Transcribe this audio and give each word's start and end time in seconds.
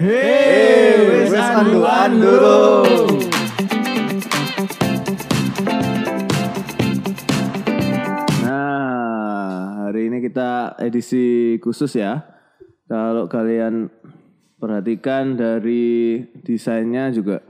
Hei, 0.00 1.28
wes 1.28 1.36
andu 1.36 1.84
anduro. 1.84 2.88
Nah, 8.40 9.84
hari 9.84 10.08
ini 10.08 10.24
kita 10.24 10.80
edisi 10.80 11.60
khusus 11.60 12.00
ya. 12.00 12.16
Kalau 12.88 13.28
kalian 13.28 13.92
perhatikan 14.56 15.36
dari 15.36 16.24
desainnya 16.48 17.12
juga 17.12 17.44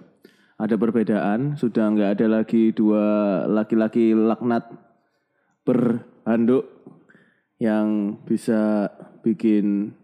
ada 0.59 0.75
perbedaan. 0.75 1.55
Sudah 1.55 1.87
nggak 1.95 2.19
ada 2.19 2.27
lagi 2.43 2.75
dua 2.75 3.47
laki-laki 3.47 4.11
laknat 4.11 4.67
berhanduk 5.63 6.67
yang 7.63 8.19
bisa 8.27 8.91
bikin 9.23 9.95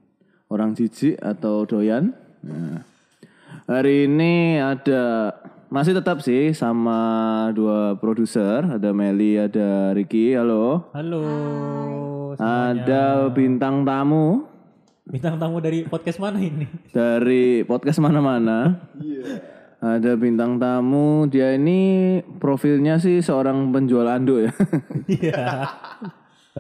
orang 0.47 0.79
jijik 0.79 1.19
atau 1.19 1.67
doyan. 1.67 2.26
Nah, 2.47 2.79
hari 3.67 4.07
ini 4.07 4.63
ada 4.63 5.35
masih 5.67 5.99
tetap 5.99 6.23
sih 6.23 6.55
sama 6.55 7.51
dua 7.51 7.99
produser, 7.99 8.63
ada 8.63 8.95
Meli, 8.95 9.35
ada 9.35 9.91
Ricky. 9.91 10.39
Halo. 10.39 10.87
Halo. 10.95 11.23
Ada 12.37 13.33
bintang 13.33 13.81
tamu 13.83 14.45
Bintang 15.09 15.41
tamu 15.41 15.59
dari 15.59 15.89
podcast 15.89 16.23
mana 16.23 16.39
ini? 16.39 16.71
dari 16.95 17.67
podcast 17.67 17.99
mana-mana. 17.99 18.79
Ada 19.83 20.15
bintang 20.15 20.63
tamu, 20.63 21.27
dia 21.27 21.55
ini 21.55 22.23
profilnya 22.39 23.03
sih 23.03 23.19
seorang 23.23 23.75
penjual 23.75 24.07
anduk 24.07 24.47
ya. 24.47 24.53
Iya. 25.07 25.43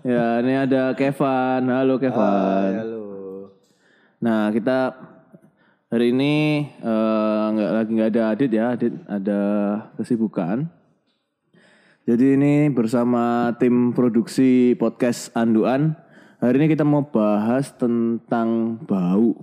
ya, 0.02 0.26
ini 0.42 0.54
ada 0.54 0.94
Kevan. 0.98 1.70
Halo 1.70 1.98
Kevan. 1.98 2.70
Halo. 2.74 3.06
Nah, 4.22 4.50
kita 4.54 4.94
hari 5.96 6.12
ini 6.12 6.68
eh, 6.76 7.44
nggak 7.56 7.70
lagi 7.72 7.90
nggak 7.96 8.10
ada 8.12 8.22
Adit 8.36 8.50
ya, 8.52 8.64
Adit 8.76 8.92
ada 9.08 9.40
kesibukan. 9.96 10.68
Jadi 12.04 12.36
ini 12.36 12.68
bersama 12.68 13.56
tim 13.56 13.96
produksi 13.96 14.76
podcast 14.76 15.32
Anduan. 15.32 15.96
Hari 16.44 16.60
ini 16.60 16.66
kita 16.68 16.84
mau 16.84 17.00
bahas 17.00 17.72
tentang 17.80 18.76
bau. 18.84 19.40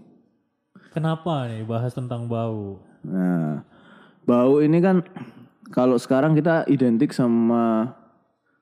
Kenapa 0.94 1.50
nih 1.50 1.66
bahas 1.66 1.90
tentang 1.98 2.30
bau? 2.30 2.86
Nah, 3.02 3.66
bau 4.22 4.62
ini 4.62 4.78
kan 4.78 5.02
kalau 5.74 5.98
sekarang 5.98 6.38
kita 6.38 6.70
identik 6.70 7.18
sama 7.18 7.98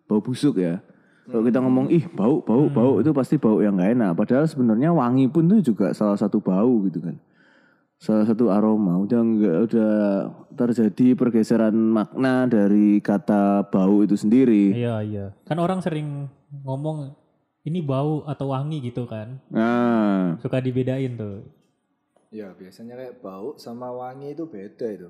bau 0.07 0.23
busuk 0.23 0.63
ya. 0.63 0.79
Kalau 1.27 1.43
kita 1.43 1.59
ngomong 1.59 1.91
ih 1.91 2.07
bau 2.07 2.39
bau 2.39 2.71
bau 2.71 3.03
itu 3.03 3.11
pasti 3.11 3.35
bau 3.35 3.59
yang 3.59 3.75
nggak 3.75 3.99
enak. 3.99 4.11
Padahal 4.15 4.47
sebenarnya 4.47 4.95
wangi 4.95 5.27
pun 5.27 5.51
itu 5.51 5.75
juga 5.75 5.91
salah 5.91 6.15
satu 6.15 6.39
bau 6.39 6.87
gitu 6.87 7.03
kan. 7.03 7.19
Salah 8.01 8.25
satu 8.25 8.49
aroma. 8.49 8.97
Udah 8.97 9.21
nggak 9.21 9.57
udah 9.69 9.93
terjadi 10.51 11.13
pergeseran 11.13 11.71
makna 11.73 12.49
dari 12.49 12.97
kata 12.97 13.69
bau 13.69 14.01
itu 14.01 14.17
sendiri. 14.17 14.73
Iya 14.73 14.95
iya. 15.01 15.25
Kan 15.45 15.61
orang 15.61 15.79
sering 15.79 16.25
ngomong 16.65 17.13
ini 17.61 17.77
bau 17.79 18.25
atau 18.25 18.49
wangi 18.49 18.81
gitu 18.81 19.05
kan. 19.05 19.37
Nah, 19.53 20.33
Suka 20.41 20.57
dibedain 20.57 21.13
tuh. 21.13 21.45
Ya 22.33 22.49
biasanya 22.51 22.97
kayak 22.97 23.21
bau 23.21 23.53
sama 23.55 23.93
wangi 23.93 24.33
itu 24.33 24.47
beda 24.47 24.87
itu. 24.89 25.09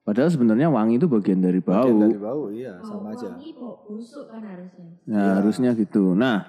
padahal 0.00 0.32
sebenarnya 0.32 0.66
wangi 0.66 0.98
itu 0.98 1.06
bagian 1.06 1.38
dari 1.38 1.62
bau. 1.62 1.86
Bagian 1.86 2.02
dari 2.02 2.18
bau 2.18 2.50
iya 2.50 2.74
Bau 2.80 2.88
sama 2.90 3.14
aja. 3.14 3.30
wangi 3.30 3.54
bau 3.54 3.86
busuk 3.86 4.26
kan 4.26 4.42
harusnya. 4.42 4.88
Nah, 5.06 5.28
harusnya 5.38 5.70
gitu. 5.78 6.18
Nah, 6.18 6.42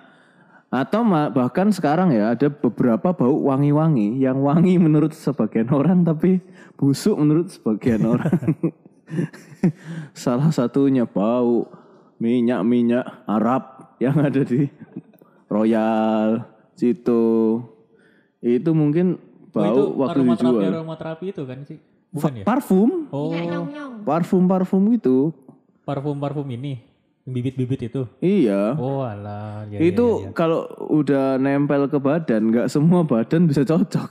atau 0.71 1.03
bahkan 1.29 1.67
sekarang 1.67 2.15
ya 2.15 2.31
ada 2.31 2.47
beberapa 2.47 3.11
bau 3.11 3.51
wangi-wangi 3.51 4.17
yang 4.17 4.39
wangi 4.39 4.79
menurut 4.79 5.11
sebagian 5.11 5.67
orang 5.67 6.01
tapi 6.01 6.39
busuk 6.79 7.19
menurut 7.19 7.51
sebagian 7.51 8.07
orang. 8.15 8.31
Salah 10.15 10.49
satunya 10.49 11.03
bau 11.03 11.67
minyak-minyak 12.17 13.03
Arab 13.27 13.63
yang 13.99 14.15
ada 14.17 14.41
di 14.41 14.71
Royal, 15.45 16.47
Cito. 16.73 17.59
Itu 18.39 18.71
mungkin 18.71 19.19
Oh, 19.51 19.59
bau 19.59 19.67
itu 19.67 19.83
waktu 19.99 20.19
aromaterapi 20.23 20.47
dijual. 20.55 20.71
aromaterapi 20.79 21.25
itu 21.27 21.43
kan 21.43 21.59
sih? 21.67 21.77
Bukan 22.07 22.31
ya? 22.39 22.43
Parfum, 22.47 23.11
Oh, 23.11 23.35
parfum-parfum 24.01 24.95
gitu. 24.95 25.35
parfum-parfum 25.83 26.47
ini. 26.55 26.79
Bibit-bibit 27.31 27.81
itu. 27.87 28.01
Iya. 28.19 28.75
Oh 28.75 29.01
alah. 29.01 29.65
Ya, 29.71 29.79
itu 29.79 30.05
ya, 30.05 30.19
ya, 30.19 30.27
ya. 30.27 30.35
kalau 30.35 30.67
udah 30.91 31.39
nempel 31.39 31.87
ke 31.87 31.97
badan 31.97 32.51
nggak 32.51 32.67
semua 32.67 33.07
badan 33.07 33.47
bisa 33.47 33.63
cocok 33.63 34.09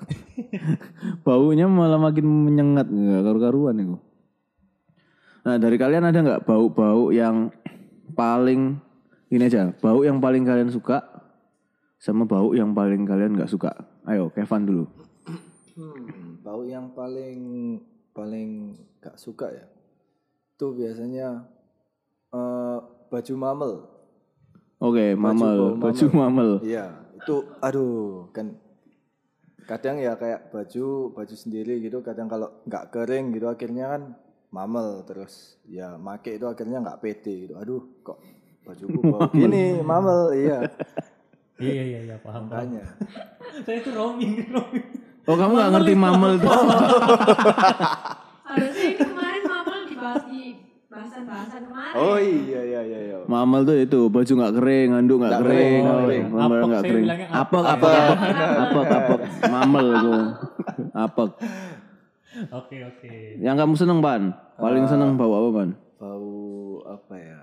baunya 1.26 1.69
malah 1.69 2.00
makin 2.00 2.25
menyengat 2.25 2.88
nggak 2.88 3.22
karu-karuan 3.22 3.76
itu 3.76 3.97
nah 5.44 5.56
dari 5.60 5.76
kalian 5.76 6.09
ada 6.09 6.19
nggak 6.20 6.42
bau-bau 6.48 7.12
yang 7.12 7.53
paling 8.16 8.80
ini 9.28 9.42
aja 9.44 9.72
bau 9.84 10.00
yang 10.00 10.16
paling 10.20 10.48
kalian 10.48 10.72
suka 10.72 11.04
sama 12.00 12.25
bau 12.25 12.56
yang 12.56 12.72
paling 12.72 13.04
kalian 13.04 13.36
nggak 13.36 13.53
suka 13.53 13.72
ayo 14.09 14.32
Kevin 14.32 14.64
dulu 14.64 14.84
Hmm, 15.80 16.36
bau 16.44 16.60
yang 16.69 16.92
paling 16.92 17.80
paling 18.12 18.76
gak 19.00 19.16
suka 19.16 19.48
ya. 19.48 19.64
Itu 20.53 20.76
biasanya 20.76 21.48
eh, 22.36 22.78
baju 23.10 23.34
mamel. 23.34 23.72
oke 24.81 25.06
mamel. 25.19 25.76
bau 25.76 25.91
baju 25.91 26.04
mamel. 26.15 26.50
Iya, 26.62 26.94
itu 27.19 27.37
aduh 27.60 28.31
kan 28.32 28.54
kadang 29.66 30.00
ya 30.00 30.16
kayak 30.16 30.50
baju 30.50 31.15
baju 31.15 31.34
sendiri 31.37 31.78
gitu 31.84 32.03
kadang 32.03 32.26
kalau 32.31 32.48
nggak 32.66 32.91
kering 32.94 33.34
gitu 33.34 33.47
akhirnya 33.50 33.98
kan 33.98 34.03
mamel 34.54 35.03
terus. 35.04 35.59
Ya 35.66 35.98
make 35.98 36.38
itu 36.38 36.47
akhirnya 36.47 36.81
nggak 36.81 37.00
pede 37.03 37.50
gitu. 37.50 37.54
Aduh 37.59 37.82
kok 38.06 38.22
bajuku 38.65 38.98
bau 39.03 39.27
gini 39.37 39.82
mamel 39.82 40.32
iya. 40.34 40.59
Iya 41.60 41.82
iya 41.84 42.00
iya 42.09 42.16
paham. 42.25 42.48
makanya. 42.48 42.84
Saya 43.69 43.84
itu 43.84 43.92
roaming, 43.92 44.48
roaming. 44.48 44.87
oh 45.28 45.37
kamu 45.37 45.53
nggak 45.60 45.72
ngerti 45.77 45.92
mamel 45.92 46.32
tuh. 46.41 46.48
Harusnya 48.48 48.82
ini 48.82 48.97
kemarin 48.97 49.42
mamel 49.44 49.78
dibahas 49.92 50.25
di 50.32 50.56
bahasan-bahasan 50.91 51.62
kemarin. 51.71 51.95
oh 51.95 52.19
iya 52.19 52.61
iya 52.67 52.81
iya 52.83 52.99
iya 53.06 53.17
mamel 53.31 53.62
tuh 53.62 53.78
itu 53.78 54.01
baju 54.11 54.33
nggak 54.34 54.55
kering 54.59 54.89
handuk 54.91 55.17
nggak 55.23 55.39
kering, 55.39 55.47
kering, 55.47 55.83
nggak 55.87 56.01
kering. 56.03 56.25
mamel 56.28 56.51
Apek, 56.59 56.67
nggak 56.67 56.83
kering 56.83 57.06
apek 57.31 57.65
apek 57.65 57.95
apek 57.95 58.27
apek 58.59 58.87
apek 58.91 59.21
mamel 59.47 59.87
tuh 60.03 60.23
apek 60.93 61.31
Oke 62.41 62.78
oke. 62.87 63.43
Yang 63.43 63.56
kamu 63.59 63.75
seneng 63.75 63.99
pan? 64.01 64.31
Paling 64.55 64.87
seneng 64.87 65.19
bau 65.19 65.34
apa 65.34 65.49
pan? 65.51 65.69
bau 66.01 66.33
apa 66.89 67.15
ya 67.21 67.43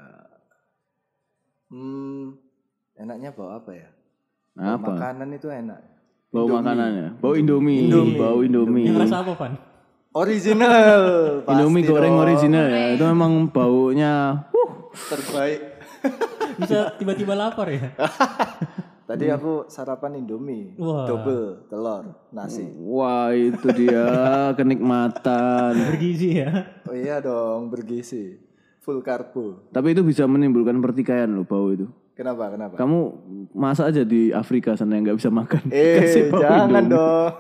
hmm 1.70 2.34
enaknya 2.98 3.30
bau 3.32 3.54
apa 3.54 3.70
ya 3.70 3.90
Bau 4.58 4.82
Apa? 4.82 4.90
makanan 4.98 5.30
itu 5.32 5.48
enak 5.48 5.78
Bau 6.28 6.44
makanannya. 6.50 7.24
Bau 7.24 7.40
Indomie. 7.40 7.88
Indomie. 7.88 8.20
Bau 8.20 8.44
Indomie. 8.44 8.92
Yang 8.92 9.08
rasa 9.08 9.24
apa, 9.24 9.32
Pan? 9.40 9.54
Original 10.18 11.04
pasti 11.46 11.52
Indomie 11.56 11.84
goreng 11.84 12.12
dong. 12.12 12.24
original 12.24 12.66
ya. 12.66 12.84
Itu 12.94 13.04
memang 13.06 13.32
baunya. 13.48 14.14
Uh, 14.50 14.70
terbaik 15.08 15.60
Bisa 16.58 16.94
tiba-tiba 16.96 17.34
lapar 17.34 17.70
ya? 17.70 17.94
tadi 19.08 19.30
aku 19.30 19.64
sarapan 19.68 20.18
Indomie 20.18 20.76
Wah. 20.76 21.08
double 21.08 21.64
telur 21.68 22.12
nasi 22.30 22.68
wah 22.76 23.32
itu 23.32 23.64
dia 23.72 24.04
kenikmatan. 24.52 25.80
Bergizi 25.88 26.38
ya. 26.38 26.76
oh 26.84 26.92
iya 26.92 27.18
dong 27.18 27.70
bergizi 27.70 28.36
full 28.80 29.00
karbo 29.00 29.70
Tapi 29.70 29.94
itu 29.94 30.02
bisa 30.02 30.26
menimbulkan 30.26 30.76
pertikaian 30.78 31.30
loh 31.30 31.44
bau 31.44 31.72
itu. 31.72 31.88
kenapa 32.12 32.50
kenapa 32.50 32.74
Kamu 32.76 33.00
masak 33.54 33.92
aja 33.92 34.04
di 34.04 34.28
Afrika 34.30 34.74
sana 34.74 34.96
yang 34.96 35.06
nggak 35.06 35.20
bisa 35.20 35.30
makan. 35.30 35.62
eh 35.70 36.02
Kasih 36.02 36.24
jangan 36.30 36.68
Indomie. 36.82 36.92
dong 36.92 37.32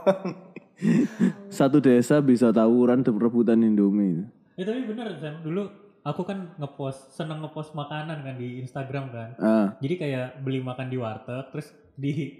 Satu 1.49 1.81
desa 1.81 2.21
bisa 2.21 2.53
tawuran 2.53 3.01
rebutan 3.01 3.65
Indomie. 3.65 4.29
Ya 4.57 4.65
tapi 4.65 4.85
bener 4.89 5.18
Sam, 5.21 5.41
dulu 5.45 5.69
aku 6.01 6.21
kan 6.24 6.56
ngepost, 6.57 7.13
seneng 7.13 7.44
ngepost 7.45 7.75
makanan 7.77 8.24
kan 8.25 8.35
di 8.39 8.62
Instagram 8.63 9.06
kan. 9.12 9.29
Ah, 9.38 9.68
Jadi 9.83 9.95
kayak 10.01 10.41
beli 10.41 10.63
makan 10.63 10.88
di 10.89 10.97
warteg, 10.97 11.51
terus 11.53 11.68
di 11.94 12.33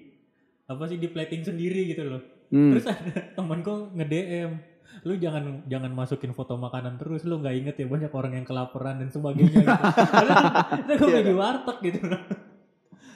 apa 0.68 0.84
sih 0.88 0.98
di 0.98 1.08
plating 1.12 1.44
sendiri 1.44 1.92
gitu 1.92 2.08
loh. 2.08 2.22
Hmm. 2.48 2.72
Terus 2.74 2.86
ada 2.88 3.36
temanku 3.36 3.92
nge-DM, 3.92 4.52
lu 5.04 5.14
jangan 5.20 5.68
jangan 5.68 5.92
masukin 5.92 6.32
foto 6.32 6.56
makanan 6.56 6.96
terus, 6.96 7.28
lu 7.28 7.44
nggak 7.44 7.56
inget 7.60 7.76
ya 7.76 7.86
banyak 7.86 8.12
orang 8.14 8.34
yang 8.40 8.46
kelaparan 8.48 9.04
dan 9.04 9.10
sebagainya 9.12 9.62
gitu. 9.62 9.84
Padahal 10.16 10.44
itu 10.80 10.94
gue 10.96 11.08
beli 11.12 11.24
di 11.28 11.36
warteg 11.36 11.78
gitu. 11.92 12.00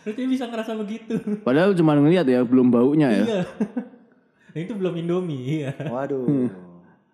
Terus 0.01 0.15
dia 0.17 0.27
bisa 0.27 0.45
ngerasa 0.49 0.73
begitu. 0.77 1.13
Padahal 1.45 1.77
cuma 1.77 1.93
ngeliat 1.93 2.25
ya, 2.25 2.41
belum 2.41 2.73
baunya 2.73 3.09
ya. 3.09 3.23
Iya. 3.23 3.41
Nah, 4.51 4.59
itu 4.63 4.73
belum 4.73 4.93
Indomie, 4.95 5.41
iya. 5.61 5.71
waduh 5.83 6.23
Hmm. 6.23 6.49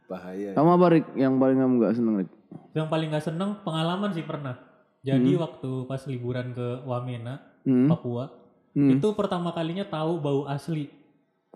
bahaya 0.07 0.55
Kamu 0.55 0.69
apa 0.73 0.85
Rik? 0.89 1.05
Yang 1.13 1.33
paling 1.35 1.57
kamu 1.57 1.73
nggak 1.77 1.93
seneng 1.93 2.15
Rik? 2.17 2.29
Yang 2.71 2.87
paling 2.87 3.07
gak 3.09 3.25
seneng 3.25 3.49
pengalaman 3.61 4.11
sih 4.11 4.21
pernah. 4.21 4.55
Jadi 5.01 5.33
waktu 5.35 5.71
pas 5.83 6.01
liburan 6.05 6.51
ke 6.51 6.83
Wamena, 6.83 7.41
Hmm. 7.61 7.87
Papua, 7.87 8.31
Hmm. 8.71 8.93
itu 8.93 9.07
pertama 9.11 9.51
kalinya 9.51 9.83
tahu 9.83 10.17
bau 10.17 10.45
asli. 10.45 10.87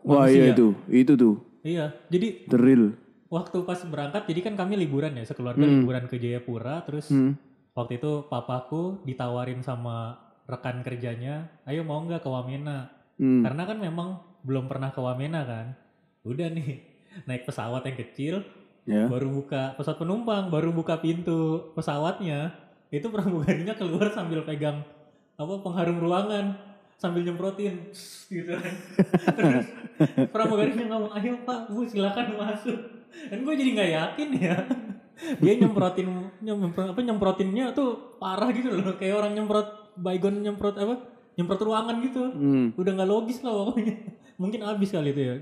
Wah 0.02 0.26
manusia. 0.26 0.36
iya 0.36 0.46
itu, 0.52 0.68
itu 0.88 1.14
tuh. 1.14 1.36
Iya, 1.62 1.94
jadi 2.10 2.50
The 2.50 2.58
real. 2.58 2.98
waktu 3.28 3.58
pas 3.62 3.78
berangkat, 3.82 4.26
jadi 4.26 4.40
kan 4.42 4.58
kami 4.58 4.76
liburan 4.76 5.14
ya, 5.14 5.24
sekeluarga 5.24 5.62
liburan 5.62 6.10
ke 6.10 6.18
Jayapura, 6.18 6.82
terus 6.84 7.08
Hmm. 7.08 7.38
waktu 7.72 7.96
itu 7.96 8.26
papaku 8.26 9.06
ditawarin 9.06 9.62
sama 9.62 10.18
rekan 10.44 10.82
kerjanya, 10.82 11.48
ayo 11.64 11.86
mau 11.86 12.02
nggak 12.02 12.20
ke 12.20 12.28
Wamena? 12.28 12.90
Hmm. 13.16 13.46
Karena 13.46 13.64
kan 13.64 13.78
memang 13.78 14.10
belum 14.42 14.66
pernah 14.66 14.90
ke 14.90 15.00
Wamena 15.00 15.42
kan. 15.44 15.74
Udah 16.24 16.50
nih, 16.50 16.82
naik 17.28 17.46
pesawat 17.46 17.86
yang 17.86 17.98
kecil, 17.98 18.36
Ya. 18.82 19.06
baru 19.06 19.30
buka 19.30 19.78
pesawat 19.78 20.02
penumpang, 20.02 20.50
baru 20.50 20.74
buka 20.74 20.98
pintu 20.98 21.70
pesawatnya, 21.78 22.50
itu 22.90 23.06
pramugarinya 23.14 23.78
keluar 23.78 24.10
sambil 24.10 24.42
pegang 24.42 24.82
apa 25.38 25.54
pengharum 25.62 26.02
ruangan 26.02 26.58
sambil 26.98 27.22
nyemprotin 27.22 27.94
gitu 28.34 28.58
kan. 28.58 28.74
Terus 29.38 29.66
pramugarinya 30.34 30.86
ngomong, 30.90 31.14
ayo 31.14 31.46
pak, 31.46 31.70
bu 31.70 31.86
silakan 31.86 32.42
masuk. 32.42 32.78
Dan 33.30 33.46
gue 33.46 33.54
jadi 33.54 33.70
nggak 33.74 33.92
yakin 33.94 34.30
ya. 34.42 34.56
Dia 35.46 35.54
nyemprotin 35.62 36.10
nyemprot, 36.42 36.98
apa 36.98 37.02
nyemprotinnya 37.06 37.78
tuh 37.78 38.18
parah 38.18 38.50
gitu 38.50 38.74
loh, 38.74 38.98
kayak 38.98 39.22
orang 39.22 39.38
nyemprot 39.38 39.94
baygon 39.94 40.42
nyemprot 40.42 40.74
apa 40.82 41.06
nyemprot 41.34 41.62
ruangan 41.62 41.96
gitu 42.02 42.24
Hmm. 42.32 42.68
udah 42.76 42.92
nggak 42.94 43.10
logis 43.10 43.40
lah 43.42 43.54
pokoknya 43.54 43.96
mungkin 44.42 44.60
habis 44.62 44.90
kali 44.90 45.10
itu 45.10 45.22
ya 45.22 45.36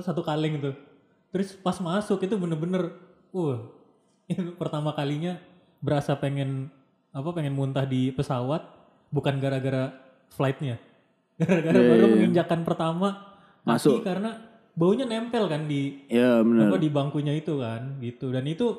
satu 0.00 0.20
kaleng 0.20 0.58
itu 0.58 0.70
terus 1.30 1.54
pas 1.54 1.76
masuk 1.78 2.20
itu 2.20 2.34
bener-bener 2.34 2.92
uh 3.30 3.58
itu 4.30 4.52
pertama 4.54 4.90
kalinya 4.90 5.38
berasa 5.78 6.16
pengen 6.16 6.72
apa 7.10 7.28
pengen 7.30 7.52
muntah 7.52 7.84
di 7.84 8.10
pesawat 8.10 8.64
bukan 9.08 9.38
gara-gara 9.38 9.94
flightnya 10.28 10.76
gara-gara 11.40 11.74
Iya, 11.74 11.86
baru 11.86 11.96
iya, 11.96 12.06
iya. 12.06 12.14
menginjakan 12.16 12.60
pertama 12.64 13.08
Masuk. 13.62 14.02
karena 14.02 14.40
baunya 14.72 15.04
nempel 15.04 15.46
kan 15.46 15.64
di 15.64 16.04
Ya 16.06 16.38
benar. 16.40 16.68
apa 16.68 16.76
di 16.76 16.88
bangkunya 16.88 17.32
itu 17.32 17.58
kan 17.58 17.96
gitu 17.98 18.28
dan 18.30 18.44
itu 18.44 18.76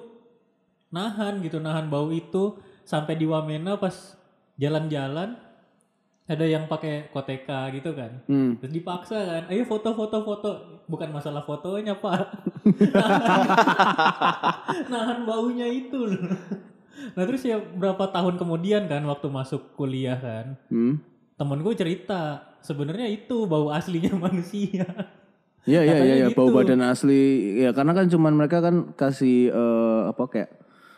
nahan 0.87 1.43
gitu 1.43 1.59
nahan 1.59 1.87
bau 1.87 2.07
itu 2.09 2.55
sampai 2.83 3.13
di 3.13 3.27
Wamena 3.27 3.75
pas 3.75 4.15
jalan-jalan 4.55 5.35
ada 6.27 6.43
yang 6.43 6.65
pakai 6.65 7.07
koteka 7.07 7.71
gitu 7.71 7.91
kan 7.91 8.19
Hmm. 8.27 8.55
terus 8.59 8.71
dipaksa 8.73 9.15
kan 9.15 9.43
ayo 9.47 9.63
foto 9.63 9.91
foto 9.91 10.17
foto 10.21 10.49
bukan 10.85 11.07
masalah 11.09 11.41
fotonya 11.41 11.95
pak 11.95 12.19
nahan 14.87 15.23
baunya 15.23 15.65
itu 15.65 15.97
loh 15.97 16.23
nah 17.13 17.23
terus 17.23 17.41
ya 17.41 17.55
berapa 17.57 18.09
tahun 18.09 18.35
kemudian 18.35 18.85
kan 18.85 19.01
waktu 19.03 19.27
masuk 19.29 19.73
kuliah 19.73 20.15
kan 20.15 20.45
Hmm. 20.67 20.97
temen 21.35 21.61
gue 21.61 21.73
cerita 21.73 22.41
sebenarnya 22.59 23.07
itu 23.07 23.45
bau 23.45 23.69
aslinya 23.69 24.11
manusia 24.19 24.83
Iya 25.63 25.79
iya 25.83 25.95
iya 26.01 26.13
ya, 26.21 26.25
bau 26.31 26.47
gitu. 26.47 26.55
badan 26.57 26.79
asli 26.81 27.59
ya 27.59 27.69
karena 27.71 27.91
kan 27.91 28.05
cuman 28.07 28.33
mereka 28.33 28.61
kan 28.61 28.93
kasih 28.93 29.49
eh, 29.49 29.99
apa 30.07 30.23
kayak 30.25 30.49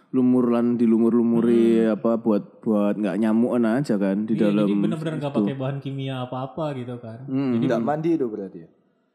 lumuran 0.09 0.73
dilumur-lumuri 0.73 1.85
apa 1.85 2.17
buat 2.17 2.65
buat 2.65 2.97
nggak 2.97 3.15
nyamuan 3.21 3.61
aja 3.61 3.93
kan 3.95 4.25
di 4.25 4.33
Iya, 4.33 4.49
dalam 4.49 4.65
jadi 4.65 4.73
bener-bener 4.81 5.13
nggak 5.21 5.33
pakai 5.37 5.53
bahan 5.53 5.77
kimia 5.79 6.25
apa-apa 6.25 6.65
gitu 6.73 6.97
kan. 6.97 7.29
Hmm. 7.29 7.53
Jadi 7.53 7.65
Tidak 7.69 7.81
mandi 7.81 8.09
itu 8.17 8.25
berarti 8.25 8.57
ya? 8.65 8.69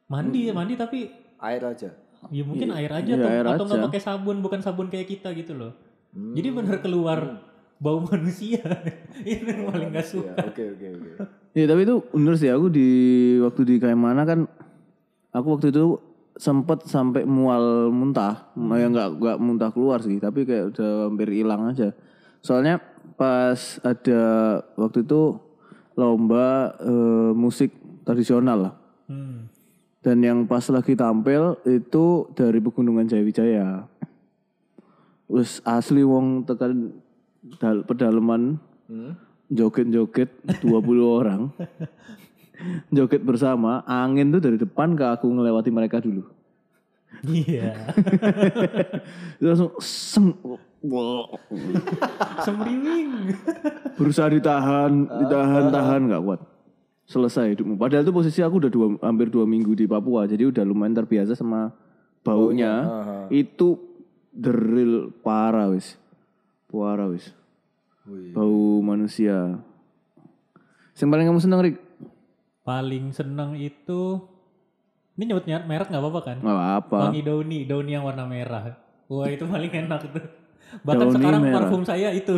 mandi 0.05 0.41
mandi 0.55 0.75
tapi 0.79 0.99
Air 1.43 1.65
aja. 1.67 1.91
ya 2.33 2.41
mungkin 2.41 2.73
air 2.73 2.89
aja 2.89 3.13
iya, 3.13 3.21
tuh 3.21 3.29
air 3.29 3.45
atau 3.45 3.65
nggak 3.69 3.85
pakai 3.91 4.01
sabun 4.01 4.37
bukan 4.41 4.61
sabun 4.65 4.87
kayak 4.89 5.11
kita 5.11 5.35
gitu 5.37 5.53
loh. 5.53 5.75
Hmm. 6.15 6.33
Jadi 6.33 6.49
bener 6.55 6.77
keluar 6.81 7.21
bau 7.83 7.99
manusia. 8.09 8.63
Itu 9.21 9.45
yang 9.45 9.69
paling 9.69 9.91
gak 9.93 9.99
Ya, 9.99 10.09
suka. 10.09 10.33
Oke 10.47 10.63
oke 10.73 10.87
oke. 10.95 11.11
Iya 11.53 11.67
tapi 11.69 11.81
itu 11.85 11.95
bener 12.15 12.35
sih 12.39 12.49
aku 12.49 12.67
di 12.71 12.89
waktu 13.43 13.61
di 13.67 13.77
mana 13.83 14.23
kan 14.25 14.47
aku 15.35 15.47
waktu 15.59 15.75
itu 15.75 15.99
sempet 16.35 16.83
sampai 16.85 17.23
mual 17.23 17.89
muntah, 17.89 18.51
Hmm. 18.55 18.75
ya 18.75 18.87
nggak 18.91 19.09
nggak 19.19 19.39
muntah 19.39 19.71
keluar 19.71 20.03
sih, 20.03 20.19
tapi 20.19 20.43
kayak 20.43 20.75
udah 20.75 21.07
hampir 21.07 21.31
hilang 21.31 21.71
aja. 21.71 21.95
Soalnya 22.43 22.83
pas 23.15 23.79
ada 23.81 24.23
waktu 24.75 25.07
itu 25.07 25.39
lomba 25.95 26.75
eh, 26.83 27.31
musik 27.33 27.71
tradisional 28.03 28.59
lah, 28.71 28.75
Hmm. 29.07 29.47
dan 30.03 30.19
yang 30.21 30.39
pas 30.45 30.67
lagi 30.69 30.99
tampil 30.99 31.55
itu 31.65 32.27
dari 32.35 32.59
pegunungan 32.59 33.07
Jayawijaya. 33.07 33.87
Wes 35.25 35.63
asli 35.65 36.05
wong 36.05 36.45
tekan 36.45 36.99
dal 37.57 37.85
pedalaman 37.85 38.59
Hmm? 38.85 39.17
joget-joget 39.49 40.29
20 40.61 41.01
orang. 41.05 41.49
Joget 42.95 43.23
bersama, 43.27 43.83
angin 43.85 44.31
tuh 44.31 44.41
dari 44.41 44.57
depan 44.57 44.95
ke 44.95 45.05
aku 45.05 45.27
ngelewati 45.27 45.71
mereka 45.75 45.99
dulu. 45.99 46.23
Iya. 47.23 47.75
Itu 49.39 49.47
langsung 49.47 49.73
wah, 50.85 51.25
Semriwing. 52.47 53.35
berusaha 53.95 54.29
ditahan, 54.29 55.07
ditahan, 55.07 55.65
tahan 55.71 56.01
nggak 56.11 56.23
kuat. 56.23 56.41
Selesai 57.05 57.53
hidupmu. 57.53 57.77
Padahal 57.77 58.01
itu 58.01 58.17
posisi 58.17 58.41
aku 58.41 58.65
udah 58.65 58.73
dua, 58.73 58.97
hampir 59.05 59.29
dua 59.29 59.45
minggu 59.45 59.77
di 59.77 59.85
Papua, 59.85 60.25
jadi 60.25 60.49
udah 60.49 60.65
lumayan 60.65 60.97
terbiasa 60.97 61.37
sama 61.37 61.69
baunya. 62.25 62.73
Aha. 62.81 63.19
Itu 63.29 63.77
the 64.33 64.49
real 64.49 65.13
parah 65.21 65.69
wis, 65.69 66.01
parah 66.73 67.13
wis. 67.13 67.29
Bau 68.33 68.81
manusia. 68.81 69.61
Yang 70.97 71.09
paling 71.13 71.27
kamu 71.29 71.41
seneng 71.45 71.61
Rik? 71.61 71.77
Paling 72.65 73.13
seneng 73.13 73.61
itu 73.61 74.19
ini 75.15 75.31
nyebutnya 75.31 75.63
merek 75.63 75.93
nggak 75.93 76.03
apa-apa 76.03 76.21
kan? 76.27 76.37
Nggak 76.43 76.71
apa. 76.83 76.97
Wangi 77.09 77.23
Downy, 77.23 77.59
Downy 77.71 77.95
yang 77.95 78.03
warna 78.03 78.27
merah. 78.27 78.75
Wah 79.07 79.29
itu 79.31 79.47
paling 79.47 79.71
enak 79.71 80.01
tuh. 80.11 80.25
Bahkan 80.83 81.07
Downy 81.07 81.17
sekarang 81.21 81.43
merah. 81.45 81.55
parfum 81.63 81.83
saya 81.87 82.09
itu. 82.11 82.35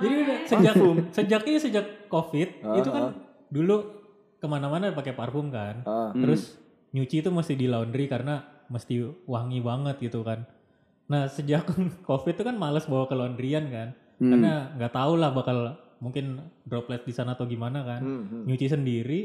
Jadi 0.00 0.14
udah 0.24 0.38
sejak 0.48 0.74
sejak 1.12 1.40
ini 1.44 1.58
sejak 1.60 1.86
covid 2.08 2.48
itu 2.80 2.88
kan 2.88 3.12
dulu 3.52 3.76
ke 4.40 4.46
mana-mana 4.48 4.88
pakai 4.96 5.12
parfum 5.12 5.52
kan. 5.52 5.84
Ah. 5.84 6.16
Terus 6.16 6.56
nyuci 6.96 7.20
itu 7.20 7.28
mesti 7.28 7.54
di 7.54 7.68
laundry 7.68 8.08
karena 8.08 8.40
mesti 8.72 9.04
wangi 9.28 9.60
banget 9.60 10.00
gitu 10.00 10.24
kan. 10.24 10.48
Nah 11.12 11.28
sejak 11.28 11.68
covid 12.08 12.40
itu 12.40 12.44
kan 12.46 12.56
males 12.56 12.88
bawa 12.88 13.04
ke 13.04 13.12
laundryan 13.12 13.68
kan. 13.68 13.88
Hmm. 14.16 14.32
Karena 14.32 14.52
nggak 14.80 14.92
tahu 14.96 15.12
lah 15.20 15.30
bakal 15.36 15.76
mungkin 16.00 16.40
droplet 16.64 17.04
di 17.04 17.12
sana 17.12 17.36
atau 17.36 17.44
gimana 17.44 17.84
kan. 17.84 18.00
Hmm, 18.00 18.22
hmm. 18.26 18.42
Nyuci 18.48 18.66
sendiri 18.66 19.20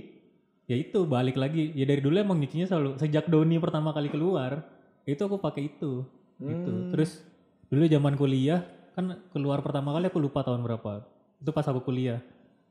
ya 0.66 0.76
itu 0.76 1.06
balik 1.06 1.38
lagi 1.38 1.70
ya 1.72 1.86
dari 1.86 2.02
dulu 2.02 2.18
emang 2.18 2.42
nyucinya 2.42 2.66
selalu 2.66 2.98
sejak 2.98 3.30
Doni 3.30 3.62
pertama 3.62 3.94
kali 3.94 4.10
keluar 4.10 4.66
itu 5.06 5.22
aku 5.22 5.38
pakai 5.38 5.70
itu 5.70 6.02
gitu 6.36 6.72
Hmm. 6.74 6.90
terus 6.90 7.22
dulu 7.70 7.86
zaman 7.86 8.18
kuliah 8.18 8.66
kan 8.92 9.14
keluar 9.30 9.62
pertama 9.62 9.94
kali 9.94 10.10
aku 10.10 10.18
lupa 10.18 10.42
tahun 10.42 10.66
berapa 10.66 11.06
itu 11.38 11.50
pas 11.54 11.64
aku 11.64 11.86
kuliah 11.86 12.18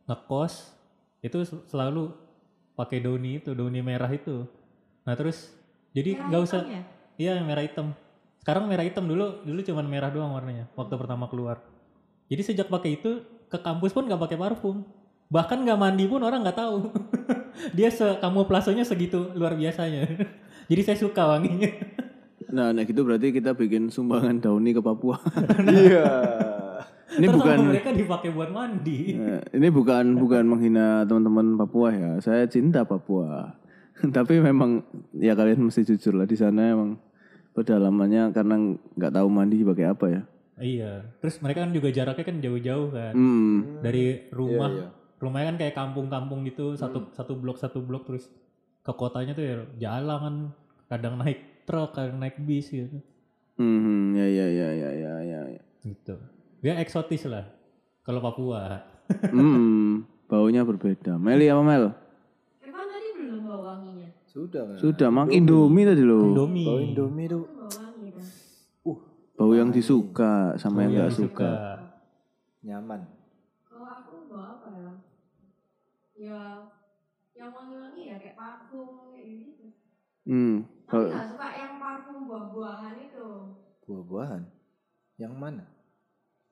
ngekos 0.04 0.74
itu 1.22 1.38
sel- 1.46 1.64
selalu 1.70 2.10
pakai 2.74 2.98
Doni 2.98 3.38
itu 3.38 3.54
Doni 3.54 3.78
merah 3.78 4.10
itu 4.10 4.42
nah 5.06 5.14
terus 5.14 5.54
jadi 5.94 6.18
nggak 6.18 6.42
usah 6.42 6.60
ya? 6.66 6.82
iya 7.14 7.32
yang 7.38 7.46
merah 7.46 7.62
hitam 7.62 7.94
sekarang 8.42 8.66
merah 8.66 8.82
hitam 8.82 9.06
dulu 9.06 9.38
dulu 9.46 9.62
cuman 9.62 9.86
merah 9.86 10.10
doang 10.10 10.34
warnanya 10.34 10.66
waktu 10.74 10.98
pertama 10.98 11.30
keluar 11.30 11.62
jadi 12.26 12.42
sejak 12.42 12.66
pakai 12.66 12.98
itu 12.98 13.22
ke 13.48 13.58
kampus 13.60 13.92
pun 13.92 14.06
nggak 14.06 14.20
pakai 14.20 14.38
parfum 14.38 14.86
bahkan 15.32 15.60
nggak 15.64 15.80
mandi 15.80 16.04
pun 16.06 16.20
orang 16.20 16.44
nggak 16.44 16.58
tahu 16.58 16.92
dia 17.76 17.88
se 17.88 18.04
kamuflasenya 18.20 18.84
segitu 18.84 19.32
luar 19.34 19.56
biasanya 19.56 20.06
jadi 20.70 20.80
saya 20.84 20.98
suka 21.00 21.22
wanginya 21.26 21.70
Nah, 22.54 22.70
nah 22.70 22.86
gitu 22.86 23.02
berarti 23.02 23.34
kita 23.34 23.50
bikin 23.58 23.90
sumbangan 23.90 24.38
dauni 24.38 24.70
ke 24.70 24.78
Papua. 24.78 25.18
Iya. 25.66 26.06
ini 27.20 27.30
Terus 27.30 27.36
bukan 27.36 27.58
mereka 27.70 27.90
dipakai 27.94 28.34
buat 28.34 28.50
mandi 28.50 29.14
eh, 29.14 29.42
ini 29.54 29.68
bukan 29.70 30.18
bukan 30.18 30.50
menghina 30.50 31.02
teman-teman 31.06 31.58
Papua 31.58 31.88
ya. 31.90 32.10
Saya 32.22 32.46
cinta 32.46 32.86
Papua. 32.86 33.54
Tapi 34.16 34.38
memang 34.38 34.86
ya 35.14 35.34
kalian 35.34 35.66
mesti 35.66 35.82
jujur 35.82 36.14
lah 36.14 36.26
di 36.26 36.34
sana 36.38 36.74
emang 36.74 36.98
pedalamannya 37.54 38.34
karena 38.34 38.54
nggak 38.98 39.12
tahu 39.14 39.28
mandi 39.30 39.62
pakai 39.62 39.86
apa 39.90 40.06
ya. 40.10 40.22
Iya 40.56 40.92
terus 41.18 41.38
mereka 41.38 41.62
kan 41.62 41.70
juga 41.70 41.88
jaraknya 41.88 42.22
kan 42.22 42.36
jauh-jauh 42.38 42.88
kan 42.88 43.12
Hmm. 43.12 43.80
dari 43.80 44.04
rumah 44.30 44.70
Iya, 44.70 44.80
iya. 44.80 44.88
rumahnya 45.16 45.46
kan 45.46 45.58
kayak 45.58 45.74
kampung-kampung 45.74 46.40
gitu 46.44 46.74
satu 46.74 47.10
satu 47.10 47.32
blok 47.34 47.56
satu 47.56 47.78
blok 47.78 48.04
terus 48.04 48.30
ke 48.80 48.92
kotanya 48.92 49.32
tuh 49.32 49.42
ya 49.42 49.56
jalan 49.80 50.18
kan 50.20 50.34
kadang 50.88 51.14
naik 51.16 51.38
truk 51.62 51.90
kadang 51.92 52.18
naik 52.18 52.38
bis 52.40 52.68
gitu 52.68 53.00
Hmm, 53.54 54.10
ya 54.12 54.26
ya 54.26 54.46
ya 54.48 54.68
ya 54.72 54.90
ya 54.92 55.12
ya. 55.22 55.40
ya. 55.48 55.62
gitu 55.80 56.14
ya 56.60 56.74
eksotis 56.76 57.24
lah 57.24 57.46
kalau 58.02 58.18
Papua 58.18 58.82
Hmm, 59.30 60.00
baunya 60.24 60.60
berbeda. 60.60 61.14
Meli 61.14 61.46
apa 61.46 61.60
Mel? 61.60 61.92
Emang 62.58 62.86
tadi 62.86 63.08
belum 63.14 63.44
bawa 63.44 63.58
wanginya? 63.76 64.08
Sudah 64.24 64.64
kan. 64.64 64.76
Sudah, 64.76 65.08
mang 65.08 65.28
Indomie 65.28 65.84
tadi 65.84 66.00
loh. 66.00 66.24
Indomie 66.26 66.64
Bau 66.64 66.80
Indomie 66.80 67.28
tuh. 67.28 67.44
Bawa 67.44 67.68
wangi 67.70 68.08
dah. 68.10 68.26
Uh, 68.82 68.98
Bau 69.34 69.50
yang 69.50 69.68
disuka 69.68 70.54
sama 70.54 70.86
yang 70.86 70.92
Yang 70.94 70.98
nggak 71.00 71.14
suka. 71.18 71.52
nyaman. 72.62 73.00
Kalau 73.64 73.84
aku 73.84 74.14
bawa 74.26 74.46
apa 74.56 74.68
ya? 74.72 74.92
Ya, 76.14 76.40
yang 77.34 77.50
wangi-wangi 77.50 78.02
ya 78.08 78.16
kayak 78.16 78.38
parfum 78.38 79.10
kayak 79.10 79.26
gitu. 79.26 79.66
Hmm. 80.24 80.64
Tapi 80.86 81.10
nggak 81.10 81.28
suka 81.28 81.48
yang 81.52 81.74
parfum 81.76 82.18
buah-buahan 82.24 82.94
itu. 83.02 83.28
Buah-buahan. 83.84 84.42
Yang 85.16 85.34
mana? 85.34 85.64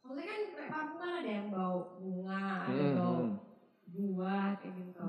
Maksudnya 0.02 0.26
kan 0.26 0.40
kayak 0.50 0.68
parfum 0.68 0.96
kan 0.98 1.12
ada 1.16 1.30
yang 1.30 1.48
bau 1.48 1.78
bunga, 1.96 2.42
ada 2.66 2.82
Hmm, 2.82 2.96
bau 2.98 3.14
hmm. 3.16 3.32
buah 3.88 4.48
kayak 4.58 4.74
gitu. 4.76 5.08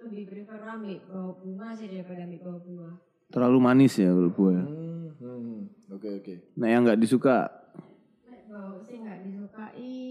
Lebih 0.00 0.24
prefer 0.24 0.60
ambil 0.64 0.96
bau 1.04 1.30
bunga 1.36 1.68
sih 1.74 1.86
daripada 1.90 2.22
ambil 2.24 2.40
bau 2.40 2.58
buah. 2.62 2.94
Terlalu 3.28 3.58
manis 3.60 3.94
ya 3.94 4.08
kalau 4.08 4.30
buah. 4.30 4.62
Hmm, 4.64 5.06
hmm, 5.20 5.58
Oke 5.90 6.08
oke. 6.22 6.34
Nah 6.54 6.68
yang 6.70 6.86
nggak 6.86 7.02
disuka 7.02 7.60
bau 8.50 8.82
sih 8.82 8.98
nggak 8.98 9.18
disukai. 9.22 10.02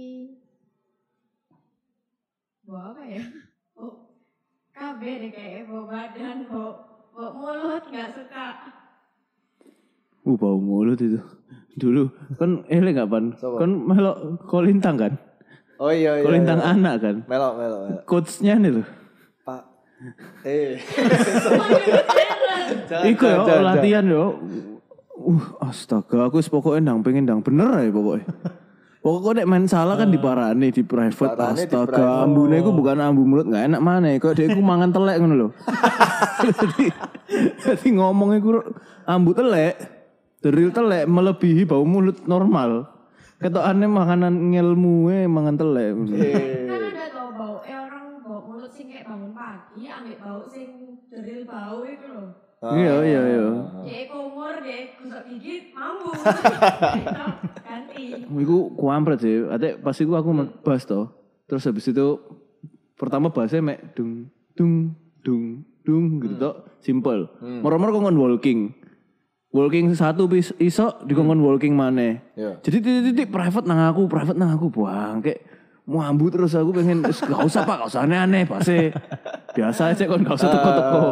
Bau 2.63 2.95
apa 2.95 3.03
ya? 3.03 3.24
Bau 3.75 4.15
KB 4.71 5.01
deh 5.03 5.31
kayak 5.36 5.67
bau 5.67 5.83
badan, 5.91 6.48
bau 6.48 6.71
bau 7.12 7.29
mulut 7.36 7.83
nggak 7.91 8.09
suka. 8.15 8.45
Uh 10.24 10.36
bau 10.39 10.55
mulut 10.55 11.00
itu. 11.03 11.19
Dulu 11.75 12.07
kan 12.39 12.63
eh 12.71 12.79
nggak 12.79 13.12
pan? 13.12 13.36
Kan 13.36 13.71
melok 13.83 14.39
kolintang 14.48 14.95
kan? 14.95 15.13
Oh 15.79 15.91
iya 15.91 16.19
iya. 16.19 16.24
Kolintang 16.24 16.59
iya. 16.63 16.71
anak 16.75 16.95
kan? 17.03 17.15
Melok 17.27 17.53
melok 17.59 17.79
melok. 17.88 18.03
Coachnya 18.07 18.55
nih 18.55 18.71
loh. 18.79 18.88
Pak. 19.43 19.63
Eh. 20.48 20.79
Iku 23.12 23.25
ya 23.27 23.59
latihan 23.59 24.07
yo. 24.07 24.39
Uh 25.19 25.43
astaga 25.59 26.31
aku 26.31 26.39
pokoknya 26.39 26.89
ndang 26.89 27.03
pengen 27.03 27.27
ndang 27.27 27.41
bener 27.43 27.83
ya 27.83 27.91
pokoknya. 27.91 28.27
Pokoknya 28.99 29.47
nek 29.47 29.47
main 29.47 29.63
salah 29.63 29.95
kan 29.95 30.11
diparani 30.11 30.75
di 30.75 30.83
private 30.83 31.31
Diparani 31.31 31.55
di 31.55 31.71
astaga 31.71 31.88
private. 31.88 32.23
ambune 32.27 32.55
iku 32.59 32.71
bukan 32.75 32.99
ambu 32.99 33.23
mulut 33.23 33.47
nggak 33.47 33.65
enak 33.71 33.79
mana 33.79 34.11
kok 34.19 34.35
dia 34.35 34.51
iku 34.51 34.59
mangan 34.59 34.91
telek 34.91 35.15
ngono 35.23 35.35
lho. 35.39 35.47
Jadi 36.43 36.85
jadi 37.63 37.88
ngomong 37.95 38.35
iku 38.35 38.59
ambu 39.07 39.31
telek, 39.31 39.79
deril 40.43 40.75
telek 40.75 41.07
melebihi 41.07 41.63
bau 41.63 41.88
mulut 41.88 42.27
normal. 42.27 42.91
Ketokane 43.39 43.88
makanan 43.88 44.51
ngelmuwe 44.51 45.31
mangan 45.31 45.55
telek. 45.55 45.95
Eh. 46.19 46.67
Kan 46.67 46.81
ada 46.91 47.05
tau 47.15 47.31
bau, 47.39 47.55
eh 47.63 47.75
orang 47.75 48.19
bau 48.19 48.43
mulut 48.51 48.71
sing 48.75 48.91
kayak 48.91 49.07
bangun 49.07 49.31
pagi, 49.31 49.88
ambil 49.88 50.15
bau 50.19 50.41
sing 50.43 50.99
deril 51.07 51.47
bau 51.47 51.88
itu 51.88 52.07
loh. 52.11 52.49
Iya 52.60 52.96
iya 53.08 53.22
iya. 53.24 53.46
Dia 53.88 54.04
kumur, 54.12 54.60
dia 54.60 54.92
gosok 55.00 55.24
gigi, 55.32 55.72
mampu. 55.72 56.12
Ganti. 57.68 58.04
Iku 58.28 58.75
kuampret 58.75 59.24
sih. 59.24 59.48
Ate 59.48 59.80
pas 59.80 59.96
iku 59.96 60.20
aku 60.20 60.30
bahas 60.60 60.84
toh. 60.84 61.08
Terus 61.48 61.63
habis 61.63 61.88
itu 61.88 62.20
pertama 63.00 63.32
bahasnya 63.32 63.63
mek 63.63 63.96
dung 63.96 64.28
dung 64.60 64.92
dung 65.24 65.63
dung 65.88 66.20
gitu 66.20 66.36
toh. 66.36 66.56
Simple. 66.84 67.32
Moro-moro 67.63 67.96
kongkon 67.96 68.20
walking. 68.20 68.75
Walking 69.50 69.96
satu 69.96 70.28
bis 70.28 70.51
iso 70.60 71.00
dikongkon 71.08 71.39
walking 71.39 71.74
mana. 71.80 72.20
Iya. 72.36 72.60
Jadi 72.60 72.84
titik-titik 72.84 73.32
private 73.32 73.66
nang 73.66 73.88
aku, 73.88 74.06
private 74.12 74.36
nang 74.36 74.51
aku 74.51 74.68
buang 74.68 75.24
kayak 75.24 75.48
mau 75.89 76.04
ambu 76.06 76.30
terus 76.30 76.54
aku 76.54 76.70
pengen 76.70 77.01
"Wis, 77.01 77.18
gak 77.25 77.42
usah 77.42 77.66
pak, 77.66 77.82
gak 77.82 77.89
usah 77.89 78.06
aneh-aneh 78.06 78.46
pasti 78.46 78.94
biasa 79.58 79.89
aja 79.89 80.04
kon 80.06 80.22
gak 80.22 80.38
usah 80.38 80.50
teko-teko. 80.54 81.04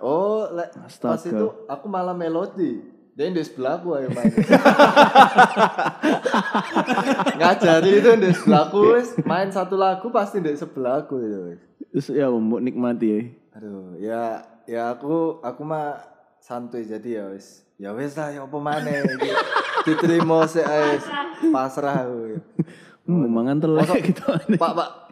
Oh, 0.00 0.44
le, 0.52 0.64
pas 1.00 1.20
itu 1.24 1.46
aku 1.64 1.86
malah 1.88 2.12
melodi. 2.12 2.84
Dia 3.16 3.32
di 3.32 3.40
sebelahku 3.40 3.96
ayo 3.96 4.12
main. 4.12 4.28
Ngajari 7.40 7.90
itu 7.96 8.10
di 8.20 8.28
sebelahku 8.28 8.92
wis 8.92 9.16
main 9.24 9.48
satu 9.48 9.72
lagu 9.80 10.12
pasti 10.12 10.44
di 10.44 10.52
sebelahku 10.52 11.16
itu. 11.16 11.38
wis. 11.48 11.60
Terus 11.96 12.06
ya 12.12 12.28
mau 12.28 12.60
nikmati 12.60 13.06
ya. 13.08 13.20
Aduh, 13.56 13.96
ya 13.96 14.22
ya 14.68 14.92
aku 14.92 15.40
aku 15.40 15.64
mah 15.64 15.96
santuy 16.44 16.84
jadi 16.84 17.24
ya 17.24 17.24
wis. 17.32 17.64
Ya 17.80 17.96
wis 17.96 18.12
lah 18.20 18.36
ya 18.36 18.44
apa 18.44 18.58
maneh 18.60 19.00
iki. 19.00 19.32
Diterima 19.88 20.44
sik 20.44 20.68
wis. 20.68 21.04
Pasrah 21.48 22.04
aku. 22.04 22.36
Hmm, 23.06 23.30
mangan 23.30 23.62
telek 23.62 24.02
gitu. 24.02 24.26
Pak, 24.58 24.72
Pak. 24.74 25.05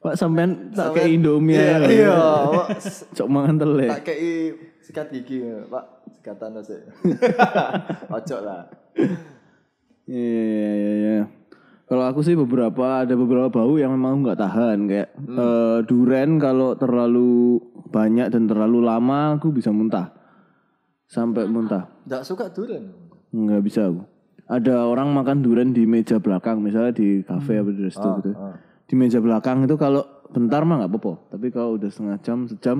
Pak 0.00 0.16
sampean 0.16 0.72
tak 0.72 0.96
kayak 0.96 1.12
Indomie 1.12 1.60
Iya, 1.60 1.76
ya. 1.76 1.88
iya. 1.92 2.16
Cok 3.12 3.28
mangan 3.28 3.56
telek. 3.56 3.90
tak 3.90 4.02
kei 4.06 4.48
sikat 4.80 5.06
gigi 5.12 5.44
pak 5.68 5.84
sikatan 6.10 6.56
sih 6.60 6.80
ojo 8.16 8.36
lah 8.40 8.64
Iya 10.04 10.16
iya 10.42 10.70
iya. 10.72 10.92
iya. 10.96 11.16
Kalau 11.84 12.06
aku 12.06 12.22
sih 12.22 12.32
beberapa 12.32 13.02
ada 13.02 13.12
beberapa 13.12 13.50
bau 13.50 13.74
yang 13.74 13.90
memang 13.92 14.22
nggak 14.22 14.38
tahan 14.38 14.78
kayak 14.86 15.08
eh, 15.20 15.78
duren 15.84 16.38
kalau 16.38 16.74
terlalu 16.74 17.58
banyak 17.90 18.30
dan 18.30 18.46
terlalu 18.46 18.78
lama 18.80 19.34
aku 19.34 19.50
bisa 19.50 19.68
muntah 19.68 20.14
sampai 21.04 21.44
muntah 21.44 21.90
nggak 22.06 22.22
suka 22.22 22.46
durian 22.48 22.88
nggak 23.30 23.62
bisa 23.62 23.90
aku. 23.90 24.06
Ada 24.46 24.82
orang 24.82 25.14
makan 25.14 25.42
duren 25.42 25.70
di 25.70 25.86
meja 25.86 26.18
belakang 26.18 26.58
misalnya 26.58 26.90
di 26.90 27.22
kafe 27.22 27.58
atau 27.58 27.70
di 27.70 27.82
resto 27.84 28.08
gitu. 28.18 28.34
ah. 28.34 28.54
Di 28.90 28.98
meja 28.98 29.22
belakang 29.22 29.62
itu 29.62 29.78
kalau 29.78 30.02
bentar 30.28 30.66
mah 30.66 30.82
nggak 30.82 30.90
apa-apa, 30.90 31.12
tapi 31.30 31.46
kalau 31.48 31.78
udah 31.78 31.86
setengah 31.86 32.18
jam 32.20 32.50
sejam 32.50 32.78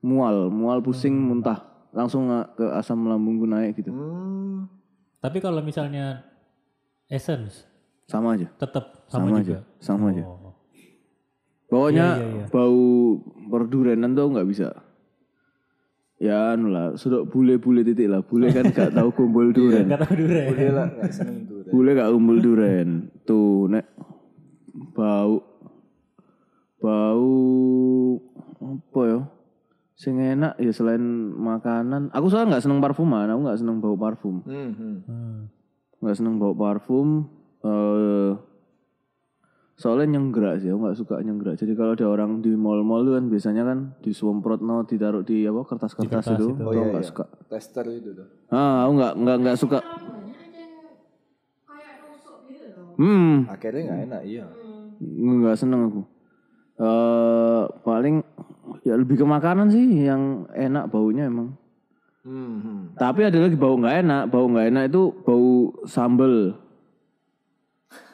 mual 0.00 0.48
mual 0.48 0.80
pusing 0.80 1.12
muntah 1.14 1.62
langsung 1.92 2.26
ke 2.56 2.64
asam 2.72 3.04
lambungku 3.04 3.44
naik 3.44 3.76
gitu 3.76 3.92
hmm 3.92 4.66
Tapi 5.20 5.38
kalau 5.38 5.60
misalnya 5.60 6.24
essence 7.06 7.68
sama 8.08 8.34
aja 8.34 8.50
tetap 8.58 9.06
sama, 9.06 9.30
sama, 9.30 9.38
juga. 9.38 9.52
aja 9.52 9.58
sama 9.78 10.06
aja 10.10 10.24
Oh. 10.24 10.50
Pokoknya 11.68 12.06
Iya, 12.16 12.20
iya, 12.20 12.36
iya. 12.36 12.46
bau 12.52 12.84
perdurenan 13.48 14.12
tuh 14.12 14.28
nggak 14.28 14.44
bisa. 14.44 14.68
Ya 16.20 16.52
anu 16.52 16.68
lah, 16.68 16.94
sudah 16.94 17.24
bule-bule 17.24 17.80
titik 17.80 18.06
lah. 18.06 18.20
Bule 18.20 18.52
kan 18.52 18.68
gak 18.70 18.92
tahu 18.92 19.08
kumpul 19.10 19.50
duren. 19.56 19.88
Gak 19.88 20.04
tahu 20.04 20.20
dure. 20.20 20.52
boleh 20.52 20.68
lah 20.68 20.86
nggak 20.92 21.10
seneng 21.10 21.48
durian 21.48 21.72
Bule 21.72 21.90
gak 21.96 22.10
kumpul 22.12 22.36
duren. 22.38 22.88
Tuh, 23.24 23.72
nek 23.72 23.88
bau 24.72 25.44
bau 26.82 27.30
apa 28.60 29.00
ya? 29.06 29.20
Sing 29.94 30.18
enak 30.18 30.58
ya 30.58 30.72
selain 30.74 31.02
makanan. 31.38 32.10
Aku 32.10 32.26
soalnya 32.26 32.56
nggak 32.56 32.64
seneng 32.66 32.82
parfuman, 32.82 33.30
aku 33.30 33.40
nggak 33.46 33.60
seneng 33.60 33.78
bau 33.78 33.94
parfum. 33.94 34.42
hmm, 34.42 34.70
hmm. 34.74 34.96
Hmm. 35.06 35.38
nggak 36.02 36.16
seneng 36.18 36.34
bau 36.42 36.54
parfum 36.56 37.30
eh 37.62 38.34
soalnya 39.82 40.14
nyenggerak 40.14 40.62
sih 40.62 40.70
aku 40.70 40.78
nggak 40.84 40.98
suka 40.98 41.14
nyenggerak 41.24 41.58
jadi 41.58 41.72
kalau 41.74 41.98
ada 41.98 42.06
orang 42.06 42.38
di 42.38 42.54
mall-mall 42.54 43.02
tuh 43.02 43.18
kan 43.18 43.26
biasanya 43.26 43.62
kan 43.66 43.78
disemprot 43.98 44.62
no 44.62 44.86
ditaruh 44.86 45.26
di 45.26 45.42
apa 45.42 45.66
kertas-kertas 45.66 46.22
kertas 46.22 46.38
itu, 46.38 46.54
itu. 46.54 46.62
oh 46.62 46.70
iya, 46.70 46.86
nggak 46.86 47.02
iya. 47.02 47.10
suka 47.10 47.24
tester 47.50 47.86
itu 47.90 48.10
tuh 48.14 48.26
ah 48.54 48.86
aku 48.86 48.92
nggak 48.94 49.12
nggak 49.18 49.36
nggak 49.42 49.56
suka 49.58 49.78
gitu 52.46 52.78
loh. 52.78 52.94
hmm 53.00 53.34
akhirnya 53.50 53.82
nggak 53.90 54.00
enak 54.06 54.22
iya 54.22 54.46
nggak 55.02 55.58
seneng 55.58 55.90
aku. 55.90 56.02
Eh 56.78 57.62
paling 57.82 58.22
ya 58.86 58.94
lebih 58.94 59.18
ke 59.20 59.26
makanan 59.26 59.68
sih 59.74 60.06
yang 60.06 60.46
enak 60.54 60.88
baunya 60.88 61.26
emang. 61.26 61.58
Hmm, 62.22 62.94
tapi 62.94 63.26
ada 63.26 63.34
lagi 63.34 63.58
bau 63.58 63.74
nggak 63.74 64.06
enak. 64.06 64.22
Bau 64.30 64.46
nggak 64.46 64.66
enak 64.70 64.84
itu 64.94 65.02
bau 65.26 65.74
sambel. 65.90 66.54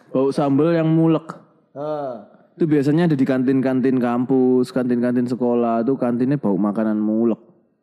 Bau 0.09 0.33
sambel 0.33 0.73
yang 0.73 0.89
mulek. 0.89 1.37
Ah. 1.77 2.25
Itu 2.57 2.65
biasanya 2.67 3.07
ada 3.07 3.15
di 3.15 3.23
kantin-kantin 3.23 4.01
kampus, 4.01 4.73
kantin-kantin 4.73 5.29
sekolah. 5.29 5.85
Tuh 5.85 6.01
kantinnya 6.01 6.41
bau 6.41 6.57
makanan 6.57 6.97
mulek. 6.97 7.39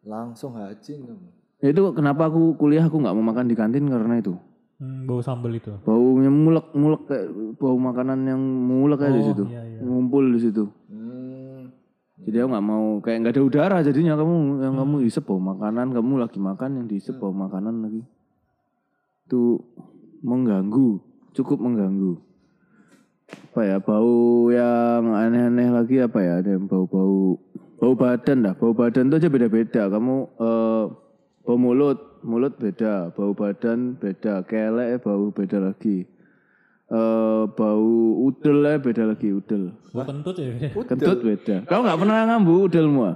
langsung 0.06 0.54
hajin. 0.54 1.18
Ya 1.66 1.74
itu 1.74 1.82
kenapa 1.98 2.30
aku 2.30 2.54
kuliah 2.62 2.86
aku 2.86 3.02
nggak 3.02 3.16
mau 3.18 3.26
makan 3.26 3.50
di 3.50 3.58
kantin 3.58 3.90
karena 3.90 4.22
itu. 4.22 4.38
Hmm, 4.86 5.10
bau 5.10 5.18
sambal 5.20 5.50
itu. 5.52 5.74
Baunya 5.82 6.30
mulek, 6.30 6.70
mulek 6.72 7.02
kayak 7.06 7.28
bau 7.58 7.74
makanan 7.76 8.22
yang 8.24 8.38
mulek 8.40 9.02
kayak 9.02 9.14
di 9.14 9.22
Oh, 9.22 9.28
situ. 9.28 9.44
iya, 9.50 9.62
iya. 9.66 9.80
Ngumpul 9.82 10.30
di 10.30 10.40
situ. 10.40 10.64
hmm. 10.88 11.62
Jadi 12.22 12.38
aku 12.38 12.50
nggak 12.50 12.66
mau 12.66 12.86
kayak 13.02 13.18
nggak 13.22 13.34
ada 13.34 13.44
udara 13.44 13.78
jadinya 13.82 14.14
kamu 14.14 14.34
yang 14.60 14.74
kamu 14.76 14.96
hisep 15.04 15.26
bau 15.26 15.38
makanan, 15.38 15.90
kamu 15.90 16.14
lagi 16.18 16.38
makan 16.38 16.70
yang 16.76 16.86
dihisep 16.86 17.16
bau 17.16 17.30
makanan 17.30 17.82
lagi. 17.82 18.02
Itu 19.26 19.62
mengganggu, 20.22 21.02
cukup 21.34 21.58
mengganggu. 21.60 22.18
Apa 23.26 23.62
ya 23.64 23.78
bau 23.78 24.50
yang 24.50 25.10
aneh-aneh 25.12 25.70
lagi 25.70 25.98
apa 25.98 26.22
ya 26.22 26.34
ada 26.40 26.50
yang 26.54 26.66
bau-bau 26.66 27.42
bau 27.76 27.94
badan 27.94 28.42
dah, 28.42 28.54
bau 28.54 28.72
badan 28.72 29.10
tuh 29.10 29.18
aja 29.18 29.30
beda-beda. 29.30 29.90
Kamu 29.90 30.16
eh, 30.40 30.84
bau 31.42 31.58
mulut, 31.58 32.15
mulut 32.26 32.58
beda, 32.58 33.14
bau 33.14 33.38
badan 33.38 33.96
beda, 34.02 34.42
kelek 34.50 35.06
bau 35.06 35.30
beda 35.30 35.62
lagi. 35.62 36.10
Eh 36.86 37.44
bau 37.54 37.94
udel 38.26 38.66
ya 38.66 38.82
beda 38.82 39.04
lagi 39.14 39.30
udel. 39.30 39.78
Bau 39.94 40.06
kentut 40.10 40.36
ya. 40.42 40.50
Kentut 40.74 41.22
beda. 41.22 41.56
Kau 41.70 41.86
nggak 41.86 41.98
pernah 42.02 42.18
ngambu 42.34 42.54
udelmu? 42.66 43.02
ah? 43.06 43.16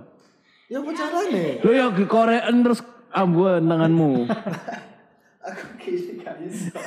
ya 0.70 0.86
apa 0.86 0.94
caranya 0.94 1.66
Lo 1.66 1.72
ya 1.74 1.86
ke 1.90 2.06
Korean 2.06 2.56
terus 2.62 2.80
ambuan 3.10 3.66
tanganmu. 3.66 4.30
aku 5.50 5.66
kiri 5.82 6.22
gak 6.22 6.38
bisa 6.46 6.78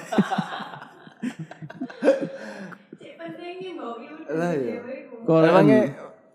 Cek 3.02 3.12
pentingnya 3.18 3.70
bau. 3.74 3.98
Lah, 4.30 4.52
iya. 4.54 4.78
Korean. 5.26 5.66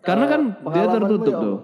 Karena 0.04 0.26
kan 0.28 0.42
eh, 0.52 0.72
dia 0.76 0.86
tertutup 0.92 1.34
ya 1.34 1.44
tuh. 1.44 1.58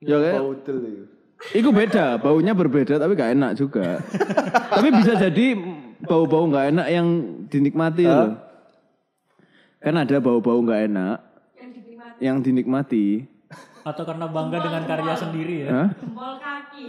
Ya 0.00 0.16
kayak 0.16 0.40
bau 0.40 0.48
udel 0.56 0.76
itu 0.88 1.19
Itu 1.50 1.72
beda, 1.72 2.20
baunya 2.20 2.52
berbeda 2.52 3.00
tapi 3.00 3.16
gak 3.16 3.32
enak 3.32 3.52
juga. 3.56 3.98
tapi 4.76 4.88
bisa 4.92 5.16
jadi 5.16 5.56
bau-bau 6.04 6.44
gak 6.52 6.76
enak 6.76 6.86
yang 6.92 7.06
dinikmati 7.48 8.04
loh. 8.04 8.36
Kan 9.80 9.96
ada 9.96 10.20
bau-bau 10.20 10.60
gak 10.60 10.92
enak 10.92 11.16
Yang 11.56 11.70
dinikmati 11.80 12.18
yang 12.20 12.36
dinikmati. 12.44 13.06
Atau 13.80 14.04
karena 14.04 14.28
bangga 14.28 14.60
dengan 14.60 14.82
karya 14.84 15.14
sendiri 15.16 15.54
ya. 15.64 15.68
Hah? 15.72 15.88
jempol 15.96 16.32
kaki. 16.36 16.86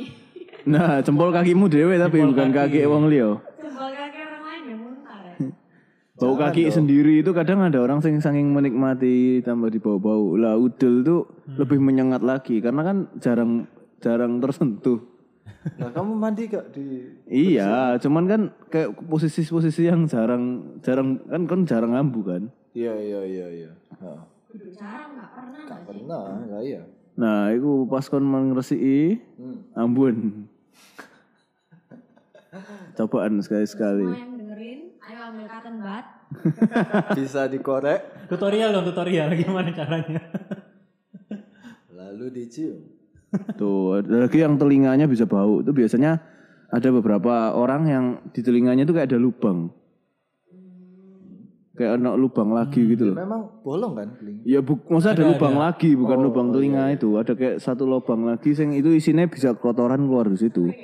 Nah, 0.67 0.99
jempol 0.99 1.29
kakimu 1.31 1.65
dewe 1.71 1.95
tapi 1.95 2.19
Jempol 2.19 2.29
bukan 2.35 2.49
kaki. 2.51 2.77
kaki 2.83 2.91
wong 2.91 3.03
liya. 3.07 3.29
Jempol 3.57 3.89
kaki 3.95 4.19
orang 4.19 4.43
lain 4.43 4.63
yang 4.67 4.79
muntah 4.83 5.19
ya. 5.23 5.33
Bau 6.21 6.35
kaki 6.37 6.69
sendiri 6.69 7.23
itu 7.23 7.31
kadang 7.31 7.63
ada 7.63 7.79
orang 7.79 8.03
yang 8.03 8.21
saking 8.21 8.51
menikmati 8.51 9.41
tambah 9.41 9.71
di 9.71 9.79
bau-bau. 9.79 10.35
Lah 10.35 10.59
udel 10.59 11.01
tuh 11.01 11.21
lebih 11.55 11.79
menyengat 11.79 12.21
lagi 12.21 12.59
karena 12.59 12.83
kan 12.83 12.97
jarang 13.17 13.65
jarang 14.01 14.37
tersentuh. 14.37 14.99
Nah 15.77 15.93
kamu 15.93 16.11
mandi 16.13 16.49
gak 16.49 16.73
di 16.73 17.05
Iya, 17.25 17.93
cuman 17.97 18.25
kan 18.25 18.41
kayak 18.67 18.97
posisi-posisi 18.99 19.85
yang 19.85 20.05
jarang 20.05 20.43
jarang 20.81 21.21
kan 21.23 21.45
kan 21.45 21.59
jarang 21.63 21.91
ngambu 21.93 22.21
kan. 22.23 22.43
Iya 22.73 22.93
iya 22.97 23.21
iya 23.23 23.47
iya. 23.47 23.71
Nah, 23.95 24.25
jarang 24.73 25.09
nggak 25.13 25.29
pernah 25.31 25.61
gak 25.63 25.81
pernah 25.85 26.21
lah 26.43 26.61
iya. 26.61 26.81
Nah, 27.13 27.51
itu 27.51 27.85
pas 27.85 28.01
kon 28.03 28.25
ngresiki 28.25 29.21
Hmm. 29.37 29.57
ambun. 29.75 30.49
Cobaan 32.93 33.39
sekali-sekali. 33.39 34.03
Semua 34.03 34.17
yang 34.17 34.35
dengerin, 34.35 34.79
ayo 34.99 35.19
ambil 35.29 35.45
cotton 35.47 35.75
bud. 35.79 36.05
Bisa 37.17 37.41
dikorek 37.45 37.99
Tutorial 38.27 38.71
dong 38.71 38.87
tutorial 38.87 39.35
gimana 39.35 39.71
caranya. 39.71 40.21
lalu 41.91 42.31
dicium. 42.33 42.79
Tuh, 43.55 44.03
ada 44.03 44.27
lagi 44.27 44.43
yang 44.43 44.59
telinganya 44.59 45.07
bisa 45.07 45.23
bau. 45.23 45.63
Itu 45.63 45.71
biasanya 45.71 46.19
ada 46.71 46.89
beberapa 46.91 47.55
orang 47.55 47.81
yang 47.87 48.05
di 48.31 48.43
telinganya 48.43 48.83
itu 48.83 48.91
kayak 48.95 49.11
ada 49.11 49.19
lubang. 49.19 49.71
Kayak 51.71 52.03
ada 52.03 52.19
lubang 52.19 52.51
lagi 52.51 52.83
gitu 52.83 53.11
loh. 53.11 53.15
Memang 53.15 53.63
bolong 53.63 53.95
kan 53.95 54.07
telinga? 54.19 54.43
Ya 54.43 54.59
bu, 54.59 54.75
masa 54.91 55.15
ada, 55.15 55.23
Ada, 55.23 55.31
lubang 55.31 55.55
ada. 55.55 55.63
lagi, 55.71 55.95
bukan 55.95 56.17
Oh, 56.19 56.23
lubang 56.27 56.47
oh, 56.51 56.53
telinga 56.59 56.91
iya, 56.91 56.95
itu. 56.99 57.09
Ada 57.15 57.31
kayak 57.33 57.55
satu 57.63 57.87
lubang 57.87 58.27
lagi, 58.27 58.51
yang 58.51 58.75
itu 58.75 58.91
isinya 58.91 59.23
bisa 59.31 59.55
kotoran 59.55 60.03
keluar 60.03 60.27
di 60.27 60.35
situ. 60.35 60.75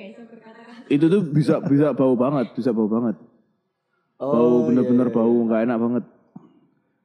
Itu 0.88 1.12
tuh 1.12 1.20
bisa 1.28 1.60
bisa 1.60 1.92
bau 1.92 2.16
banget, 2.16 2.56
bisa 2.56 2.72
bau 2.72 2.88
banget. 2.88 3.20
Oh, 4.16 4.32
bau 4.32 4.54
iya, 4.56 4.64
bener-bener 4.72 5.08
iya, 5.12 5.14
bau 5.14 5.36
nggak 5.44 5.60
enak 5.68 5.78
banget. 5.78 6.04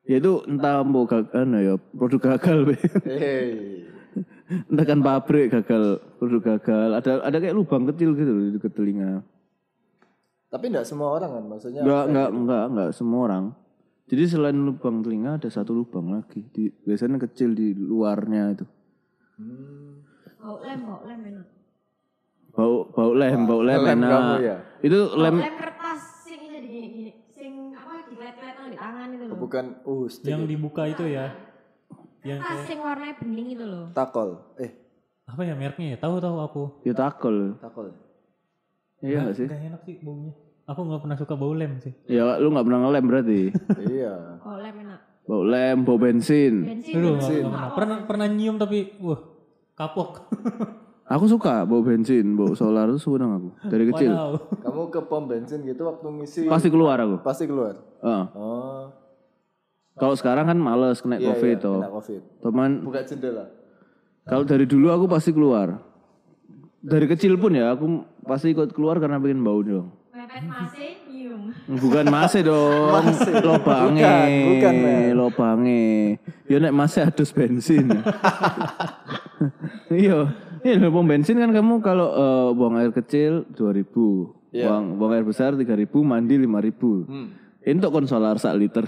Ya 0.04 0.16
itu 0.20 0.32
entah 0.48 0.84
mau 0.84 1.04
gagal, 1.04 1.48
ya 1.60 1.76
produk 1.96 2.22
gagal, 2.36 2.58
Be. 2.68 2.76
Entah 4.70 4.86
kan 4.86 5.00
pabrik 5.02 5.50
gagal, 5.50 6.02
produk 6.18 6.42
gagal. 6.56 6.90
Ada 7.02 7.12
ada 7.26 7.38
kayak 7.42 7.56
lubang 7.56 7.90
kecil 7.90 8.14
gitu 8.14 8.32
loh 8.32 8.44
di 8.48 8.52
dekat 8.58 8.74
telinga. 8.76 9.22
Tapi 10.54 10.66
enggak 10.70 10.86
semua 10.86 11.18
orang 11.18 11.32
kan 11.34 11.44
maksudnya. 11.50 11.82
Enggak, 11.82 12.04
enggak, 12.10 12.30
enggak, 12.30 12.64
enggak 12.70 12.90
semua 12.94 13.20
orang. 13.26 13.46
Jadi 14.04 14.24
selain 14.30 14.58
lubang 14.60 15.02
telinga 15.02 15.42
ada 15.42 15.50
satu 15.50 15.74
lubang 15.74 16.14
lagi. 16.14 16.46
Di, 16.54 16.70
biasanya 16.86 17.18
kecil 17.26 17.58
di 17.58 17.74
luarnya 17.74 18.54
itu. 18.54 18.66
Hmm. 19.40 20.06
Bau 20.38 20.60
lem, 20.62 20.80
bau 20.84 21.02
lem 21.08 21.22
enak. 21.24 21.48
Bau 22.54 22.76
bau 22.92 23.12
lem, 23.16 23.40
bau 23.50 23.62
lem, 23.66 23.82
lem 23.82 23.98
enak. 23.98 24.12
kamu 24.12 24.34
ya? 24.44 24.58
Itu 24.84 25.00
Bau 25.10 25.24
lem 25.24 25.36
lem 25.42 25.56
kertas 25.58 26.02
sing 26.28 26.40
ini 26.44 26.60
di 26.62 26.70
gini, 26.70 27.12
sing 27.34 27.54
apa 27.74 28.06
diklet-klet 28.12 28.56
di 28.70 28.78
tangan 28.78 29.08
itu 29.10 29.24
loh. 29.26 29.38
Bukan 29.40 29.66
uh 29.88 30.06
stick 30.12 30.30
yang 30.30 30.44
dibuka 30.46 30.84
itu 30.86 31.08
ya. 31.10 31.53
Yang 32.24 32.40
sing 32.66 32.80
warnanya 32.80 33.16
bening 33.20 33.48
itu 33.52 33.66
loh. 33.68 33.86
takol. 33.92 34.40
Eh, 34.56 34.72
apa 35.28 35.42
ya 35.44 35.54
mereknya 35.56 35.96
ya? 35.96 35.98
Tahu 36.00 36.16
tahu 36.24 36.38
aku. 36.40 36.64
ya 36.88 36.94
takol. 36.96 37.60
takol. 37.60 37.92
Iya 39.04 39.28
nggak 39.28 39.36
sih? 39.36 39.48
Gak 39.52 39.60
enak 39.60 39.82
sih 39.84 39.96
baunya. 40.00 40.32
Aku 40.64 40.80
nggak 40.88 41.02
pernah 41.04 41.18
suka 41.20 41.36
bau 41.36 41.52
lem 41.52 41.76
sih. 41.84 41.92
Ya 42.08 42.40
lu 42.40 42.48
nggak 42.56 42.64
pernah 42.64 42.80
ngelem 42.88 43.04
berarti. 43.04 43.42
iya. 43.92 44.40
Bau 44.40 44.56
lem 44.56 44.76
enak. 44.88 45.00
Bau 45.28 45.44
lem, 45.44 45.78
bau 45.84 46.00
bensin. 46.00 46.64
Bensin. 46.64 46.96
Bensin. 46.96 47.44
pernah. 47.48 47.72
Pernah 47.76 47.98
pernah 48.08 48.28
nyium 48.32 48.56
tapi 48.56 48.96
wah 49.04 49.20
kapok. 49.76 50.10
Aku 51.14 51.28
suka 51.28 51.68
bau 51.68 51.84
bensin, 51.84 52.40
bau 52.40 52.56
solar 52.56 52.88
itu 52.88 52.96
seneng 52.96 53.36
aku 53.36 53.50
dari 53.68 53.92
kecil. 53.92 54.16
Wadaw. 54.16 54.32
Kamu 54.64 54.82
ke 54.88 55.02
pom 55.04 55.28
bensin 55.28 55.60
gitu 55.68 55.84
waktu 55.84 56.08
misi 56.10 56.48
Pasti 56.48 56.72
keluar 56.72 56.96
aku. 56.96 57.20
pasti 57.20 57.44
keluar. 57.44 57.76
Heeh. 58.00 58.26
Oh. 58.34 58.88
Kalau 59.94 60.14
sekarang 60.14 60.46
kan 60.46 60.56
males 60.56 61.00
kena 61.00 61.16
Iya, 61.16 61.26
covid 61.30 61.54
iya, 61.54 61.62
toh. 61.62 61.78
kena 61.78 61.90
covid. 61.92 62.20
Teman, 62.40 62.70
Buka 62.82 63.00
jendela. 63.04 63.46
kalau 64.24 64.44
dari 64.44 64.64
dulu 64.64 64.88
aku 64.90 65.06
pasti 65.06 65.30
keluar. 65.30 65.78
Dari 66.80 67.06
kecil 67.06 67.38
pun 67.38 67.52
ya 67.52 67.72
aku 67.72 68.02
pasti 68.22 68.52
ikut 68.52 68.72
keluar 68.72 68.98
karena 68.98 69.16
pengen 69.16 69.40
bau 69.40 69.60
dong. 69.60 69.88
Mepet 70.10 70.42
masih 70.44 70.92
nyium. 71.08 71.42
Bukan 71.78 72.04
mase 72.08 72.40
dong, 72.42 73.04
lobange, 73.40 74.02
Bukan, 74.02 74.28
bukan, 74.50 74.74
Mel. 74.76 75.14
lobange. 75.14 76.18
Ya 76.46 76.56
nek 76.60 76.72
mase 76.72 77.00
adus 77.00 77.30
bensin. 77.30 77.88
iya, 79.94 80.28
iya 80.62 80.74
lho, 80.76 80.88
pom 80.90 81.04
bensin 81.04 81.36
kan 81.36 81.50
kamu 81.50 81.80
kalau 81.80 82.08
eh, 82.10 82.48
buang 82.54 82.76
air 82.78 82.90
kecil 82.92 83.46
2000, 83.54 84.52
Iya. 84.52 84.68
buang 84.68 84.84
buang 84.98 85.12
air 85.14 85.24
besar 85.24 85.54
3000, 85.54 86.02
mandi 86.02 86.36
5000. 86.36 87.06
Untuk 87.64 87.92
konsolar 87.96 88.36
sak 88.36 88.60
liter. 88.60 88.84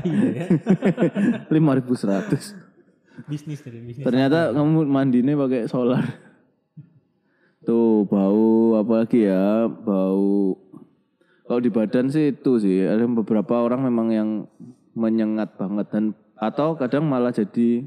Iya 0.00 0.28
ya. 0.40 0.46
5100. 1.52 3.28
Bisnis 3.28 3.60
tadi 3.60 3.80
bisnis. 3.84 4.04
Ternyata 4.04 4.56
kamu 4.56 4.88
mandinya 4.88 5.36
pakai 5.44 5.68
solar. 5.68 6.04
Tuh 7.68 8.08
bau 8.08 8.80
apa 8.80 9.04
lagi 9.04 9.28
ya? 9.28 9.68
Bau 9.68 10.56
kalau 11.46 11.60
di 11.62 11.70
badan 11.70 12.10
sih 12.10 12.34
itu 12.34 12.58
sih 12.58 12.82
ada 12.82 13.06
beberapa 13.06 13.62
orang 13.62 13.86
memang 13.86 14.08
yang 14.10 14.30
menyengat 14.98 15.54
banget 15.54 15.86
dan 15.94 16.04
atau 16.34 16.74
kadang 16.74 17.06
malah 17.06 17.30
jadi 17.30 17.86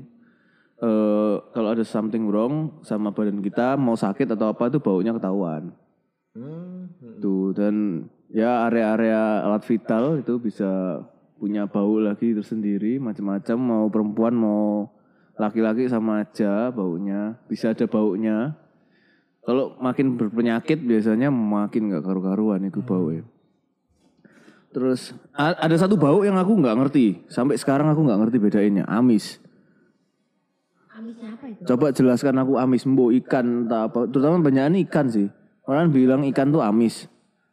eh 0.80 1.36
kalau 1.52 1.69
ada 1.75 1.84
something 1.84 2.32
wrong 2.32 2.80
sama 2.88 3.12
badan 3.12 3.43
kita 3.43 3.75
mau 3.75 3.99
sakit 3.99 4.32
atau 4.32 4.56
apa 4.56 4.71
itu 4.71 4.80
baunya 4.80 5.12
ketahuan. 5.12 5.75
Hmm. 6.32 6.88
hmm. 7.04 7.19
Tuh 7.19 7.52
dan 7.52 7.75
ya 8.30 8.70
area-area 8.70 9.46
alat 9.46 9.65
vital 9.65 10.22
itu 10.22 10.38
bisa 10.38 11.02
punya 11.42 11.65
bau 11.65 11.98
lagi 11.98 12.32
tersendiri 12.34 13.02
macam-macam. 13.02 13.58
Mau 13.58 13.86
perempuan 13.89 14.34
mau 14.38 14.89
laki-laki 15.36 15.89
sama 15.89 16.24
aja 16.24 16.70
baunya. 16.70 17.38
Bisa 17.50 17.74
ada 17.74 17.86
baunya. 17.89 18.56
Kalau 19.44 19.78
makin 19.82 20.20
berpenyakit 20.20 20.82
biasanya 20.84 21.34
makin 21.34 21.89
nggak 21.89 22.06
karu-karuan 22.06 22.70
itu 22.70 22.86
bau 22.86 23.10
ya 23.10 23.26
terus 24.70 25.18
ada 25.34 25.74
satu 25.74 25.98
bau 25.98 26.22
yang 26.22 26.38
aku 26.38 26.54
nggak 26.62 26.78
ngerti. 26.78 27.26
Sampai 27.26 27.58
sekarang 27.58 27.89
aku 27.89 28.06
nggak 28.06 28.20
ngerti 28.22 28.38
bedainnya. 28.38 28.86
Amis. 28.86 29.42
Apa 30.94 31.46
itu? 31.48 31.63
coba 31.65 31.89
jelaskan 31.96 32.36
aku 32.44 32.60
amis. 32.62 32.86
Mbo 32.86 33.10
ikan 33.24 33.65
entah 33.65 33.89
apa. 33.89 34.06
Terutama 34.06 34.46
banyak 34.46 34.86
ikan 34.89 35.10
sih. 35.10 35.28
Orang 35.65 35.89
bilang 35.89 36.22
ikan 36.30 36.54
tuh 36.54 36.62
amis 36.62 37.10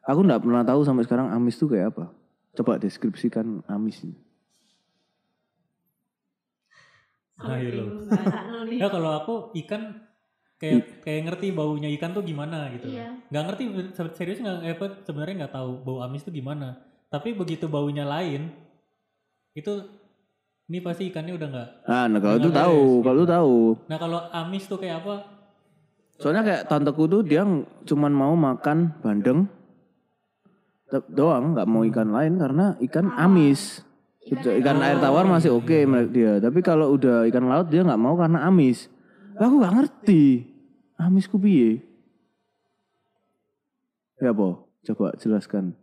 aku 0.07 0.21
nggak 0.23 0.43
pernah 0.43 0.63
tahu 0.63 0.81
sampai 0.87 1.05
sekarang 1.05 1.29
amis 1.35 1.59
tuh 1.59 1.69
kayak 1.69 1.93
apa 1.93 2.15
coba 2.57 2.79
deskripsikan 2.81 3.61
amis 3.67 4.07
Nah, 7.37 7.61
tak 8.33 8.45
nulis. 8.49 8.81
Ya 8.81 8.89
kalau 8.89 9.13
aku 9.13 9.35
ikan 9.61 10.09
kayak 10.57 11.05
kayak 11.05 11.21
ngerti 11.29 11.53
baunya 11.53 11.93
ikan 12.01 12.17
tuh 12.17 12.25
gimana 12.25 12.73
gitu. 12.73 12.89
Iya. 12.89 13.13
Nggak 13.29 13.45
ngerti 13.45 13.65
se- 13.93 14.15
serius 14.17 14.41
nggak 14.41 14.57
eh, 14.65 14.73
apa 14.73 14.87
sebenarnya 15.05 15.45
nggak 15.45 15.53
tahu 15.53 15.71
bau 15.85 16.01
amis 16.01 16.25
tuh 16.25 16.33
gimana. 16.33 16.81
Tapi 17.13 17.37
begitu 17.37 17.69
baunya 17.69 18.09
lain 18.09 18.57
itu 19.53 19.85
ini 20.73 20.81
pasti 20.81 21.13
ikannya 21.13 21.37
udah 21.37 21.49
nggak. 21.53 21.69
nah, 21.85 22.05
nah 22.09 22.19
kalau 22.25 22.37
itu 22.41 22.51
tahu 22.51 22.81
beres, 22.81 23.05
kalau 23.05 23.17
itu 23.21 23.29
tahu 23.29 23.55
Nah 23.87 23.99
kalau 24.01 24.19
amis 24.33 24.65
tuh 24.65 24.79
kayak 24.81 24.97
apa? 25.05 25.17
soalnya 26.17 26.43
kayak 26.49 26.63
tanteku 26.73 27.05
tuh 27.05 27.21
dia 27.21 27.45
cuman 27.85 28.13
mau 28.13 28.33
makan 28.33 28.89
bandeng 29.05 29.45
doang 31.11 31.55
nggak 31.55 31.69
mau 31.69 31.83
ikan 31.87 32.11
lain 32.15 32.39
karena 32.39 32.79
ikan 32.91 33.11
amis 33.15 33.83
ikan 34.27 34.79
air 34.83 34.99
tawar 34.99 35.27
masih 35.27 35.55
oke 35.55 35.75
menurut 35.87 36.11
dia 36.11 36.39
tapi 36.39 36.63
kalau 36.63 36.95
udah 36.95 37.27
ikan 37.31 37.47
laut 37.47 37.67
dia 37.71 37.83
nggak 37.83 38.01
mau 38.01 38.15
karena 38.15 38.47
amis 38.47 38.87
lah 39.39 39.51
aku 39.51 39.55
nggak 39.63 39.75
ngerti 39.83 40.25
amis 40.99 41.27
ku 41.27 41.37
piye 41.39 41.83
ya 44.23 44.31
po 44.31 44.71
coba 44.87 45.15
jelaskan 45.19 45.75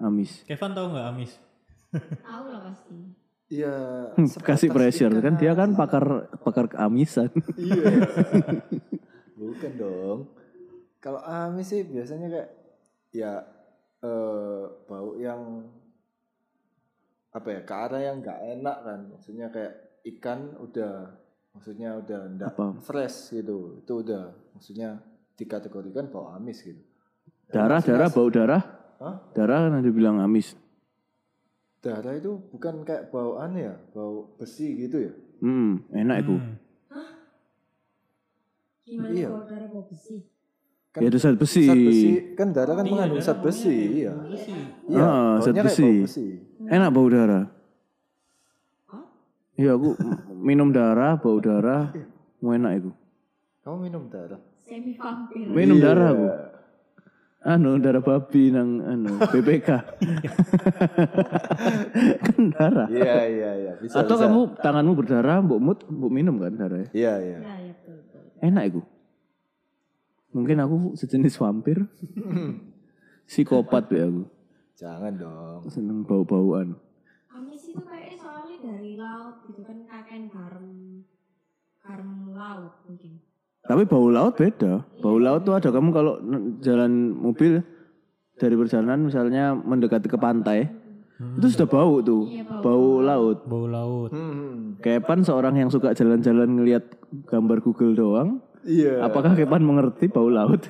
amis 0.00 0.44
Kevin 0.44 0.72
tahu 0.76 0.86
nggak 0.92 1.08
amis? 1.14 1.32
Tahu 1.92 2.44
lah 2.48 2.60
pasti. 2.64 2.96
Iya. 3.52 3.74
Hmm, 4.16 4.28
kasih 4.40 4.72
pressure 4.72 5.12
kan 5.20 5.36
dia 5.36 5.52
kan 5.52 5.76
pakar 5.76 6.32
pakar 6.40 6.72
keamisan 6.72 7.28
Iya. 7.60 7.84
Bukan 9.38 9.72
dong. 9.76 10.32
Kalau 11.04 11.20
amis 11.20 11.68
sih 11.68 11.84
biasanya 11.84 12.32
kayak 12.32 12.48
ya 13.12 13.44
eh 14.02 14.64
bau 14.84 15.14
yang 15.16 15.66
apa 17.32 17.48
ya 17.48 17.60
ke 17.64 17.72
arah 17.72 18.02
yang 18.02 18.20
nggak 18.20 18.40
enak 18.60 18.76
kan 18.84 19.00
maksudnya 19.08 19.46
kayak 19.48 19.74
ikan 20.04 20.52
udah 20.58 21.22
Maksudnya 21.52 22.00
udah 22.00 22.20
ndak 22.32 22.48
Apa? 22.56 22.80
fresh 22.80 23.36
gitu. 23.36 23.84
Itu 23.84 24.00
udah 24.00 24.32
maksudnya 24.56 25.04
dikategorikan 25.36 26.08
bau 26.08 26.32
amis 26.32 26.64
gitu. 26.64 26.80
Darah, 27.52 27.84
darah, 27.84 28.08
bau 28.08 28.32
darah. 28.32 28.62
Hah? 28.96 29.20
Darah 29.36 29.68
kan 29.68 29.84
ada 29.84 29.90
bilang 29.92 30.16
amis. 30.16 30.56
Darah 31.84 32.16
itu 32.16 32.40
bukan 32.48 32.88
kayak 32.88 33.12
bau 33.12 33.36
aneh 33.36 33.68
ya, 33.68 33.76
bau 33.92 34.32
besi 34.40 34.80
gitu 34.80 34.96
ya. 34.96 35.12
Hmm, 35.44 35.84
enak 35.92 36.16
itu. 36.24 36.34
Hmm. 36.40 36.56
Gimana 38.88 39.12
Iya. 39.12 39.28
kalau 39.28 39.44
darah 39.44 39.68
bau 39.68 39.84
besi? 39.84 40.16
Kan 40.92 41.00
Ya, 41.00 41.08
ada 41.08 41.16
zat 41.16 41.36
besi. 41.36 41.64
Zat 41.64 41.72
besi 41.78 42.08
kan 42.36 42.52
darah 42.52 42.76
kan 42.76 42.84
Iya, 42.84 42.92
mengandung 42.92 43.16
darah 43.16 43.24
zat 43.26 43.38
besi, 43.40 43.76
iya. 43.98 44.12
besi. 44.12 44.52
Iya, 44.86 45.00
Ah, 45.02 45.34
zat 45.40 45.54
besi. 45.56 45.80
bau 45.82 46.04
besi. 46.04 46.26
Enak 46.62 46.88
bau 46.92 47.08
darah. 47.08 47.44
Hah? 48.86 49.04
Iya, 49.56 49.70
aku 49.72 49.88
minum 50.36 50.68
darah, 50.68 51.16
bau 51.16 51.40
darah, 51.40 51.88
mau 52.38 52.52
enak 52.52 52.72
itu. 52.76 52.90
Kamu 53.64 53.76
minum 53.80 54.04
darah? 54.06 54.36
Semi 54.60 54.92
vampir. 54.92 55.48
Minum 55.48 55.80
Iya. 55.80 55.84
darah 55.86 56.08
aku. 56.12 56.26
Anu, 57.42 57.74
darah 57.76 57.98
babi 57.98 58.52
nang 58.52 58.70
anu 58.78 59.18
BPK. 59.18 59.68
kan 62.22 62.42
darah. 62.52 62.86
Iya, 62.86 63.14
iya, 63.26 63.50
iya. 63.56 63.72
Bisa, 63.80 63.96
Atau 63.98 64.14
bisa. 64.14 64.28
kamu 64.28 64.40
tanganmu 64.60 64.92
berdarah, 64.94 65.40
mbok 65.40 65.58
mut, 65.58 65.78
mbok 65.88 66.10
minum 66.12 66.36
kan 66.36 66.52
darah. 66.52 66.84
Iya, 66.92 67.12
iya. 67.18 67.38
Nah, 67.40 67.56
ya 67.58 67.72
betul 67.74 67.94
betul. 67.98 68.22
Enak 68.38 68.64
itu. 68.68 68.80
Mungkin 70.32 70.56
aku 70.58 70.76
sejenis 70.96 71.36
vampir. 71.36 71.84
Psikopat 73.28 73.88
ya 73.92 74.08
aku. 74.08 74.24
Jangan 74.76 75.12
dong. 75.14 75.60
Seneng 75.68 76.02
bau-bauan. 76.02 76.74
Amis 77.32 77.64
itu 77.64 77.80
kayaknya 77.80 78.16
soalnya 78.18 78.56
dari 78.60 78.96
laut 78.98 79.40
gitu 79.46 79.62
kan 79.62 79.78
kakek 79.88 80.28
garam 80.28 80.68
garam 81.80 82.10
laut 82.32 82.74
mungkin. 82.84 83.20
Tapi 83.62 83.82
bau 83.86 84.08
laut 84.10 84.34
beda. 84.34 84.82
Bau 84.98 85.16
laut 85.16 85.46
tuh 85.46 85.54
ada 85.54 85.70
kamu 85.70 85.88
kalau 85.94 86.18
jalan 86.60 87.14
mobil 87.14 87.62
dari 88.36 88.58
perjalanan 88.58 89.06
misalnya 89.06 89.54
mendekati 89.54 90.10
ke 90.10 90.18
pantai, 90.18 90.66
itu 91.38 91.46
sudah 91.46 91.68
bau 91.70 92.02
tuh, 92.02 92.26
Iya, 92.26 92.42
bau. 92.42 92.58
bau 92.58 92.90
laut. 92.98 93.38
Bau 93.46 93.66
laut. 93.70 94.10
Hmm. 94.10 94.82
Kepan 94.82 95.22
seorang 95.22 95.54
yang 95.54 95.70
suka 95.70 95.94
jalan-jalan 95.94 96.58
ngelihat 96.58 96.82
gambar 97.30 97.62
Google 97.62 97.94
doang, 97.94 98.42
Iya. 98.62 99.02
apakah 99.02 99.34
Kepan 99.34 99.60
mengerti 99.60 100.06
bau 100.06 100.26
laut? 100.26 100.62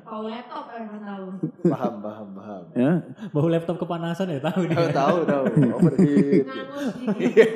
Bau 0.00 0.24
laptop 0.24 0.64
kan 0.66 0.80
nggak 0.82 1.02
tahu. 1.02 1.24
Paham, 1.62 1.94
paham, 2.00 2.28
paham. 2.32 2.62
ya, 2.72 2.92
Bau 3.28 3.46
laptop 3.46 3.76
kepanasan 3.76 4.26
ya 4.30 4.40
tahu 4.40 4.64
dia. 4.64 4.88
Tahu, 4.90 5.16
tahu, 5.22 5.44
tahu. 5.54 5.68
Overheat. 5.74 6.44
Ngangus 6.46 6.86
dikit. 6.96 7.50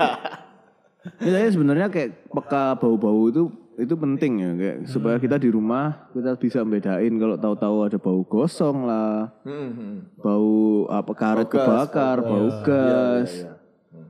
ya 1.19 1.31
saya 1.33 1.49
sebenarnya 1.49 1.89
kayak 1.89 2.11
peka 2.29 2.77
bau-bau 2.77 3.27
itu 3.27 3.51
itu 3.75 3.95
penting 3.97 4.33
ya 4.37 4.51
kayak 4.53 4.77
supaya 4.85 5.17
kita 5.17 5.35
di 5.35 5.49
rumah 5.49 6.07
kita 6.13 6.37
bisa 6.37 6.61
bedain 6.63 7.11
kalau 7.17 7.35
tahu-tahu 7.35 7.77
ada 7.83 7.97
bau 7.97 8.21
gosong 8.23 8.85
lah, 8.85 9.33
Hmm, 9.43 9.71
hmm. 9.73 9.97
bau 10.17 10.53
apa 10.87 11.13
karet 11.13 11.49
Bau 11.49 11.57
gas, 11.57 11.65
kebakar, 11.89 12.17
bau 12.21 12.29
bau 12.29 12.49
gas. 12.61 12.63
gas. 12.63 13.31
Iya, 13.33 13.43
iya, 13.43 13.53
iya. 13.91 14.05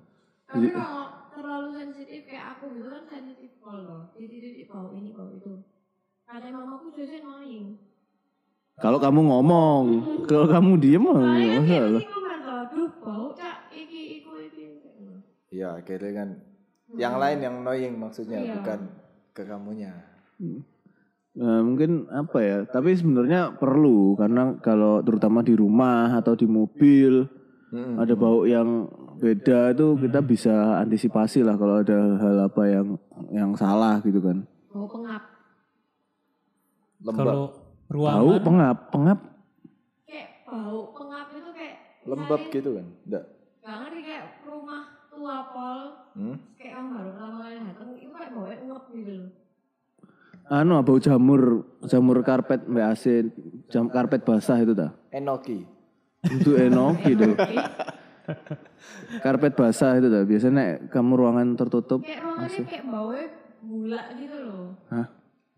Tapi 0.45 0.67
kalau 0.69 1.05
terlalu 1.33 1.69
sensitif 1.73 2.21
kayak 2.27 2.45
aku 2.53 2.65
gitu 2.75 2.89
kan 2.91 3.03
sensitif 3.09 3.51
pol 3.57 3.79
loh. 3.79 4.03
Jadi 4.13 4.35
titik 4.37 4.67
bau 4.69 4.91
ini 4.91 5.15
bau 5.15 5.31
itu. 5.31 5.53
Katanya 6.33 6.65
mamaku. 6.65 6.89
Kalau 8.81 8.99
kamu 8.99 9.21
ngomong, 9.21 9.85
kalau 10.25 10.49
kamu 10.49 10.71
diem 10.81 11.05
mah 11.05 11.15
kan 11.21 11.61
masalah. 11.61 12.03
bau 13.05 13.31
cak 13.37 13.69
iki 13.69 14.25
iku 14.25 14.33
iki. 14.41 14.65
Iya, 15.53 15.77
akhirnya 15.77 16.13
kan 16.17 16.29
yang 16.97 17.21
lain 17.21 17.39
yang 17.45 17.55
annoying 17.61 17.95
maksudnya, 18.01 18.41
Iya. 18.43 18.59
bukan 18.59 18.79
ke 19.37 19.43
kamunya. 19.45 19.93
Nah, 21.37 21.61
mungkin 21.61 22.09
apa 22.09 22.39
ya? 22.41 22.59
Tapi 22.65 22.97
sebenarnya 22.97 23.55
perlu 23.61 24.17
karena 24.17 24.57
kalau 24.65 25.05
terutama 25.05 25.45
di 25.45 25.53
rumah 25.53 26.17
atau 26.17 26.33
di 26.33 26.49
mobil 26.49 27.29
Hmm. 27.73 27.97
ada 27.97 28.13
bau 28.13 28.45
yang 28.45 28.85
beda 29.17 29.73
itu 29.73 29.97
kita 29.97 30.21
bisa 30.21 30.77
antisipasi 30.85 31.41
lah 31.41 31.57
kalau 31.57 31.81
ada 31.81 32.21
hal 32.21 32.37
apa 32.45 32.63
yang 32.69 32.87
yang 33.33 33.51
salah 33.57 33.97
gitu 34.05 34.21
kan. 34.21 34.45
Bau 34.69 34.85
pengap. 34.85 35.32
Lembab. 37.03 37.19
Kalau 37.19 37.47
Bau 37.85 37.93
ruangan 37.93 38.41
pengap, 38.41 38.79
pengap. 38.89 39.19
Kayak 40.03 40.29
bau 40.45 40.79
pengap 40.93 41.27
itu 41.31 41.51
kayak 41.53 41.77
Lembab 42.03 42.41
misalnya- 42.41 42.55
gitu 42.55 42.69
kan? 42.73 42.87
Enggak. 43.03 43.25
Gak 43.61 43.77
ngerti 43.79 44.01
kayak 44.03 44.25
rumah 44.43 44.83
tua 45.07 45.37
pol 45.49 45.81
Hmm? 46.13 46.37
kayak 46.55 46.73
orang 46.75 46.89
baru 46.91 47.09
pertama 47.09 47.37
kali 47.39 47.57
datang 47.63 47.89
itu 47.95 48.11
kayak 48.11 48.31
baunya 48.33 48.57
ngep 48.63 48.85
gitu 48.93 49.13
loh. 49.15 49.31
Anu 50.45 50.73
bau 50.79 50.99
jamur, 50.99 51.43
jamur 51.83 52.19
karpet 52.21 52.61
mbak 52.65 52.85
AC, 52.91 53.05
jam 53.67 53.87
karpet 53.87 54.21
basah 54.21 54.59
itu 54.59 54.73
dah. 54.73 54.91
Enoki. 55.09 55.65
Itu 56.23 56.55
enak 56.55 57.01
gitu. 57.09 57.33
Karpet 59.19 59.53
basah 59.53 59.97
itu 59.97 60.07
dah. 60.07 60.23
Biasanya 60.23 60.63
kamu 60.89 61.13
ruangan 61.15 61.49
tertutup, 61.55 62.03
Kayak 62.03 62.21
ruangannya 62.23 62.65
kayak 62.65 62.85
baunya 62.85 63.27
bulak 63.61 64.07
gitu 64.17 64.37
loh. 64.39 64.65
hah? 64.89 65.07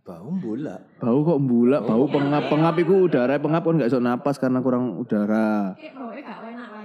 Bau 0.05 0.29
bola. 0.37 0.77
Bau 1.01 1.19
kok 1.25 1.39
mbulak, 1.41 1.81
bau 1.83 2.05
pengap, 2.07 2.45
pengap 2.47 2.77
itu 2.77 3.09
udara, 3.09 3.41
pengap 3.41 3.65
kan 3.65 3.75
nggak 3.75 3.89
bisa 3.89 4.01
napas 4.01 4.37
karena 4.37 4.61
kurang 4.61 5.01
udara. 5.01 5.73
Kayak 5.81 5.97
baunya 5.97 6.21
gak 6.23 6.41
enak 6.45 6.69
lah. 6.71 6.85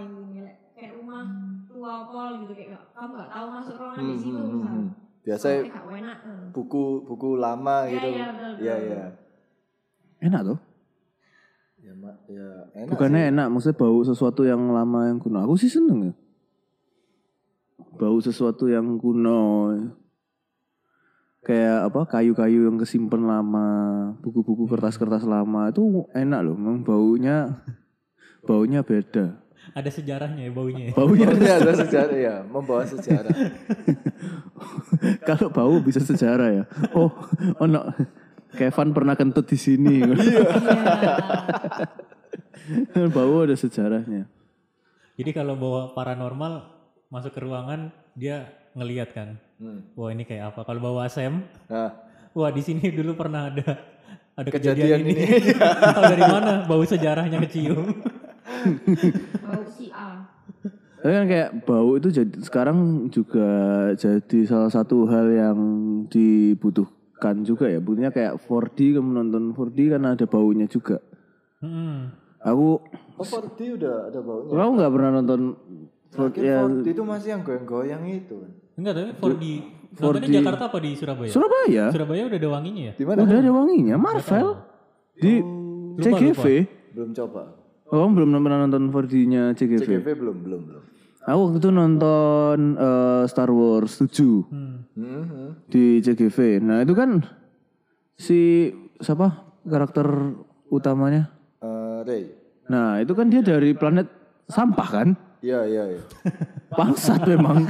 Kayak 0.76 0.94
rumah 0.96 1.24
tua 1.68 1.94
pol 2.08 2.30
gitu 2.40 2.54
kayak 2.56 2.70
gak- 2.74 2.88
kamu 2.96 3.12
gak 3.14 3.32
tahu 3.32 3.48
masuk 3.52 3.76
ruangan 3.76 4.00
di 4.00 4.08
Hmm, 4.08 4.16
situ 4.16 4.32
hmm, 4.32 4.40
hmm, 4.40 4.48
misal. 4.56 4.72
hmm. 4.72 4.88
Biasanya 5.20 5.60
Baunya 5.60 5.76
gak 5.76 6.00
enak. 6.00 6.18
hmm. 6.24 6.48
buku 6.56 6.84
buku 7.04 7.30
lama 7.36 7.76
Iya, 7.78 7.92
gitu. 7.92 8.10
iya, 8.10 8.32
Iya, 8.56 8.76
iya. 8.80 9.04
Enak 10.22 10.42
tuh. 10.46 10.60
Ya, 11.80 11.92
mak, 11.96 12.16
ya 12.28 12.48
enak 12.74 12.92
Bukannya 12.92 13.22
sih. 13.22 13.30
enak, 13.32 13.48
maksudnya 13.50 13.78
bau 13.78 14.00
sesuatu 14.02 14.42
yang 14.44 14.62
lama 14.70 15.00
yang 15.08 15.20
kuno. 15.20 15.44
Aku 15.44 15.56
sih 15.56 15.68
seneng 15.68 16.00
ya. 16.08 16.14
Bau 17.96 18.20
sesuatu 18.20 18.68
yang 18.68 18.96
kuno. 18.96 19.40
Kayak 21.50 21.90
apa 21.90 22.06
kayu-kayu 22.06 22.70
yang 22.70 22.78
kesimpan 22.78 23.26
lama, 23.26 23.68
buku-buku 24.22 24.70
kertas-kertas 24.70 25.26
lama 25.26 25.74
itu 25.74 26.06
enak 26.14 26.46
loh. 26.46 26.54
Memang 26.54 26.86
baunya 26.86 27.66
baunya 28.46 28.86
beda. 28.86 29.34
ada 29.74 29.90
sejarahnya 29.90 30.46
ya 30.46 30.52
baunya. 30.54 30.84
ya. 30.90 30.94
Baunya 30.94 31.26
Baunya 31.26 31.54
ada 31.58 31.74
sejarah 31.74 32.18
ya, 32.18 32.36
membawa 32.46 32.86
sejarah. 32.86 33.34
kalau 35.30 35.50
bau 35.50 35.76
bisa 35.82 36.06
sejarah 36.06 36.50
ya. 36.54 36.64
Oh, 36.94 37.10
ono 37.58 37.98
Kevin 38.54 38.94
pernah 38.94 39.18
kentut 39.18 39.50
di 39.50 39.58
sini. 39.58 40.06
bau 43.18 43.36
ada 43.42 43.58
sejarahnya. 43.58 44.30
Jadi 45.18 45.32
kalau 45.34 45.58
bawa 45.58 45.98
paranormal 45.98 46.78
masuk 47.10 47.34
ke 47.34 47.42
ruangan 47.42 47.90
dia 48.14 48.54
ngeliat 48.74 49.10
kan. 49.12 49.38
Hmm. 49.58 49.86
Wah 49.94 50.10
ini 50.10 50.24
kayak 50.24 50.54
apa? 50.54 50.64
Kalau 50.64 50.80
bawa 50.80 51.08
Sam, 51.08 51.44
Nah, 51.68 51.92
wah 52.32 52.50
di 52.50 52.62
sini 52.62 52.82
dulu 52.90 53.16
pernah 53.16 53.50
ada 53.50 53.68
ada 54.34 54.50
Kejadian 54.50 55.04
kejadian, 55.04 55.04
ini. 55.04 55.14
ini. 55.20 55.52
Tahu 55.96 56.04
dari 56.08 56.24
mana? 56.24 56.54
Bau 56.64 56.84
sejarahnya 56.84 57.38
kecium. 57.44 57.84
Bau 59.44 59.64
si 59.68 59.92
A. 59.92 60.24
Tapi 61.00 61.16
kan 61.16 61.26
kayak 61.32 61.50
bau 61.64 61.96
itu 61.96 62.12
jadi 62.12 62.36
sekarang 62.44 63.08
juga 63.08 63.48
jadi 63.96 64.40
salah 64.44 64.68
satu 64.68 65.08
hal 65.08 65.32
yang 65.32 65.60
dibutuhkan 66.12 67.40
juga 67.48 67.72
ya. 67.72 67.80
Butuhnya 67.80 68.12
kayak 68.12 68.36
4D 68.44 69.00
kamu 69.00 69.10
nonton 69.16 69.56
4D 69.56 69.96
kan 69.96 70.04
ada 70.04 70.28
baunya 70.28 70.68
juga. 70.68 71.00
Hmm. 71.64 72.12
Aku 72.44 72.84
oh 73.16 73.24
4D 73.24 73.80
udah 73.80 74.12
ada 74.12 74.20
baunya. 74.20 74.52
kamu 74.52 74.72
nggak 74.76 74.92
pernah 74.92 75.12
nonton 75.20 75.42
4D 76.10 76.16
Terakhir 76.16 76.44
yang 76.44 76.70
4D 76.82 76.88
itu 76.90 77.04
masih 77.06 77.30
yang 77.30 77.42
goyang-goyang 77.46 78.04
itu. 78.10 78.38
Enggak 78.76 78.94
tapi 78.98 79.12
4D. 79.14 79.46
Nontonnya 79.90 80.28
4D. 80.30 80.36
Jakarta 80.42 80.64
apa 80.70 80.78
di 80.80 80.92
Surabaya? 80.98 81.32
Surabaya? 81.32 81.84
Surabaya 81.94 82.22
udah 82.30 82.38
ada 82.40 82.50
wanginya 82.50 82.84
ya? 82.90 82.94
Di 82.98 83.04
mana? 83.06 83.18
Udah 83.26 83.38
ada 83.38 83.52
wanginya 83.52 83.96
Marvel 83.98 84.48
di 85.16 85.34
Lupa, 85.42 86.02
CGV. 86.04 86.44
Belum 86.96 87.10
coba. 87.14 87.42
Oh, 87.90 88.06
belum 88.06 88.30
pernah 88.38 88.60
nonton 88.64 88.94
4D-nya 88.94 89.58
CGV? 89.58 89.82
CGV 89.82 90.08
belum, 90.14 90.38
belum, 90.46 90.62
belum. 90.70 90.84
Aku 91.26 91.40
waktu 91.46 91.58
itu 91.62 91.70
nonton 91.70 92.58
eh, 92.78 93.24
Star 93.26 93.50
Wars 93.50 93.98
7 93.98 94.50
Hmm. 94.50 94.78
Hmm, 94.98 95.58
di 95.70 96.02
CGV. 96.02 96.60
Nah, 96.60 96.82
itu 96.82 96.94
kan 96.94 97.22
si 98.16 98.70
siapa 98.98 99.32
karakter 99.64 100.06
utamanya? 100.70 101.30
Eh, 101.62 102.00
Ray. 102.06 102.24
Nah, 102.70 103.02
itu 103.02 103.14
kan 103.14 103.30
dia 103.30 103.42
dari 103.42 103.74
planet 103.74 104.06
sampah 104.46 104.90
kan? 104.90 105.10
Iya, 105.40 105.60
iya, 105.66 105.84
iya. 105.96 106.04
Bangsat 106.78 107.24
memang. 107.24 107.66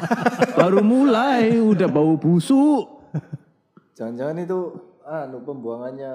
Baru 0.57 0.81
mulai 0.81 1.53
udah 1.61 1.87
bau 1.87 2.17
busuk. 2.17 3.05
Jangan-jangan 3.93 4.37
itu 4.41 4.59
anu 5.05 5.37
pembuangannya 5.45 6.13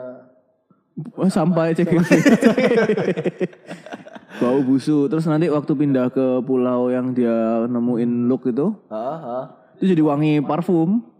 Oh, 1.18 1.26
sampai 1.26 1.74
CGV. 1.74 2.06
bau 4.42 4.62
busuk. 4.62 5.10
Terus 5.10 5.26
nanti 5.26 5.50
waktu 5.50 5.72
pindah 5.74 6.06
ke 6.14 6.38
pulau 6.46 6.86
yang 6.86 7.10
dia 7.10 7.66
nemuin 7.66 8.30
Luke 8.30 8.46
itu, 8.46 8.78
itu 9.78 9.84
jadi 9.90 10.02
wangi 10.06 10.38
parfum. 10.42 11.10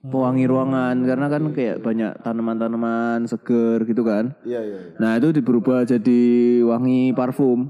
pewangi 0.00 0.48
ruangan 0.48 0.96
karena 1.04 1.28
kan 1.28 1.52
kayak 1.52 1.84
banyak 1.84 2.24
tanaman-tanaman 2.24 3.28
seger 3.28 3.84
gitu 3.84 4.00
kan. 4.00 4.32
Iya 4.48 4.60
iya. 4.64 4.78
iya. 4.80 4.96
Nah 4.96 5.20
itu 5.20 5.28
berubah 5.44 5.84
jadi 5.84 6.22
wangi 6.64 7.12
parfum. 7.12 7.68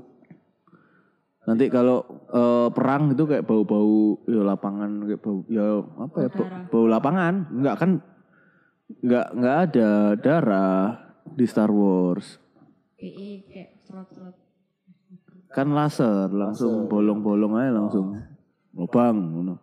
Nanti 1.50 1.66
kalau 1.66 2.06
eh, 2.30 2.68
perang 2.70 3.10
itu 3.10 3.26
kayak 3.26 3.42
bau-bau 3.42 4.22
ya 4.30 4.46
lapangan 4.46 5.02
kayak 5.02 5.18
bau 5.18 5.42
ya 5.50 5.82
apa 5.82 6.16
ya 6.22 6.28
bau, 6.30 6.46
bau 6.70 6.84
lapangan. 6.86 7.34
Enggak 7.50 7.74
kan 7.82 7.90
enggak 9.02 9.26
enggak 9.34 9.56
ada 9.66 9.88
darah 10.14 10.82
di 11.26 11.44
Star 11.50 11.74
Wars. 11.74 12.38
PE 12.94 13.50
kayak 13.50 13.82
serot-serot. 13.82 14.38
Kan 15.50 15.74
laser 15.74 16.30
langsung 16.30 16.86
bolong-bolong 16.86 17.58
aja 17.58 17.70
langsung 17.74 18.14
lubang 18.70 19.18
ngono. 19.18 19.54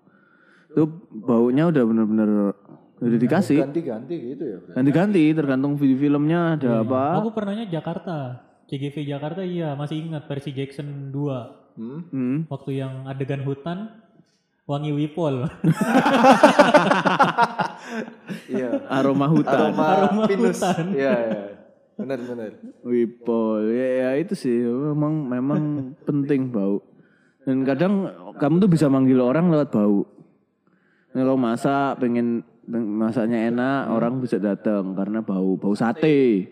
Itu 0.76 1.08
baunya 1.24 1.72
udah 1.72 1.84
bener-bener 1.88 2.52
udah 3.00 3.20
dikasih. 3.24 3.64
Ganti-ganti 3.64 4.36
gitu 4.36 4.44
ya. 4.44 4.58
Ganti-ganti 4.76 5.24
tergantung 5.32 5.80
video 5.80 5.96
filmnya 5.96 6.60
ada 6.60 6.84
apa. 6.84 7.24
Aku 7.24 7.32
pernahnya 7.32 7.64
Jakarta. 7.72 8.44
CGV 8.68 9.08
Jakarta 9.08 9.48
iya 9.48 9.80
masih 9.80 10.04
ingat 10.04 10.28
versi 10.28 10.52
Jackson 10.52 11.16
2. 11.16 11.67
Hmm? 11.78 12.02
Hmm. 12.10 12.38
Waktu 12.50 12.72
yang 12.76 13.06
adegan 13.06 13.46
hutan 13.46 13.94
wangi 14.66 14.92
wipol. 14.92 15.46
Iya. 18.48 18.84
Aroma 18.92 19.32
hutan. 19.32 19.72
Aroma, 19.72 19.84
Aroma 19.88 20.24
pinus. 20.28 20.60
hutan. 20.60 20.92
Iya 20.92 21.14
iya. 21.16 21.44
Benar 21.98 22.20
benar. 22.22 22.52
Wipol 22.84 23.74
ya, 23.74 23.88
ya 23.88 24.10
itu 24.20 24.34
sih 24.36 24.54
memang 24.62 25.14
memang 25.26 25.62
penting 26.04 26.52
bau 26.52 26.84
dan 27.42 27.64
kadang 27.64 27.94
kamu 28.36 28.56
tuh 28.60 28.70
bisa 28.70 28.86
manggil 28.86 29.18
orang 29.18 29.50
lewat 29.50 29.72
bau 29.72 30.04
Nah, 31.08 31.24
kalau 31.26 31.40
masak 31.40 31.98
pengen 31.98 32.44
peng- 32.62 32.92
masaknya 32.94 33.50
enak 33.50 33.90
orang 33.90 34.22
bisa 34.22 34.38
datang 34.38 34.94
karena 34.94 35.26
bau 35.26 35.58
bau 35.58 35.74
sate 35.74 36.46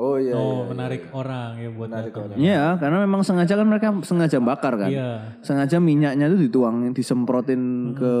Oh 0.00 0.16
iya. 0.16 0.32
oh, 0.32 0.64
iya. 0.64 0.72
menarik 0.72 1.02
orang 1.12 1.60
ya 1.60 1.68
buat 1.68 1.88
datang. 1.92 2.32
Iya 2.40 2.80
karena 2.80 3.04
memang 3.04 3.20
sengaja 3.20 3.52
kan 3.52 3.66
mereka 3.68 3.88
sengaja 4.00 4.40
bakar 4.40 4.80
kan 4.80 4.88
Iya. 4.88 5.36
sengaja 5.44 5.76
minyaknya 5.76 6.32
itu 6.32 6.48
dituangin 6.48 6.96
disemprotin 6.96 7.92
ke 7.92 8.14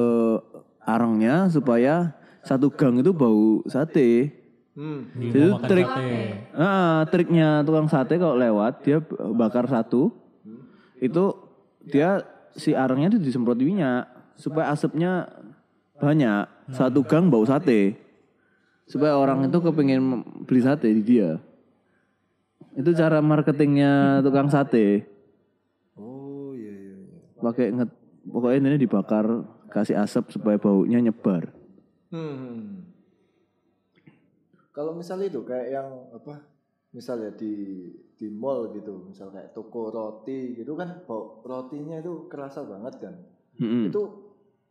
arangnya 0.84 1.48
supaya 1.48 2.12
satu 2.44 2.68
gang 2.68 3.00
itu 3.00 3.16
bau 3.16 3.64
sate 3.64 4.36
Hmm. 4.70 5.02
Di 5.12 5.34
Itu 5.34 5.50
mau 5.50 5.58
makan 5.58 5.68
trik. 5.68 5.88
sate. 5.90 6.10
Ah, 6.54 7.00
triknya 7.10 7.48
tukang 7.66 7.90
sate 7.90 8.14
kalau 8.16 8.38
lewat 8.38 8.86
dia 8.86 9.02
bakar 9.34 9.66
satu, 9.66 10.14
itu 10.96 11.24
dia 11.84 12.22
si 12.54 12.70
arangnya 12.72 13.12
itu 13.12 13.18
disemprot 13.18 13.58
minyak 13.58 14.06
supaya 14.38 14.70
asapnya 14.70 15.26
banyak. 15.98 16.46
Satu 16.70 17.02
gang 17.02 17.28
bau 17.28 17.42
sate, 17.42 17.98
supaya 18.86 19.18
orang 19.18 19.50
itu 19.50 19.58
kepingin 19.58 20.22
beli 20.46 20.62
sate 20.62 20.86
di 20.86 21.02
dia. 21.02 21.42
Itu 22.76 22.90
cara 22.94 23.18
marketingnya 23.18 24.22
tukang 24.22 24.46
sate. 24.46 25.06
Oh 25.98 26.54
iya 26.54 26.70
iya. 26.70 26.94
iya. 27.02 27.18
Pakai 27.42 27.74
nget, 27.74 27.90
pokoknya 28.30 28.58
ini 28.74 28.78
dibakar 28.78 29.26
kasih 29.70 29.98
asap 29.98 30.34
supaya 30.34 30.58
baunya 30.58 31.02
nyebar. 31.02 31.50
Hmm. 32.10 32.86
Kalau 34.70 34.94
misalnya 34.94 35.30
itu 35.30 35.42
kayak 35.42 35.68
yang 35.70 35.88
apa? 36.14 36.46
Misalnya 36.90 37.30
di 37.38 37.86
di 38.18 38.26
mall 38.26 38.74
gitu, 38.74 39.06
misal 39.06 39.30
kayak 39.30 39.54
toko 39.54 39.94
roti 39.94 40.58
gitu 40.58 40.74
kan 40.74 41.06
bau 41.06 41.38
rotinya 41.46 42.02
itu 42.02 42.26
kerasa 42.26 42.66
banget 42.66 42.98
kan. 42.98 43.14
Mm-mm. 43.62 43.94
Itu 43.94 44.02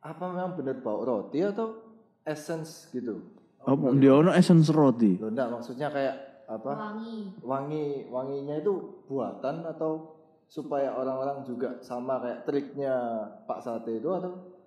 apa 0.04 0.28
memang 0.28 0.60
benar 0.60 0.84
bau 0.84 1.04
roti 1.04 1.40
atau 1.40 1.80
essence 2.28 2.92
gitu? 2.92 3.24
Oh, 3.64 3.76
dia 3.96 4.16
ono 4.16 4.32
essence 4.36 4.68
roti. 4.72 5.16
Loh 5.20 5.32
enggak 5.32 5.48
maksudnya 5.52 5.88
kayak 5.92 6.29
apa? 6.50 6.72
Wangi. 6.74 7.18
Wangi 7.46 7.86
wanginya 8.10 8.56
itu 8.58 9.06
buatan 9.06 9.64
atau 9.70 10.18
supaya 10.50 10.98
orang-orang 10.98 11.46
juga 11.46 11.78
sama 11.86 12.18
kayak 12.18 12.50
triknya 12.50 12.94
Pak 13.46 13.62
Sate 13.62 14.02
itu 14.02 14.10
atau 14.10 14.58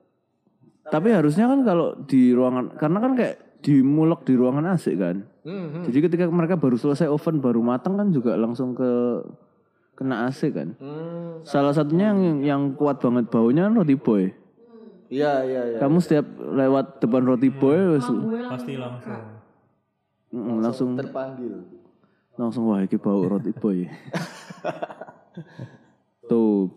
Tapi 0.83 1.15
harusnya 1.15 1.47
kan 1.47 1.63
kalau 1.63 1.95
di 2.07 2.35
ruangan 2.35 2.75
karena 2.75 2.99
kan 2.99 3.13
kayak 3.15 3.63
dimulek 3.63 4.27
di 4.27 4.35
ruangan 4.35 4.75
AC 4.75 4.99
kan. 4.99 5.23
Hmm, 5.47 5.67
hmm. 5.71 5.85
Jadi 5.87 5.99
ketika 6.11 6.27
mereka 6.27 6.59
baru 6.59 6.75
selesai 6.75 7.07
oven 7.07 7.39
baru 7.39 7.63
matang 7.63 7.95
kan 7.95 8.11
juga 8.11 8.35
langsung 8.35 8.75
ke 8.75 9.23
kena 9.95 10.27
AC 10.27 10.51
kan. 10.51 10.75
Hmm. 10.83 11.47
Salah 11.47 11.71
satunya 11.71 12.11
yang 12.11 12.43
yang 12.43 12.63
kuat 12.75 12.99
banget 12.99 13.31
baunya 13.31 13.71
kan 13.71 13.79
roti 13.79 13.95
boy. 13.95 14.27
Iya 15.07 15.47
iya 15.47 15.63
iya. 15.71 15.79
Kamu 15.79 16.03
setiap 16.03 16.27
lewat 16.35 16.99
depan 16.99 17.23
roti 17.23 17.51
boy 17.55 18.03
Pasti 18.51 18.75
langsung. 18.75 19.42
Mm, 20.33 20.57
langsung 20.65 20.97
terpanggil. 20.97 21.69
langsung 22.41 22.65
wah 22.73 22.81
ini 22.81 22.97
bau 22.97 23.21
roti 23.29 23.53
boy. 23.53 23.85
Tuh. 26.31 26.73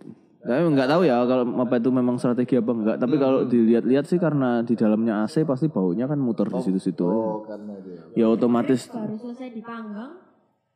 Tapi 0.45 0.61
nggak 0.61 0.89
tahu 0.93 1.01
ya 1.09 1.25
kalau 1.25 1.57
apa 1.57 1.81
itu 1.81 1.89
memang 1.89 2.21
strategi 2.21 2.53
apa 2.53 2.69
enggak. 2.69 2.97
Tapi 3.01 3.15
kalau 3.17 3.49
dilihat-lihat 3.49 4.05
sih 4.05 4.21
karena 4.21 4.61
di 4.61 4.77
dalamnya 4.77 5.25
AC 5.25 5.41
pasti 5.41 5.65
baunya 5.71 6.05
kan 6.05 6.21
muter 6.21 6.45
di 6.45 6.61
situ-situ. 6.61 7.01
aja. 7.01 7.17
Oh, 7.17 7.41
karena 7.41 7.73
dia. 7.81 8.05
Ya 8.13 8.29
otomatis 8.29 8.85
baru 8.93 9.17
selesai 9.17 9.49
dipanggang. 9.57 10.21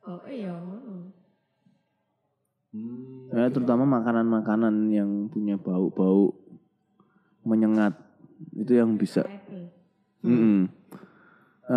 Oh 0.02 0.26
iya. 0.26 0.58
Hmm. 2.70 3.30
Ya, 3.30 3.50
terutama 3.50 3.82
makanan-makanan 3.86 4.90
yang 4.90 5.30
punya 5.30 5.54
bau-bau 5.58 6.34
menyengat 7.46 7.94
itu 8.54 8.74
yang 8.74 8.98
bisa. 8.98 9.26
Apple. 9.26 9.70
Mm-mm. 10.26 10.79
Eh, 11.70 11.76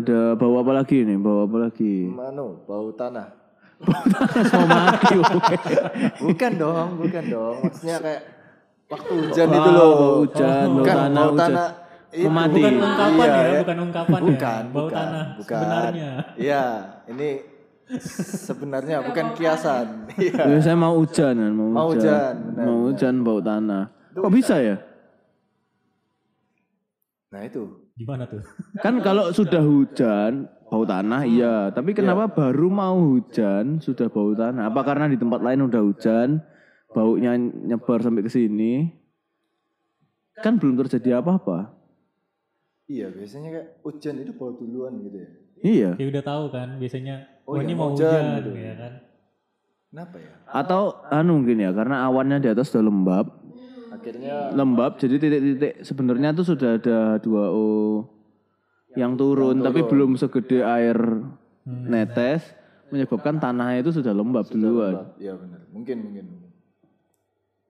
ada 0.00 0.32
bau 0.32 0.56
apa 0.56 0.72
lagi 0.72 1.04
nih? 1.04 1.20
Bau 1.20 1.44
apa 1.44 1.56
lagi? 1.60 2.08
Mano, 2.08 2.64
bau 2.64 2.88
tanah. 2.90 3.28
Mau 3.80 4.64
mati. 4.66 5.14
woy. 5.14 5.56
Bukan 6.24 6.52
dong, 6.56 6.88
bukan 6.96 7.24
dong. 7.28 7.56
Maksudnya 7.60 7.96
kayak 8.00 8.22
waktu 8.88 9.12
hujan 9.20 9.46
Wow, 9.46 9.56
itu 9.56 9.70
loh. 9.70 9.90
bau 9.92 10.12
hujan, 10.18 10.64
bau 10.66 10.76
bukan, 10.80 10.94
tanah, 10.96 11.20
bau 11.20 11.30
hujan. 11.30 11.50
tanah. 11.52 11.68
itu. 12.10 12.26
Mati. 12.26 12.58
Bukan 12.58 12.74
ungkapan 12.80 13.12
Iya, 13.22 13.36
ya, 13.46 13.58
bukan 13.60 13.78
ungkapan 13.78 14.20
bukan, 14.20 14.62
ya. 14.64 14.72
Bau 14.72 14.80
bukan, 14.82 14.96
tanah 14.96 15.24
bukan. 15.36 15.58
sebenarnya. 15.60 16.10
Iya, 16.34 16.64
ini 17.06 17.28
sebenarnya 18.40 18.96
bukan 19.02 19.26
kiasan. 19.36 19.86
Iya. 20.18 20.42
Ya, 20.42 20.58
saya 20.58 20.76
mau 20.76 20.96
hujan, 20.96 21.34
mau, 21.50 21.68
Mau 21.68 21.86
hujan. 21.92 22.08
hujan, 22.08 22.34
benar, 22.46 22.64
mau 22.64 22.76
hujan 22.84 23.14
bau 23.20 23.38
tanah. 23.38 23.84
Kok 24.12 24.32
bisa 24.32 24.56
ya? 24.58 24.76
Nah 27.30 27.42
itu. 27.42 27.62
Gimana 28.00 28.24
tuh? 28.24 28.40
Kan 28.84 29.04
kalau 29.04 29.28
sudah 29.36 29.60
hujan 29.60 30.48
bau 30.72 30.88
tanah 30.88 31.28
iya, 31.28 31.68
tapi 31.68 31.92
kenapa 31.92 32.32
baru 32.32 32.72
mau 32.72 32.96
hujan 32.96 33.76
sudah 33.84 34.08
bau 34.08 34.32
tanah? 34.32 34.72
Apa 34.72 34.80
karena 34.88 35.10
di 35.12 35.20
tempat 35.20 35.44
lain 35.44 35.68
udah 35.68 35.82
hujan, 35.84 36.40
baunya 36.96 37.36
nyebar 37.36 38.00
sampai 38.00 38.24
ke 38.24 38.32
sini? 38.32 38.88
Kan 40.40 40.56
belum 40.56 40.80
terjadi 40.80 41.20
apa-apa. 41.20 41.76
Iya, 42.88 43.12
biasanya 43.12 43.48
kayak 43.52 43.68
hujan 43.84 44.14
itu 44.24 44.32
bau 44.32 44.56
duluan 44.56 44.96
gitu 45.04 45.20
ya. 45.20 45.30
Iya. 45.60 45.90
Ya 46.00 46.06
udah 46.08 46.22
tahu 46.24 46.44
kan 46.48 46.80
biasanya 46.80 47.40
Oh, 47.50 47.58
oh, 47.58 47.60
iya, 47.60 47.66
ini 47.66 47.74
mau 47.74 47.90
mau 47.90 47.98
hujan 47.98 48.06
hujan, 48.06 48.24
gitu. 48.38 48.50
ya 48.54 48.74
kan. 48.78 48.92
Kenapa 49.90 50.16
ya? 50.22 50.32
Atau 50.46 50.82
anu 51.10 51.42
mungkin 51.42 51.58
ya 51.58 51.70
karena 51.74 52.06
awannya 52.06 52.38
di 52.38 52.48
atas 52.54 52.70
sudah 52.70 52.86
lembab, 52.86 53.26
Akhirnya 54.00 54.36
lembab 54.56 54.96
jadi 54.96 55.20
titik-titik 55.20 55.84
sebenarnya 55.84 56.32
tuh 56.32 56.44
sudah 56.48 56.80
ada 56.80 57.20
2O 57.20 58.08
yang 58.96 59.14
turun 59.14 59.60
tapi 59.60 59.84
belum 59.84 60.16
segede 60.16 60.64
air 60.64 60.96
netes 61.68 62.42
menyebabkan 62.90 63.38
tanahnya 63.38 63.86
itu 63.86 63.94
sudah 63.94 64.10
lembab 64.10 64.48
duluan. 64.50 65.14
Iya 65.20 65.38
benar. 65.38 65.60
Mungkin 65.70 65.96
mungkin. 66.02 66.24
mungkin. 66.26 66.50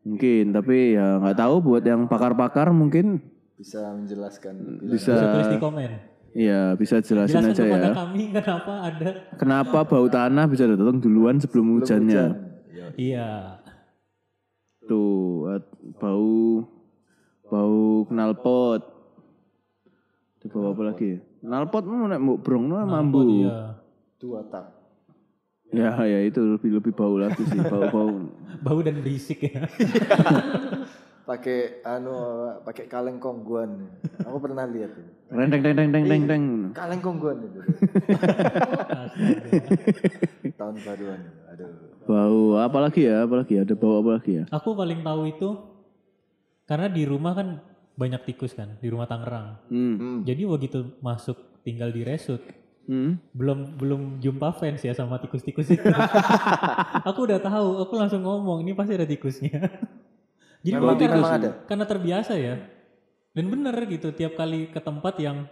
Mungkin 0.00 0.44
tapi 0.56 0.96
ya 0.96 1.20
nggak 1.20 1.36
tahu 1.36 1.54
buat 1.60 1.84
yang 1.84 2.08
pakar-pakar 2.08 2.72
mungkin 2.72 3.20
Bisa 3.60 3.92
menjelaskan. 3.92 4.80
bisa 4.88 5.12
Bisa 5.12 5.32
tulis 5.36 5.48
di 5.52 5.58
komen. 5.60 5.90
Iya 6.30 6.78
bisa 6.78 7.02
jelasin 7.02 7.42
Jelaskan 7.42 7.52
aja 7.52 7.62
kepada 7.66 7.88
ya. 7.90 7.92
kami 7.92 8.22
kenapa 8.32 8.72
ada. 8.86 9.08
Kenapa 9.36 9.78
bau 9.84 10.06
tanah 10.08 10.44
bisa 10.48 10.64
datang 10.64 10.96
duluan 11.02 11.36
sebelum 11.36 11.76
hujannya? 11.76 12.24
lanjut. 12.32 12.96
Iya. 12.96 13.59
Iya. 14.90 14.98
Tuh 14.98 15.54
at- 15.54 15.70
bau 16.02 16.66
bau 17.46 17.80
knalpot. 18.10 18.82
Ada 20.40 20.46
bau 20.50 20.74
apa 20.74 20.82
lagi? 20.82 21.22
Knalpot 21.46 21.84
mau 21.86 22.10
nek 22.10 22.18
mbok 22.18 22.38
brong 22.42 22.64
no 22.66 22.74
mambu. 22.82 23.46
Iya. 23.46 23.78
Dua 24.18 24.42
tak. 24.50 24.66
Ya 25.70 25.94
ya 26.02 26.26
itu 26.26 26.42
lebih 26.42 26.82
lebih 26.82 26.90
bau 26.90 27.14
lagi 27.14 27.46
sih 27.46 27.62
bau-bau. 27.62 28.26
Bau 28.66 28.82
dan 28.82 28.98
berisik 29.00 29.46
ya. 29.46 29.70
Pakai 31.30 31.86
anu 31.86 32.10
pakai 32.66 32.90
kaleng 32.90 33.22
kongguan. 33.22 33.86
Aku 34.26 34.42
pernah 34.42 34.66
lihat 34.66 34.90
itu. 34.90 35.06
Reng 35.30 35.46
teng 35.48 35.62
teng 35.62 35.74
teng 35.78 35.88
teng 35.94 36.04
teng 36.10 36.22
teng. 36.26 36.44
Kaleng 36.74 36.98
kongguan 36.98 37.38
itu. 37.46 37.62
Tahun 40.58 40.74
baruan. 40.82 41.20
itu. 41.22 41.38
Aduh. 41.54 41.89
Bau 42.04 42.56
apa 42.56 42.78
lagi 42.80 43.04
ya? 43.04 43.24
Apa 43.24 43.44
lagi? 43.44 43.54
Ada 43.60 43.74
bau 43.76 44.00
apa 44.00 44.20
lagi 44.20 44.40
ya? 44.40 44.44
Aku 44.50 44.72
paling 44.72 45.00
tahu 45.00 45.22
itu 45.28 45.48
karena 46.64 46.86
di 46.86 47.02
rumah 47.02 47.34
kan 47.34 47.48
banyak 47.98 48.22
tikus 48.24 48.54
kan 48.54 48.78
di 48.80 48.88
rumah 48.88 49.04
Tangerang. 49.04 49.58
Hmm. 49.68 49.94
Hmm. 49.98 50.18
Jadi 50.24 50.42
begitu 50.46 50.78
masuk 51.04 51.36
tinggal 51.60 51.92
di 51.92 52.00
resut, 52.00 52.40
Hmm. 52.88 53.20
belum 53.36 53.78
belum 53.78 54.00
jumpa 54.18 54.56
fans 54.56 54.82
ya 54.82 54.90
sama 54.90 55.20
tikus-tikus 55.20 55.68
itu. 55.70 55.84
aku 57.08 57.28
udah 57.28 57.38
tahu, 57.38 57.84
aku 57.86 57.94
langsung 57.94 58.24
ngomong 58.24 58.64
ini 58.64 58.72
pasti 58.74 58.96
ada 58.96 59.06
tikusnya. 59.06 59.60
Jadi 60.64 60.76
Memang, 60.76 60.96
karena, 60.98 61.16
memang 61.16 61.32
ada. 61.38 61.50
karena 61.64 61.84
terbiasa 61.86 62.34
ya. 62.36 62.58
Dan 63.30 63.46
bener 63.46 63.72
gitu 63.86 64.10
tiap 64.10 64.34
kali 64.34 64.68
ke 64.74 64.80
tempat 64.82 65.16
yang 65.22 65.46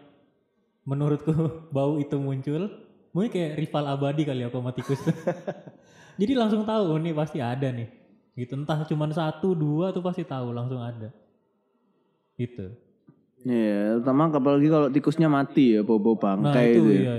menurutku 0.82 1.30
bau 1.76 2.00
itu 2.00 2.16
muncul, 2.18 2.68
mungkin 3.12 3.30
kayak 3.30 3.52
rival 3.60 3.84
abadi 3.86 4.22
kali 4.26 4.42
aku 4.42 4.56
sama 4.58 4.72
tikus. 4.74 5.00
Jadi 6.18 6.32
langsung 6.34 6.66
tahu 6.66 6.82
oh, 6.92 6.98
ini 6.98 7.14
pasti 7.14 7.38
ada 7.38 7.70
nih. 7.70 7.88
Gitu 8.34 8.54
entah 8.58 8.82
cuman 8.82 9.10
satu 9.14 9.54
dua 9.54 9.94
tuh 9.94 10.02
pasti 10.02 10.26
tahu 10.26 10.50
langsung 10.50 10.82
ada. 10.82 11.14
Gitu. 12.34 12.74
Iya, 13.46 14.02
terutama 14.02 14.34
apalagi 14.34 14.66
kalau 14.66 14.90
tikusnya 14.90 15.30
mati 15.30 15.78
ya, 15.78 15.86
Nah 15.86 16.14
bangkai 16.18 16.66
itu 16.74 16.82
itu. 16.82 16.90
ya. 16.90 16.98
iya. 16.98 17.16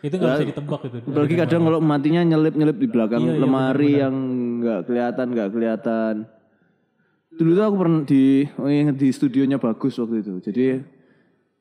Itu 0.00 0.14
nggak 0.16 0.32
bisa 0.32 0.48
ditebak 0.54 0.80
itu. 0.86 0.96
Apalagi 1.12 1.34
kadang 1.36 1.62
kalau 1.66 1.80
matinya 1.82 2.22
nyelip-nyelip 2.24 2.78
di 2.78 2.88
belakang 2.88 3.22
Iya, 3.26 3.32
iya, 3.36 3.40
lemari 3.42 3.92
yang 4.00 4.14
nggak 4.62 4.80
kelihatan, 4.88 5.26
nggak 5.34 5.50
kelihatan. 5.52 6.14
Dulu 7.36 7.50
tuh 7.52 7.64
aku 7.66 7.76
pernah 7.76 8.02
di, 8.06 8.24
oh 8.58 8.68
di 8.96 9.08
studionya 9.12 9.58
bagus 9.60 9.98
waktu 10.00 10.24
itu. 10.24 10.34
Jadi 10.40 10.66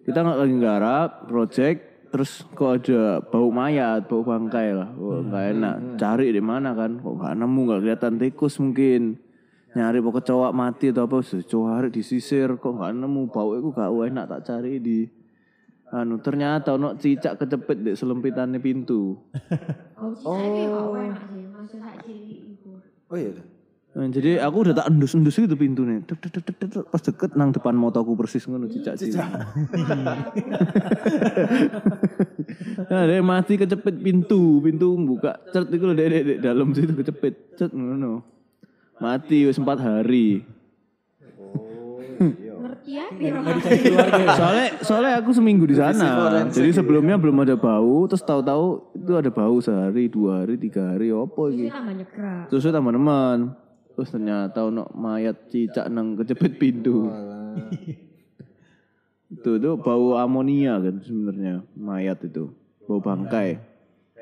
kita 0.07 0.23
lagi 0.23 0.53
nggarap 0.55 1.27
project, 1.27 1.79
terus 2.09 2.41
kok 2.57 2.81
ada 2.81 3.21
bau 3.21 3.53
mayat, 3.53 4.09
bau 4.09 4.25
bangkai 4.25 4.73
lah. 4.73 4.89
Wah, 4.97 5.21
nggak 5.23 5.45
enak. 5.55 5.75
Cari 5.97 6.33
di 6.33 6.41
mana 6.41 6.73
kan? 6.73 6.97
Kok 6.99 7.15
nggak 7.21 7.33
nemu, 7.37 7.59
nggak 7.65 7.81
kelihatan 7.85 8.13
tikus 8.17 8.57
mungkin. 8.57 9.01
Nyari 9.69 10.01
pokok 10.01 10.25
cowok 10.25 10.51
mati 10.51 10.89
atau 10.89 11.05
apa, 11.05 11.21
cowok 11.21 11.93
disisir, 11.93 12.57
kok 12.57 12.73
nggak 12.73 12.91
nemu 12.97 13.21
bau 13.29 13.53
itu 13.53 13.69
gak 13.69 13.93
enak 13.93 14.25
tak 14.25 14.41
cari 14.49 14.81
di 14.81 15.05
anu 15.89 16.21
ternyata 16.21 16.77
ono 16.77 16.93
cicak 16.93 17.41
kecepet 17.41 17.77
di 17.81 17.91
selempitannya 17.97 18.61
pintu. 18.61 19.15
Oh, 19.99 20.15
iku. 20.15 20.95
Oh 23.11 23.17
iya. 23.19 23.35
Nah, 23.99 24.07
jadi 24.07 24.39
aku 24.39 24.63
udah 24.63 24.71
tak 24.79 24.87
endus-endus 24.95 25.35
gitu 25.35 25.59
pintunya. 25.59 25.99
Tek, 26.07 26.23
tek, 26.23 26.39
tek, 26.39 26.55
tek, 26.55 26.87
Pas 26.87 27.03
deket 27.03 27.35
nang 27.35 27.51
depan 27.51 27.75
motoku 27.75 28.15
persis 28.15 28.47
ngono 28.47 28.71
cicak 28.71 28.95
cilik. 28.95 29.19
nah, 32.87 33.03
dia 33.03 33.19
mati 33.19 33.59
kecepet 33.59 33.99
pintu, 33.99 34.63
pintu 34.63 34.95
buka 35.03 35.43
cet 35.51 35.67
itu 35.75 35.91
dari 35.91 36.39
dalam 36.39 36.71
situ 36.71 36.95
kecepet 36.95 37.59
cet 37.59 37.75
ngono. 37.75 38.23
Mati 39.03 39.43
wis 39.51 39.59
4 39.59 39.67
hari. 39.83 40.47
Oh 41.35 41.99
iya. 41.99 42.55
Ngerti 42.63 42.91
ya? 42.95 43.11
Ya. 43.19 44.31
Soalnya 44.31 44.67
soalnya 44.79 45.19
aku 45.19 45.35
seminggu 45.35 45.67
di 45.67 45.75
sana. 45.75 46.47
Jadi 46.47 46.71
sebelumnya 46.71 47.19
belum 47.19 47.43
ada 47.43 47.59
bau, 47.59 48.07
terus 48.07 48.23
tahu-tahu 48.23 48.95
itu 48.95 49.11
ada 49.11 49.27
bau 49.27 49.59
sehari, 49.59 50.07
dua 50.07 50.47
hari, 50.47 50.55
tiga 50.55 50.95
hari, 50.95 51.11
opo 51.11 51.51
iki. 51.51 51.67
Itu 51.67 51.75
tambah 51.75 51.99
nyegrak. 51.99 52.47
Terus 52.47 52.63
saya 52.63 52.79
tambah 52.79 52.95
teman. 52.95 53.67
Terus 53.99 54.15
ternyata 54.15 54.63
ono 54.63 54.87
mayat 54.95 55.51
cicak 55.51 55.91
nang 55.91 56.15
kecepet 56.15 56.55
pintu. 56.55 57.11
Itu 59.27 59.59
tuh 59.59 59.75
bau 59.75 60.15
amonia 60.15 60.79
kan 60.79 61.03
sebenarnya 61.03 61.67
mayat 61.75 62.23
itu. 62.23 62.47
Bau 62.87 63.03
bangkai. 63.03 63.59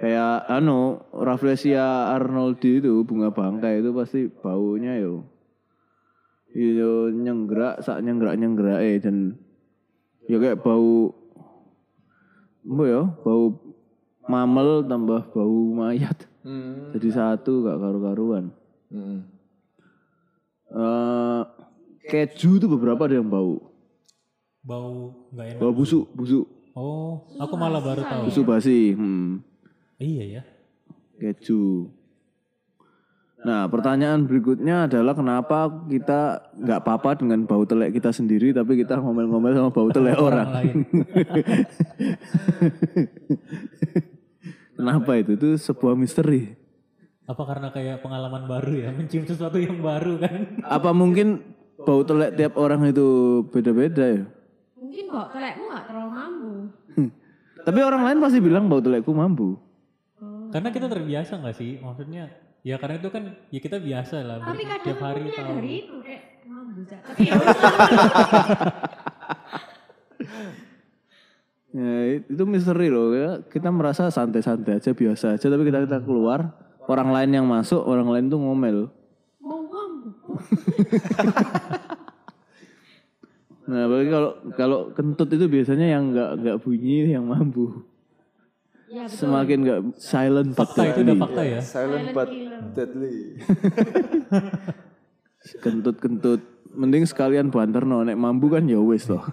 Kayak 0.01 0.49
anu 0.49 0.97
Rafflesia 1.13 2.09
arnoldi 2.09 2.81
itu 2.81 3.05
bunga 3.05 3.29
bangkai 3.29 3.85
itu 3.85 3.93
pasti 3.93 4.25
baunya 4.33 4.97
yo. 4.97 5.29
Yo 6.57 7.13
nyenggerak 7.13 7.85
sak 7.85 8.01
nyenggerak 8.01 8.33
nyenggerak 8.33 8.81
eh 8.81 8.97
dan 8.97 9.37
ya 10.25 10.41
kayak 10.41 10.57
bau 10.65 11.13
apa 12.65 12.83
ya 12.89 13.05
bau 13.21 13.53
mamel 14.25 14.89
tambah 14.89 15.21
bau 15.29 15.59
mayat 15.69 16.25
Hmm. 16.41 16.95
jadi 16.95 17.11
satu 17.11 17.59
gak 17.67 17.75
karu-karuan 17.75 18.55
Hmm. 18.87 19.36
Eh 20.69 21.41
keju 22.05 22.57
tuh 22.57 22.69
beberapa 22.69 23.03
ada 23.03 23.15
yang 23.15 23.27
bau 23.27 23.59
Bau 24.59 25.15
nggak 25.29 25.45
enak. 25.49 25.59
bau 25.59 25.71
busuk 25.71 26.05
busuk 26.11 26.45
Oh, 26.73 27.25
aku 27.35 27.57
malah 27.57 27.81
baru 27.81 28.01
tahu. 28.01 28.21
busuk 28.27 28.45
basi 28.45 28.93
hmm. 28.93 29.41
Iya 29.97 30.23
ya. 30.29 30.41
keju 31.17 31.89
nah 33.37 33.65
pertanyaan 33.65 34.23
berikutnya 34.23 34.85
adalah 34.85 35.13
kenapa 35.13 35.59
kita 35.85 36.19
nggak 36.53 36.79
apa-apa 36.79 37.09
dengan 37.17 37.43
bau 37.43 37.63
telek 37.63 37.93
kita 37.93 38.09
sendiri 38.09 38.49
tapi 38.49 38.75
kita 38.75 38.97
ngomel-ngomel 38.97 39.53
sama 39.53 39.69
bau 39.69 39.87
telek 39.87 40.17
orang 40.17 40.49
kenapa 44.73 45.11
itu 45.17 45.31
itu 45.33 45.49
sebuah 45.55 45.93
misteri 45.93 46.53
Apa 47.27 47.43
karena 47.43 47.67
kayak 47.69 47.99
pengalaman 47.99 48.47
baru 48.47 48.71
ya, 48.73 48.89
mencium 48.97 49.27
sesuatu 49.27 49.59
yang 49.59 49.83
baru 49.83 50.15
kan? 50.17 50.63
apa 50.63 50.89
mungkin 50.91 51.43
bau 51.77 52.01
telek 52.01 52.33
tiap 52.33 52.55
orang 52.55 52.87
itu 52.87 53.07
beda-beda 53.47 54.03
ya 54.03 54.23
Mungkin 54.73 55.03
kok 55.07 55.27
telekmu 55.29 55.65
gak 55.69 55.85
terlalu 55.85 56.09
mampu. 56.09 56.51
tapi 57.61 57.79
orang 57.83 58.01
lain 58.01 58.17
pasti 58.17 58.39
bilang 58.39 58.65
bau 58.65 58.79
telekku 58.79 59.11
mampu 59.11 59.59
Karena 60.47 60.71
kita 60.71 60.87
terbiasa 60.87 61.43
nggak 61.43 61.53
sih? 61.53 61.75
Maksudnya 61.77 62.31
ya 62.63 62.79
karena 62.79 62.95
itu 62.97 63.11
kan 63.11 63.23
ya 63.51 63.59
kita 63.59 63.83
biasa 63.83 64.15
lah. 64.23 64.39
Tapi 64.39 64.63
kadang 64.63 64.85
tiap 64.87 64.99
hari 65.03 65.19
tahu. 65.19 65.27
menyadari 65.27 65.73
itu 65.83 65.95
kayak 65.99 66.23
mampu. 66.47 66.79
Tapi 67.07 67.23
ya. 67.27 67.35
Ya, 71.77 72.17
itu 72.17 72.43
misteri 72.47 72.87
loh 72.89 73.13
ya. 73.13 73.43
Kita 73.43 73.69
merasa 73.69 74.09
santai-santai 74.09 74.79
aja 74.81 74.91
biasa 74.95 75.35
aja 75.37 75.45
tapi 75.45 75.67
kita 75.67 75.83
kita 75.85 75.99
keluar 76.01 76.49
orang 76.87 77.09
lain 77.11 77.31
yang 77.31 77.45
masuk 77.45 77.83
orang 77.83 78.07
lain 78.07 78.25
tuh 78.27 78.39
ngomel. 78.39 78.77
Nah, 83.67 83.83
apalagi 83.83 84.07
kalau 84.07 84.31
kalau 84.55 84.79
kentut 84.95 85.27
itu 85.27 85.43
biasanya 85.51 85.87
yang 85.91 86.15
nggak 86.15 86.29
nggak 86.39 86.57
bunyi 86.63 87.11
yang 87.11 87.27
mampu. 87.27 87.83
Ya 88.87 89.03
betul. 89.03 89.19
Semakin 89.19 89.57
nggak 89.59 89.79
silent 89.99 90.49
but 90.55 90.71
Fakta 90.71 90.81
itu 90.87 90.99
udah 91.03 91.17
fakta 91.19 91.41
ya. 91.43 91.59
Silent 91.59 91.67
Silent 91.67 92.07
but 92.15 92.29
killer. 92.31 92.61
deadly. 92.71 93.17
Kentut-kentut. 95.63 96.41
Mending 96.71 97.03
sekalian 97.03 97.51
banter 97.51 97.83
no 97.83 98.07
nek 98.07 98.15
mampu 98.15 98.47
kan 98.47 98.63
ya 98.63 98.79
wis 98.79 99.11
loh. 99.11 99.23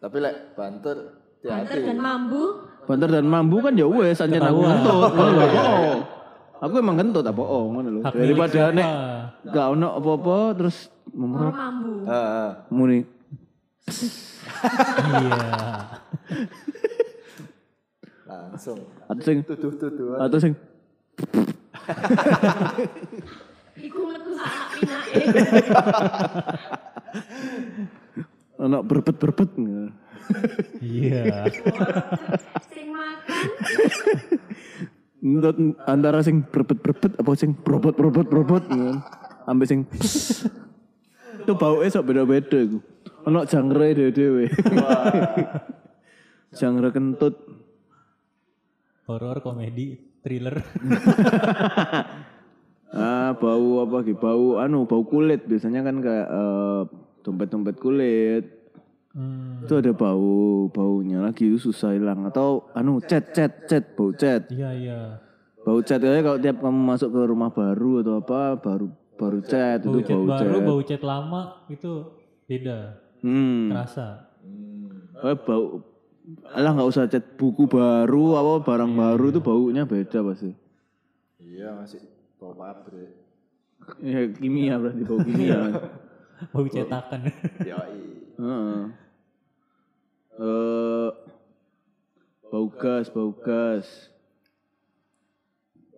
Tapi 0.00 0.16
lek 0.24 0.56
banter 0.56 0.96
Banter 1.40 1.76
dan 1.80 1.98
mampu. 2.00 2.42
banter 2.88 3.08
dan 3.12 3.26
mampu 3.28 3.56
kan 3.60 3.72
ya 3.76 3.84
wis 3.84 4.20
anjen 4.24 4.40
aku 4.40 4.60
kentut. 4.64 5.12
Oh. 6.60 6.68
Aku 6.68 6.76
emang 6.76 7.00
kentut 7.00 7.24
apa 7.24 7.40
oh 7.40 7.72
ngono 7.72 7.88
lho. 7.88 8.00
Daripada 8.04 8.68
nek 8.68 8.88
gak 9.48 9.66
ono 9.72 9.96
apa-apa 9.96 10.60
terus 10.60 10.92
mampu. 11.08 11.48
Ah, 12.04 12.12
ah. 12.12 12.50
muni. 12.68 13.00
Iya. 15.00 15.40
langsung 18.28 18.78
Atau 19.08 19.24
sing 19.24 19.38
tuduh-tuduhan. 19.42 20.18
atau 20.20 20.38
sing 20.38 20.52
Iku 23.80 23.98
metu 24.04 24.30
sak 24.36 24.52
anak 24.52 24.68
pinake. 24.76 25.22
ono 28.68 28.78
berbet-berbet. 28.84 29.50
Iya. 30.84 31.48
Sing 32.68 32.92
makan. 32.92 33.48
Antara 35.84 36.24
sing 36.24 36.44
berbet-berbet 36.48 37.20
apa 37.20 37.30
sing 37.36 37.52
brobot-brobot-brobot 37.52 38.72
ngono. 38.72 39.04
Ambil 39.44 39.66
sing 39.68 39.80
itu 41.40 41.52
bau 41.56 41.80
esok 41.82 42.06
beda-beda 42.12 42.58
iku. 42.60 42.78
Ono 43.26 43.44
jangre 43.48 43.92
dhewe-dhewe. 43.96 44.48
jangre 46.58 46.88
kentut. 46.94 47.34
Horor, 49.10 49.42
komedi, 49.42 49.98
thriller. 50.22 50.62
Ah, 52.90 53.38
bau 53.38 53.86
apa 53.86 54.02
lagi? 54.02 54.18
Bau 54.18 54.58
anu, 54.58 54.82
bau 54.82 55.06
kulit. 55.06 55.46
Biasanya 55.46 55.86
kan 55.86 56.02
kayak 56.02 56.26
eh, 56.26 56.82
dompet-dompet 57.22 57.78
kulit. 57.78 58.59
Hmm, 59.10 59.66
Itu 59.66 59.74
ada 59.74 59.90
bau, 59.90 60.70
baunya 60.70 61.18
lagi 61.18 61.50
itu 61.50 61.58
susah 61.58 61.98
hilang 61.98 62.30
atau 62.30 62.70
anu 62.78 63.02
cat 63.02 63.34
cat 63.34 63.66
cat 63.66 63.84
bau 63.98 64.14
cat. 64.14 64.46
iya 64.54 64.70
iya. 64.70 65.00
Bau 65.60 65.82
cat 65.82 65.98
aja 65.98 66.22
kalau 66.22 66.38
tiap 66.38 66.62
kamu 66.62 66.78
masuk 66.78 67.10
ke 67.10 67.20
rumah 67.26 67.50
baru 67.50 68.00
atau 68.00 68.22
apa 68.22 68.56
baru 68.56 68.86
baru 69.18 69.40
cat 69.42 69.82
Bau 69.82 69.90
itu 69.92 70.00
cat 70.06 70.14
bau 70.14 70.26
baru, 70.30 70.38
cat. 70.54 70.62
bau 70.62 70.80
cat 70.86 71.02
lama 71.02 71.40
itu 71.66 71.90
beda. 72.46 72.78
Hmm. 73.20 73.68
Terasa. 73.68 74.08
Eh, 75.20 75.36
bau 75.36 75.64
Alah 76.54 76.70
nggak 76.78 76.90
usah 76.94 77.10
cat 77.10 77.34
buku 77.34 77.66
baru 77.66 78.38
apa 78.38 78.52
barang 78.62 78.92
baru 78.94 79.24
itu 79.28 79.40
baunya 79.42 79.82
beda 79.82 80.22
pasti. 80.22 80.54
Iya 81.42 81.74
masih 81.74 81.98
bawa 82.38 82.54
pabrik. 82.78 83.10
Ya 83.98 84.22
kimia 84.30 84.78
berarti 84.78 85.02
bau 85.02 85.18
kimia. 85.18 85.58
Bau 86.54 86.64
cetakan. 86.64 87.20
Yoi. 87.60 88.09
Heeh. 88.40 88.82
Eh, 90.40 91.10
bau 92.48 92.66
gas, 92.72 93.06
bau 93.12 93.30
gas. 93.36 93.86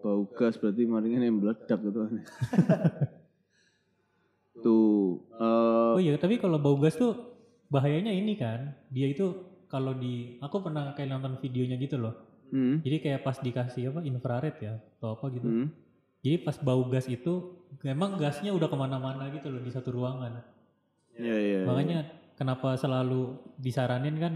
Bau 0.03 0.27
gas 0.27 0.59
berarti 0.59 0.83
maringnya 0.83 1.31
yang 1.31 1.39
meledak 1.39 1.79
gitu. 1.79 2.01
Tuh, 4.63 5.23
eh, 5.39 5.91
Oh 5.97 6.01
iya, 6.03 6.15
tapi 6.19 6.39
kalau 6.43 6.59
bau 6.59 6.77
gas 6.79 6.95
tuh 6.99 7.15
bahayanya 7.71 8.11
ini 8.11 8.35
kan. 8.35 8.75
Dia 8.91 9.11
itu 9.11 9.31
kalau 9.71 9.95
di 9.97 10.37
aku 10.43 10.61
pernah 10.61 10.93
kayak 10.93 11.09
nonton 11.15 11.39
videonya 11.41 11.79
gitu 11.79 11.97
loh. 12.03 12.15
hmm, 12.53 12.83
Jadi 12.85 12.97
kayak 13.01 13.21
pas 13.25 13.39
dikasih 13.39 13.95
apa 13.95 14.01
infrared 14.05 14.57
ya 14.61 14.75
atau 14.99 15.15
apa 15.17 15.31
gitu. 15.33 15.49
hmm. 15.49 15.67
Jadi 16.23 16.37
pas 16.47 16.57
bau 16.63 16.83
gas 16.87 17.07
itu 17.11 17.63
memang 17.83 18.15
gasnya 18.21 18.55
udah 18.55 18.69
ke 18.71 18.77
mana-mana 18.79 19.27
gitu 19.35 19.51
loh 19.51 19.63
di 19.63 19.71
satu 19.75 19.91
ruangan. 19.91 20.43
Iya, 21.19 21.37
iya. 21.39 21.59
iya. 21.65 21.67
Makanya 21.67 21.99
kenapa 22.35 22.75
selalu 22.77 23.37
disaranin 23.59 24.17
kan 24.19 24.35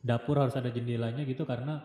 dapur 0.00 0.40
harus 0.40 0.56
ada 0.56 0.72
jendelanya 0.72 1.22
gitu 1.24 1.44
karena 1.44 1.84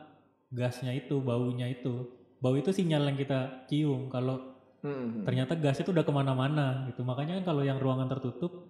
gasnya 0.52 0.96
itu, 0.96 1.20
baunya 1.20 1.68
itu. 1.68 2.08
Bau 2.40 2.56
itu 2.56 2.72
sinyal 2.72 3.10
yang 3.12 3.18
kita 3.18 3.66
cium 3.68 4.08
kalau 4.08 4.56
Hmm. 4.86 5.26
ternyata 5.26 5.58
gas 5.58 5.82
itu 5.82 5.90
udah 5.90 6.06
ke 6.06 6.14
mana-mana 6.14 6.86
gitu. 6.86 7.02
Makanya 7.02 7.42
kan 7.42 7.58
kalau 7.58 7.66
yang 7.66 7.82
ruangan 7.82 8.06
tertutup 8.06 8.70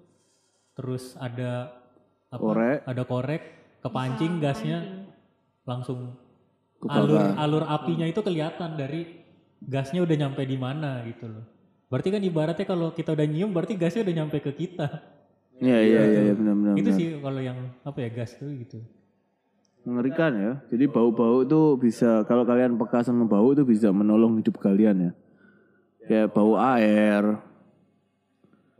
terus 0.71 1.19
ada 1.19 1.75
apa? 2.31 2.39
Korek. 2.39 2.79
Ada 2.87 3.03
korek, 3.03 3.43
kepancing 3.83 4.39
gasnya 4.39 4.79
langsung 5.67 6.15
Kebakar. 6.79 7.03
alur 7.03 7.21
alur 7.35 7.63
apinya 7.67 8.07
itu 8.07 8.23
kelihatan 8.23 8.79
dari 8.79 9.27
gasnya 9.59 10.07
udah 10.07 10.15
nyampe 10.15 10.39
di 10.47 10.55
mana 10.55 11.03
gitu 11.03 11.27
loh. 11.27 11.43
Berarti 11.91 12.09
kan 12.15 12.23
ibaratnya 12.23 12.63
kalau 12.63 12.95
kita 12.95 13.11
udah 13.11 13.27
nyium 13.27 13.51
berarti 13.51 13.75
gasnya 13.75 14.07
udah 14.07 14.15
nyampe 14.15 14.39
ke 14.39 14.55
kita. 14.55 14.87
Iya, 15.55 15.77
iya, 15.79 16.01
iya, 16.03 16.21
iya, 16.27 16.33
benar-benar. 16.35 16.75
itu 16.75 16.91
sih 16.91 17.07
kalau 17.23 17.39
yang 17.39 17.55
apa 17.81 17.97
ya 18.03 18.09
gas 18.11 18.35
tuh 18.35 18.51
gitu. 18.51 18.83
Mengerikan 19.85 20.31
ya. 20.35 20.53
Jadi 20.67 20.85
bau-bau 20.89 21.45
itu 21.45 21.77
bisa 21.77 22.25
kalau 22.25 22.43
kalian 22.43 22.75
peka 22.75 23.05
sama 23.05 23.23
bau 23.23 23.53
itu 23.53 23.63
bisa 23.63 23.93
menolong 23.93 24.35
hidup 24.41 24.57
kalian 24.59 24.97
ya. 24.99 25.11
Kayak 26.05 26.33
bau 26.33 26.57
air. 26.57 27.23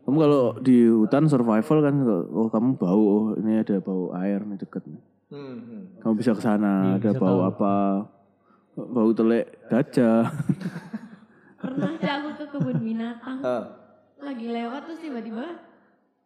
Kamu 0.06 0.18
kalau 0.22 0.44
di 0.62 0.86
hutan 0.86 1.26
survival 1.26 1.78
kan, 1.82 1.96
oh 2.30 2.50
kamu 2.54 2.78
bau, 2.78 3.02
oh 3.02 3.26
ini 3.42 3.58
ada 3.58 3.82
bau 3.82 4.14
air 4.14 4.46
nih 4.46 4.62
deket. 4.62 4.86
nih. 4.86 5.02
Hmm, 5.34 5.58
hmm. 5.58 5.82
Kamu 6.06 6.14
bisa 6.14 6.38
ke 6.38 6.42
sana, 6.46 6.94
Iya, 7.02 7.10
ada 7.10 7.12
bau 7.18 7.42
tahu. 7.42 7.50
apa? 7.50 7.76
Bau 8.76 9.10
telek 9.18 9.46
gajah. 9.66 10.30
Pernah 11.58 11.92
sih 11.98 12.06
aku 12.06 12.30
ke 12.38 12.46
kebun 12.54 12.78
binatang. 12.86 13.42
Ah, 13.42 13.64
Lagi 14.22 14.46
lewat 14.46 14.86
terus 14.86 15.02
tiba-tiba 15.02 15.46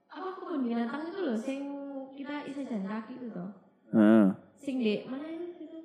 apa 0.09 0.27
kebun 0.33 0.59
binatang 0.61 1.01
itu 1.05 1.19
loh 1.19 1.37
sing 1.37 1.59
kita 2.13 2.43
isa 2.43 2.61
jalan 2.63 2.85
kaki 2.85 3.13
itu 3.15 3.27
toh. 3.29 3.49
Nah, 3.89 4.35
Sing 4.53 4.75
di 4.77 5.01
mana 5.05 5.25
itu? 5.25 5.45
itu? 5.57 5.79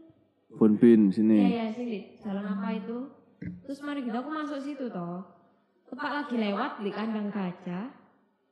Bonbin 0.50 1.08
Iya 1.08 1.14
sini. 1.14 1.36
iya 1.46 1.66
sing 1.70 1.86
di 1.86 2.00
jalan 2.18 2.44
apa 2.44 2.68
itu? 2.74 2.98
Terus 3.62 3.78
mari 3.80 4.02
kita 4.02 4.18
aku 4.18 4.30
masuk 4.30 4.58
situ 4.58 4.86
toh. 4.88 5.22
Tepat 5.86 6.10
lagi 6.10 6.36
lewat 6.36 6.80
di 6.80 6.90
kandang 6.90 7.28
gajah. 7.28 7.92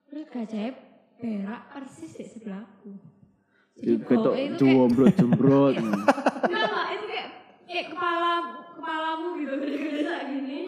Terus 0.06 0.26
gajahnya 0.28 0.72
berak 1.16 1.62
persis 1.70 2.12
di 2.12 2.24
sebelahku. 2.24 2.92
Jadi 3.72 3.88
Itu 3.88 4.04
ketok 4.04 4.34
itu 4.36 4.36
kayak 4.36 4.58
jombrot 4.60 5.12
jombrot. 5.16 5.74
Enggak 5.74 6.06
enggak 6.68 6.86
itu 6.92 7.04
kayak 7.08 7.28
kayak 7.64 7.86
kepala 7.88 8.32
kepalamu 8.76 9.28
gitu 9.38 9.54
gede-gede 9.58 10.00
kayak 10.06 10.24
gini. 10.28 10.58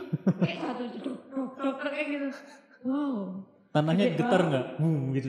Kayak 0.40 0.59
satu 0.59 0.82
dok 0.98 1.18
dok 1.28 1.48
dok 1.55 1.76
kayak 1.84 2.07
gitu. 2.11 2.28
Wow. 2.82 3.44
Tanahnya 3.74 4.06
Gede 4.06 4.16
getar 4.16 4.38
banget. 4.38 4.48
nggak? 4.48 4.66
Hmm, 4.78 5.00
gitu. 5.10 5.28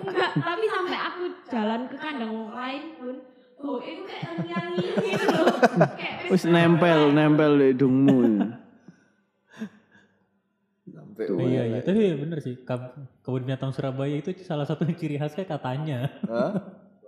Enggak, 0.00 0.30
tapi 0.34 0.64
sampai 0.66 0.98
aku 0.98 1.22
jalan 1.46 1.80
ke 1.84 1.96
kandang 1.98 2.32
lain 2.48 2.84
pun 2.96 3.16
Oh, 3.58 3.82
itu 3.82 4.06
kayak 4.06 4.22
terngiang 4.24 4.70
gitu 4.70 5.26
loh. 5.34 5.50
Kayak 5.92 6.16
Wis 6.32 6.46
nempel, 6.46 7.10
nempel 7.10 7.52
di 7.54 7.66
hidungmu. 7.68 8.20
sampai 10.88 11.24
Oh, 11.28 11.42
iya 11.42 11.62
iya, 11.66 11.78
tapi 11.82 12.00
bener 12.16 12.38
sih 12.38 12.54
Kab- 12.58 12.94
kebun 13.20 13.44
binatang 13.44 13.70
Surabaya 13.70 14.14
itu 14.14 14.32
salah 14.40 14.62
satu 14.62 14.88
ciri 14.88 15.14
khasnya 15.16 15.44
katanya 15.44 16.08
Hah? 16.24 16.54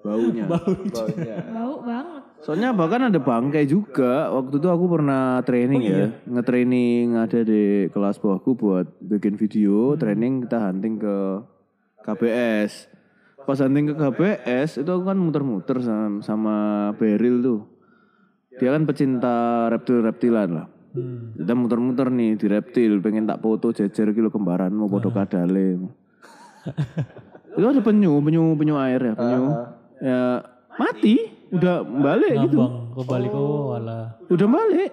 Baunya. 0.00 0.44
Baunya. 0.94 1.36
bau 1.48 1.80
banget. 1.80 2.24
Soalnya 2.40 2.72
bahkan 2.72 3.12
ada 3.12 3.20
bangkai 3.20 3.68
juga. 3.68 4.32
Waktu 4.32 4.56
itu 4.56 4.68
aku 4.72 4.84
pernah 4.88 5.44
training 5.44 5.82
ya, 5.84 6.08
nge-training 6.24 7.20
ada 7.20 7.44
di 7.44 7.92
kelas 7.92 8.16
bawahku 8.16 8.56
buat 8.56 8.86
bikin 9.04 9.36
video, 9.36 9.92
training 10.00 10.48
kita 10.48 10.56
hunting 10.56 10.96
ke 10.96 11.16
KBS. 12.00 12.88
Pas 13.44 13.60
hunting 13.60 13.92
ke 13.92 13.94
KBS 13.96 14.80
itu 14.80 14.88
aku 14.88 15.04
kan 15.04 15.18
muter-muter 15.20 15.84
sama, 15.84 16.24
sama 16.24 16.56
Beril 16.96 17.44
tuh. 17.44 17.60
Dia 18.56 18.72
kan 18.72 18.88
pecinta 18.88 19.68
reptil-reptilan 19.72 20.48
lah. 20.48 20.66
hmm. 20.96 21.40
Kita 21.40 21.52
muter-muter 21.56 22.08
nih 22.08 22.40
di 22.40 22.46
reptil, 22.48 23.00
pengen 23.04 23.28
tak 23.28 23.40
foto 23.40 23.72
jejer 23.72 24.12
kilo 24.16 24.32
kembaran 24.32 24.72
mau 24.72 24.88
podo 24.88 25.12
kadale. 25.12 25.76
itu 27.56 27.66
ada 27.68 27.80
penyu, 27.84 28.20
penyu, 28.24 28.56
penyu 28.56 28.74
air 28.80 29.00
ya, 29.00 29.14
penyu. 29.16 29.44
Ya 30.00 30.20
mati, 30.76 31.29
udah 31.50 31.76
balik 31.82 32.34
gitu. 32.46 32.58
ngambang 32.58 32.74
kebalik 32.94 33.30
oh 33.34 33.74
alah 33.74 34.04
Udah 34.30 34.48
balik. 34.48 34.92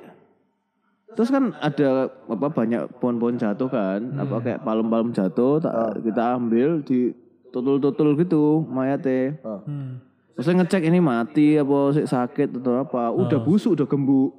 Terus 1.18 1.34
kan 1.34 1.50
ada 1.58 2.14
apa 2.14 2.48
banyak 2.54 3.02
pohon-pohon 3.02 3.42
jatuh 3.42 3.66
kan, 3.74 4.02
apa 4.22 4.38
kayak 4.38 4.62
palem-palem 4.62 5.10
jatuh, 5.18 5.58
tak, 5.58 6.06
kita 6.06 6.38
ambil 6.38 6.86
di 6.86 7.10
tutul-tutul 7.50 8.14
gitu 8.22 8.62
mayatnya. 8.70 9.34
hmm. 9.42 9.98
Terus 10.38 10.46
saya 10.46 10.62
ngecek 10.62 10.84
ini 10.86 11.02
mati 11.02 11.58
apa 11.58 11.98
sakit 12.06 12.62
atau 12.62 12.86
apa, 12.86 13.10
udah 13.10 13.42
busuk, 13.42 13.74
udah 13.74 13.90
gembuk. 13.90 14.30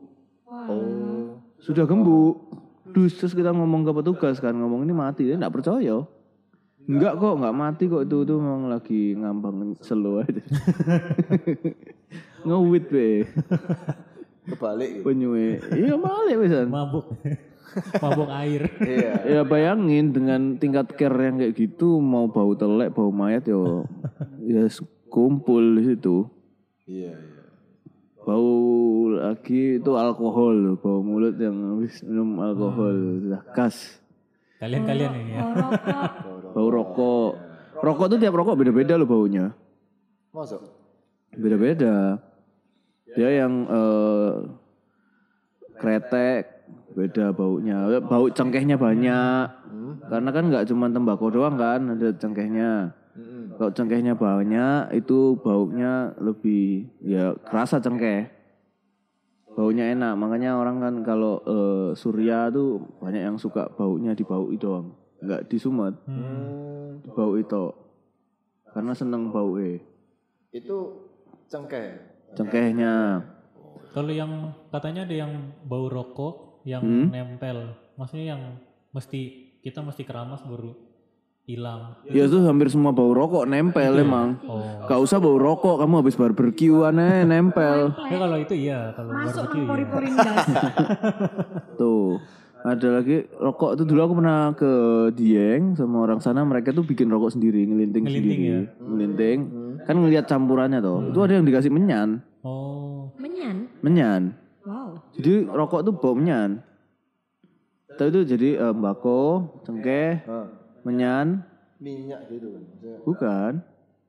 Oh. 0.47 1.43
Sudah 1.59 1.83
gembuk. 1.83 2.47
Dus, 2.95 3.19
terus 3.19 3.35
kita 3.35 3.51
ngomong 3.51 3.83
ke 3.83 3.93
petugas 3.99 4.39
kan, 4.39 4.55
ngomong 4.55 4.87
ini 4.87 4.95
mati, 4.95 5.27
dia 5.27 5.35
enggak 5.35 5.59
percaya. 5.59 6.07
Enggak 6.89 7.21
kok, 7.21 7.37
enggak 7.37 7.53
mati 7.53 7.85
kok 7.85 8.09
itu 8.09 8.25
itu 8.25 8.35
memang 8.41 8.73
lagi 8.73 9.13
ngambang 9.13 9.77
selo 9.85 10.25
aja. 10.25 10.41
Ngewit 12.49 12.89
be, 12.89 13.29
Kebalik 14.49 14.91
gitu. 14.97 15.05
penyue. 15.05 15.61
Iya 15.77 16.01
balik 16.01 16.37
pisan. 16.41 16.73
mabuk 16.73 17.13
mabuk 18.01 18.33
air 18.33 18.73
Iya. 18.81 19.13
Ya 19.29 19.41
bayangin 19.45 20.17
dengan 20.17 20.57
tingkat 20.57 20.97
care 20.97 21.29
yang 21.29 21.37
kayak 21.37 21.53
gitu 21.53 22.01
mau 22.01 22.33
bau 22.33 22.57
telek, 22.57 22.97
bau 22.97 23.13
mayat 23.13 23.45
yo 23.45 23.85
ya 24.41 24.65
kumpul 25.13 25.77
di 25.77 25.93
situ. 25.93 26.25
Iya, 26.89 27.13
iya. 27.13 27.45
Bau 28.25 28.49
lagi 29.13 29.77
itu 29.77 29.93
alkohol 29.93 30.81
bau 30.81 31.05
mulut 31.05 31.37
yang 31.37 31.77
habis 31.77 32.01
minum 32.01 32.41
alkohol, 32.41 33.21
sudah 33.21 33.45
khas. 33.53 33.98
Kalian-kalian 34.59 35.13
ini 35.23 35.33
ya 35.39 35.43
Oh, 35.43 35.55
rokok. 35.55 36.13
Bau 36.55 36.69
rokok. 36.69 37.31
Rokok 37.79 38.07
tuh 38.11 38.19
tiap 38.19 38.35
rokok 38.35 38.59
beda-beda 38.59 38.99
loh 38.99 39.07
baunya. 39.07 39.55
Masuk. 40.35 40.61
Beda-beda. 41.35 42.19
Dia 43.15 43.31
yang 43.45 43.53
eh, 43.71 44.33
kretek 45.79 46.43
beda 46.93 47.31
baunya. 47.31 48.03
Bau 48.03 48.27
cengkehnya 48.29 48.75
banyak. 48.75 49.47
Karena 50.09 50.31
kan 50.35 50.45
nggak 50.51 50.67
cuma 50.69 50.91
tembakau 50.91 51.31
doang 51.31 51.55
kan, 51.55 51.95
ada 51.95 52.11
cengkehnya. 52.19 52.93
Kalau 53.59 53.75
cengkehnya 53.75 54.15
banyak 54.15 54.95
itu 54.95 55.35
baunya 55.43 56.15
lebih 56.23 56.87
ya 57.03 57.35
kerasa 57.47 57.83
cengkeh. 57.83 58.31
Baunya 59.59 59.91
enak, 59.91 60.15
makanya 60.15 60.55
orang 60.55 60.79
kan 60.79 60.95
kalau 61.03 61.43
eh, 61.43 61.91
surya 61.99 62.47
tuh 62.49 62.79
banyak 63.03 63.27
yang 63.27 63.35
suka 63.35 63.67
baunya 63.75 64.15
di 64.15 64.23
bau 64.23 64.47
doang. 64.55 64.95
Enggak 65.19 65.51
di 65.51 65.59
sumet, 65.59 65.99
Hmm. 66.07 67.03
di 67.03 67.11
bau 67.11 67.35
itu. 67.35 67.75
Karena 68.71 68.95
seneng 68.95 69.35
bau 69.35 69.59
e. 69.59 69.83
Itu 70.55 71.11
cengkeh. 71.51 71.99
Cengkehnya. 72.39 72.95
kalau 73.89 74.13
yang 74.13 74.53
katanya 74.69 75.09
ada 75.09 75.17
yang 75.17 75.33
bau 75.65 75.89
rokok 75.89 76.61
yang 76.63 76.85
Hmm? 76.85 77.09
nempel 77.09 77.73
maksudnya 77.97 78.37
yang 78.37 78.43
mesti 78.93 79.49
kita 79.59 79.81
mesti 79.81 80.05
keramas 80.05 80.45
baru 80.45 80.77
hilang 81.49 81.97
Ya 82.05 82.29
itu 82.29 82.45
hampir 82.45 82.69
semua 82.69 82.93
bau 82.93 83.11
rokok 83.11 83.43
nempel 83.43 83.97
emang. 83.97 84.37
oh 84.45 84.85
Gak 84.85 85.01
usah 85.01 85.17
bau 85.17 85.35
rokok, 85.35 85.81
kamu 85.81 85.95
habis 85.99 86.15
barbeque 86.15 86.69
aneh 86.85 87.25
nempel. 87.25 87.97
ya 88.05 88.17
kalau 88.19 88.37
itu 88.37 88.55
iya 88.55 88.93
kalau 88.93 89.11
Masuk 89.11 89.49
barbecue 89.49 89.57
nang 89.57 89.65
iya. 89.65 89.69
pori-pori 89.73 90.09
gas. 90.15 90.47
Tuh. 91.81 92.21
Ada 92.59 93.01
lagi 93.01 93.17
rokok 93.31 93.71
itu 93.73 93.87
dulu 93.87 94.01
aku 94.03 94.15
pernah 94.15 94.51
ke 94.53 94.73
Dieng 95.15 95.73
sama 95.73 96.03
orang 96.03 96.19
sana 96.19 96.43
mereka 96.43 96.69
tuh 96.69 96.83
bikin 96.83 97.07
rokok 97.07 97.31
sendiri, 97.31 97.63
ngelinting, 97.63 98.03
Ngelinting 98.03 98.35
sendiri. 98.35 98.51
ya? 98.51 98.61
Ngelinting. 98.79 99.39
Kan 99.87 99.95
ngelihat 99.97 100.25
campurannya 100.27 100.79
tuh. 100.79 100.99
Itu 101.09 101.23
ada 101.23 101.33
yang 101.33 101.47
dikasih 101.47 101.71
menyan. 101.71 102.19
oh 102.43 103.15
Menyan. 103.17 103.71
Menyan. 103.81 104.23
Wow. 104.63 105.01
Jadi 105.15 105.47
rokok 105.47 105.81
tuh 105.81 105.95
bau 105.95 106.13
menyan. 106.13 106.61
Tapi 107.89 108.11
itu 108.11 108.21
jadi 108.27 108.49
eh, 108.61 108.75
mbako, 108.75 109.23
cengkeh, 109.63 110.23
Hah. 110.23 110.47
Menyan, 110.89 111.45
Minyak 111.79 112.27
gitu 112.27 112.51
kan. 112.51 112.63
Maksudnya, 112.67 112.99
bukan. 113.07 113.53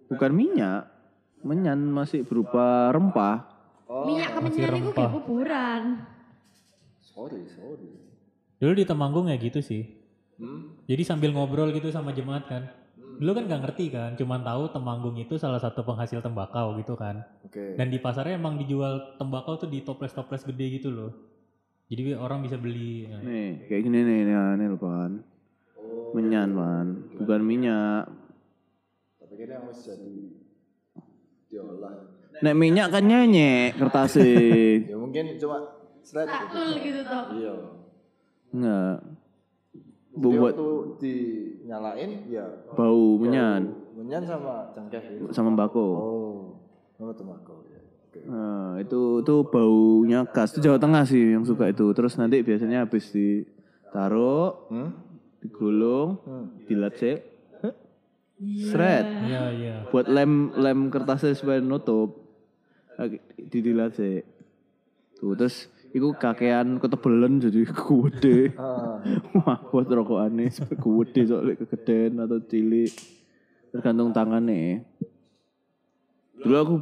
Bukan 0.09 0.32
minyak. 0.34 0.82
Menyan 1.45 1.80
masih 1.86 2.25
berupa 2.25 2.89
rempah. 2.89 3.45
Minyak 4.09 4.30
kemenyan 4.38 4.73
itu 4.82 4.91
kayak 4.93 5.13
kuburan. 5.13 5.82
Sorry, 6.99 7.45
sorry. 7.45 7.89
Dulu 8.57 8.73
di 8.75 8.86
Temanggung 8.89 9.30
ya 9.30 9.38
gitu 9.38 9.61
sih. 9.61 9.86
Hmm? 10.41 10.82
Jadi 10.89 11.03
sambil 11.05 11.30
ngobrol 11.32 11.69
gitu 11.71 11.93
sama 11.93 12.11
jemaat 12.11 12.49
kan. 12.49 12.63
Dulu 13.19 13.36
kan 13.36 13.43
nggak 13.51 13.61
ngerti 13.67 13.86
kan, 13.91 14.15
cuman 14.15 14.41
tahu 14.41 14.71
Temanggung 14.71 15.15
itu 15.19 15.36
salah 15.36 15.59
satu 15.59 15.84
penghasil 15.84 16.23
tembakau 16.23 16.73
gitu 16.80 16.95
kan. 16.95 17.21
Oke. 17.45 17.75
Dan 17.77 17.91
di 17.93 17.99
pasarnya 17.99 18.39
emang 18.39 18.57
dijual 18.57 19.19
tembakau 19.19 19.59
tuh 19.59 19.69
di 19.69 19.84
toples-toples 19.86 20.47
gede 20.47 20.80
gitu 20.80 20.89
loh. 20.89 21.11
Jadi 21.89 22.15
orang 22.15 22.45
bisa 22.45 22.55
beli. 22.55 23.09
Nah, 23.09 23.19
Nih, 23.25 23.65
kayak 23.65 23.82
gini 23.82 23.99
nih, 24.05 24.17
ini 24.30 24.65
loh, 24.69 24.77
Pan. 24.77 25.39
Menyan, 26.16 26.49
Pan. 26.53 26.88
Bukan 27.16 27.41
minyak. 27.41 28.10
Tapi 29.18 29.34
kayaknya 29.36 29.55
yang 29.57 29.66
masih 29.70 29.84
jadi 29.93 30.16
diolah. 31.49 31.93
Nek 32.39 32.55
minyak 32.55 32.88
kan 32.89 33.03
nyenyek 33.03 33.76
kertasnya. 33.76 34.24
Ya 34.91 34.95
mungkin 34.95 35.36
cuma 35.36 35.57
slide. 36.01 36.30
Taktul 36.30 36.68
gitu 36.80 37.01
toh. 37.03 37.24
Iya. 37.36 37.53
Enggak. 38.49 38.97
Buat 40.10 40.36
waktu 40.57 40.68
dinyalain 40.99 42.12
ya 42.28 42.43
bau 42.76 43.16
menyan 43.16 43.72
menyan 43.95 44.26
sama 44.26 44.68
cengkeh 44.74 44.99
gitu. 45.16 45.32
sama 45.32 45.53
bako. 45.55 45.86
Oh, 45.95 46.38
sama 46.95 47.12
tembakau 47.14 47.64
ya. 47.68 47.80
Oke. 48.10 48.20
Nah, 48.26 48.80
itu 48.82 49.22
itu 49.22 49.36
baunya 49.45 50.26
khas. 50.28 50.51
Itu 50.51 50.66
Jawa 50.66 50.82
Tengah 50.82 51.03
sih 51.05 51.36
yang 51.36 51.45
suka 51.45 51.70
itu. 51.70 51.86
Terus 51.93 52.18
nanti 52.18 52.41
biasanya 52.41 52.84
habis 52.84 53.12
ditaruh, 53.14 54.66
Hmm? 54.72 54.91
Digulung, 55.40 56.20
Hmm. 56.24 56.48
dilecek, 56.68 57.24
seret. 58.72 59.06
Iya 59.28 59.44
iya. 59.52 59.76
Buat 59.88 60.08
lem 60.08 60.56
lem 60.56 60.80
kertasnya 60.88 61.36
supaya 61.36 61.60
nutup. 61.60 62.28
Didilat 63.40 63.96
Tuh 65.16 65.36
terus 65.36 65.68
iku 65.92 66.16
kakean 66.16 66.80
ketebelan 66.80 67.40
jadi 67.40 67.64
gede. 67.68 68.56
Ah, 68.56 69.00
Wah, 69.36 69.60
buat 69.68 69.88
rokokane 69.88 70.48
gede 70.52 71.22
soalnya 71.28 71.56
kegedean 71.58 72.24
atau 72.24 72.40
cilik. 72.40 72.92
Tergantung 73.72 74.12
tangannya. 74.12 74.84
Dulu 76.40 76.56
aku 76.56 76.76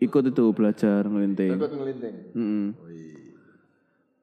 ikut 0.00 0.22
itu 0.28 0.44
belajar 0.52 1.04
ngelinting. 1.04 1.56
ikut 1.56 1.72
ngelinting. 1.72 2.14
Mm-mm. 2.32 2.66
Wih. 2.88 3.36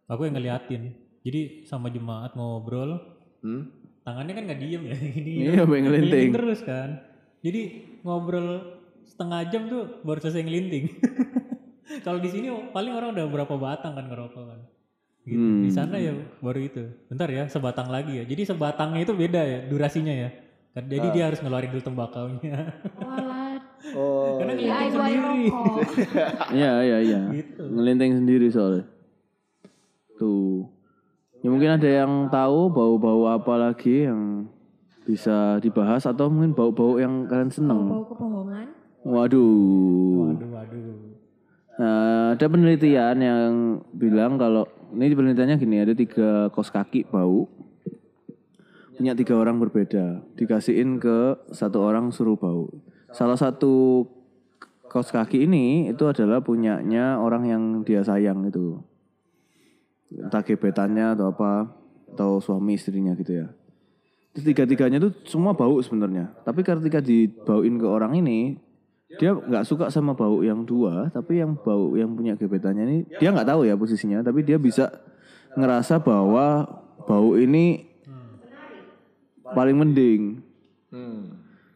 Aku 0.05 0.25
yang 0.25 0.37
ngeliatin. 0.37 0.93
Jadi 1.21 1.65
sama 1.65 1.89
jemaat 1.89 2.33
ngobrol, 2.33 3.01
Hmm? 3.45 3.61
tangannya 4.01 4.33
kan 4.33 4.43
nggak 4.43 4.59
diem 4.59 4.83
ya 4.83 4.95
gini. 5.11 5.31
Iya, 5.45 5.61
pengen 5.63 5.83
ngelinting. 5.87 6.29
terus 6.31 6.61
kan. 6.61 6.89
Jadi 7.41 7.61
ngobrol 8.01 8.81
setengah 9.03 9.41
jam 9.49 9.65
tuh 9.65 10.01
baru 10.01 10.17
selesai 10.19 10.41
ngelinting. 10.41 10.85
Kalau 12.05 12.17
di 12.17 12.29
sini 12.29 12.49
paling 12.69 12.89
orang 12.91 13.13
udah 13.13 13.25
berapa 13.25 13.53
batang 13.55 13.93
kan 13.93 14.05
ngerokok 14.05 14.43
kan. 14.43 14.59
Gitu. 15.23 15.37
Hmm. 15.37 15.61
Di 15.61 15.69
sana 15.69 15.97
ya 15.97 16.13
baru 16.37 16.59
itu. 16.59 16.85
Bentar 17.05 17.29
ya, 17.29 17.45
sebatang 17.45 17.89
lagi 17.89 18.17
ya. 18.17 18.23
Jadi 18.25 18.45
sebatangnya 18.45 19.01
itu 19.01 19.13
beda 19.13 19.41
ya 19.41 19.59
durasinya 19.65 20.13
ya. 20.13 20.29
Kan- 20.71 20.85
Jadi 20.85 21.07
dia 21.11 21.23
harus 21.25 21.39
ngeluarin 21.39 21.69
dulu 21.69 21.81
tembakaunya. 21.81 22.57
Walah, 23.01 23.57
Oh, 23.93 24.41
Karena 24.41 24.53
ya 24.57 24.89
ngelinting 24.89 24.89
ibu 24.89 24.97
sendiri. 24.97 25.45
Iya, 26.51 26.73
iya, 26.81 26.97
iya. 26.99 27.21
Gitu. 27.31 27.63
Ngelinting 27.63 28.11
sendiri 28.17 28.47
soalnya. 28.49 28.85
Tuh. 30.17 30.65
Ya 31.45 31.53
mungkin 31.53 31.77
ada 31.77 31.85
yang 31.85 32.25
tahu 32.33 32.73
bau-bau 32.73 33.29
apa 33.29 33.53
lagi 33.53 34.09
yang 34.09 34.49
bisa 35.05 35.61
dibahas 35.61 36.09
atau 36.09 36.25
mungkin 36.25 36.57
bau-bau 36.57 36.97
yang 36.97 37.29
kalian 37.29 37.53
seneng. 37.53 37.85
Bau 37.85 38.01
kebohongan. 38.09 38.65
Waduh. 39.05 40.33
Waduh, 40.33 40.49
waduh. 40.49 40.97
Nah, 41.77 42.33
ada 42.33 42.45
penelitian 42.49 43.21
yang 43.21 43.51
bilang 43.93 44.41
kalau 44.41 44.65
ini 44.97 45.13
penelitiannya 45.13 45.61
gini 45.61 45.77
ada 45.85 45.93
tiga 45.93 46.49
kos 46.49 46.73
kaki 46.73 47.05
bau 47.13 47.45
punya 48.95 49.11
tiga 49.11 49.35
orang 49.35 49.59
berbeda 49.59 50.23
dikasihin 50.39 51.03
ke 51.03 51.35
satu 51.51 51.83
orang 51.83 52.15
suruh 52.15 52.39
bau 52.39 52.71
salah 53.11 53.35
satu 53.35 54.07
kos 54.87 55.11
kaki 55.11 55.43
ini 55.43 55.91
itu 55.91 56.07
adalah 56.07 56.39
punyanya 56.39 57.19
orang 57.19 57.43
yang 57.43 57.63
dia 57.83 57.99
sayang 58.07 58.47
itu 58.47 58.79
entah 60.11 60.43
gebetannya 60.45 61.17
atau 61.17 61.33
apa 61.33 61.69
atau 62.13 62.37
suami 62.39 62.77
istrinya 62.77 63.17
gitu 63.17 63.43
ya. 63.43 63.47
Tiga 64.35 64.67
tiganya 64.67 64.99
tuh 64.99 65.15
semua 65.23 65.55
bau 65.55 65.79
sebenarnya. 65.79 66.31
Tapi 66.43 66.61
ketika 66.61 66.99
dibauin 66.99 67.79
ke 67.79 67.87
orang 67.87 68.19
ini 68.19 68.59
dia 69.15 69.31
nggak 69.31 69.63
suka 69.63 69.87
sama 69.87 70.17
bau 70.17 70.41
yang 70.41 70.65
dua 70.65 71.07
tapi 71.13 71.39
yang 71.39 71.55
bau 71.55 71.93
yang 71.93 72.11
punya 72.17 72.33
gebetannya 72.35 72.83
ini 72.83 72.97
dia 73.21 73.29
nggak 73.31 73.47
tahu 73.47 73.63
ya 73.63 73.77
posisinya 73.77 74.25
tapi 74.25 74.41
dia 74.41 74.57
bisa 74.59 74.91
ngerasa 75.55 76.03
bahwa 76.03 76.67
bau 77.05 77.37
ini 77.37 77.85
paling 79.55 79.77
mending. 79.77 80.41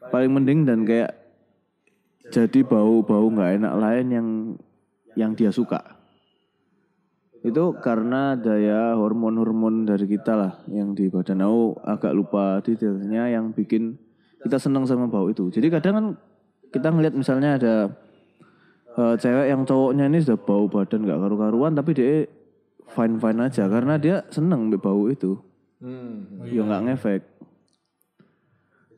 Paling 0.10 0.32
mending 0.32 0.60
dan 0.66 0.84
kayak 0.84 1.16
jadi 2.34 2.60
bau-bau 2.66 3.30
nggak 3.30 3.62
enak 3.62 3.74
lain 3.78 4.08
yang 4.10 4.28
yang 5.18 5.32
dia 5.34 5.50
suka 5.50 5.99
itu 7.40 7.72
karena 7.80 8.36
daya 8.36 9.00
hormon-hormon 9.00 9.88
dari 9.88 10.06
kita 10.12 10.36
lah 10.36 10.54
yang 10.68 10.92
di 10.92 11.08
badan. 11.08 11.40
Aku 11.40 11.80
agak 11.88 12.12
lupa 12.12 12.60
detailnya 12.60 13.32
yang 13.32 13.56
bikin 13.56 13.96
kita 14.44 14.60
senang 14.60 14.84
sama 14.84 15.08
bau 15.08 15.32
itu. 15.32 15.48
Jadi 15.48 15.72
kadang 15.72 15.94
kan 15.96 16.06
kita 16.76 16.92
ngelihat 16.92 17.16
misalnya 17.16 17.56
ada 17.56 17.76
eh, 19.00 19.16
cewek 19.16 19.48
yang 19.48 19.64
cowoknya 19.64 20.06
ini 20.12 20.20
sudah 20.20 20.40
bau 20.40 20.68
badan 20.68 21.08
nggak 21.08 21.20
karu-karuan 21.20 21.74
tapi 21.80 21.92
dia 21.96 22.28
fine 22.92 23.16
fine 23.22 23.40
aja 23.40 23.64
karena 23.72 23.96
dia 23.96 24.16
seneng 24.28 24.68
bau 24.76 25.08
itu. 25.08 25.40
Hmm. 25.80 26.44
ya 26.44 26.60
nggak 26.60 26.84
ngefek. 26.92 27.24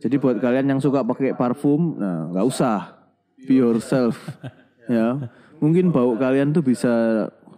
Jadi 0.02 0.16
buat 0.18 0.42
kalian 0.42 0.66
yang 0.66 0.82
suka 0.82 1.06
pakai 1.06 1.38
parfum 1.38 2.02
nah 2.02 2.26
nggak 2.34 2.46
usah. 2.50 3.06
Be 3.46 3.62
yourself 3.62 4.18
ya. 4.90 5.30
Mungkin 5.62 5.94
bau 5.94 6.18
kalian 6.18 6.58
tuh 6.58 6.66
bisa 6.66 6.90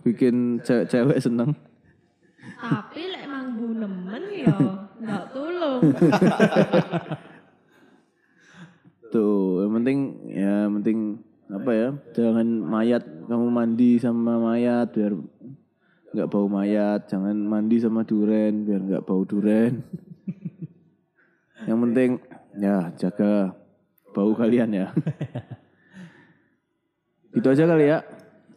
bikin 0.03 0.59
cewek-cewek 0.61 1.17
seneng. 1.23 1.55
Tapi 2.59 3.01
lek 3.07 3.23
emang 3.23 3.55
bu 3.55 3.71
nemen 3.71 4.23
ya 4.35 4.55
nggak 4.99 5.23
tulung. 5.31 5.81
tuh 9.13 9.63
yang 9.63 9.73
penting 9.79 9.99
ya 10.33 10.53
yang 10.67 10.73
penting 10.81 10.99
apa 11.53 11.71
ya 11.75 11.89
jangan 12.17 12.47
mayat 12.65 13.03
kamu 13.29 13.47
mandi 13.53 14.01
sama 14.01 14.41
mayat 14.41 14.89
biar 14.91 15.13
nggak 16.13 16.29
bau 16.29 16.47
mayat. 16.51 17.07
Jangan 17.07 17.35
mandi 17.35 17.79
sama 17.79 18.03
duren 18.03 18.67
biar 18.67 18.81
nggak 18.83 19.05
bau 19.07 19.23
duren. 19.23 19.81
Yang 21.63 21.79
penting 21.79 22.09
ya 22.59 22.91
jaga 22.99 23.55
bau 24.11 24.35
kalian 24.35 24.71
ya. 24.71 24.87
Itu 27.37 27.47
aja 27.49 27.65
kali 27.65 27.89
ya 27.89 28.05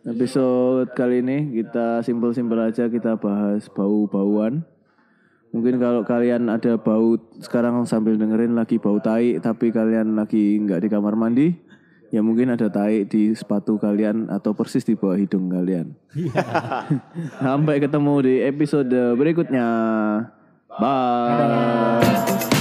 episode 0.06 0.94
kali 0.94 1.20
ini 1.20 1.62
kita 1.62 2.00
simpel-simpel 2.06 2.70
aja 2.70 2.86
kita 2.86 3.18
bahas 3.18 3.66
bau-bauan 3.68 4.62
Mungkin 5.56 5.80
kalau 5.80 6.04
kalian 6.04 6.52
ada 6.52 6.76
bau 6.76 7.16
sekarang 7.40 7.88
sambil 7.88 8.20
dengerin 8.20 8.52
lagi 8.52 8.76
bau 8.76 9.00
tai 9.00 9.40
tapi 9.40 9.72
kalian 9.72 10.12
lagi 10.12 10.60
nggak 10.60 10.84
di 10.84 10.88
kamar 10.92 11.16
mandi, 11.16 11.56
ya 12.12 12.20
mungkin 12.20 12.52
ada 12.52 12.68
tai 12.68 13.08
di 13.08 13.32
sepatu 13.32 13.80
kalian 13.80 14.28
atau 14.28 14.52
persis 14.52 14.84
di 14.84 14.92
bawah 14.98 15.16
hidung 15.16 15.48
kalian. 15.48 15.96
Sampai 17.40 17.80
ketemu 17.80 18.14
di 18.20 18.34
episode 18.44 19.16
berikutnya. 19.16 19.68
Bye. 20.76 22.55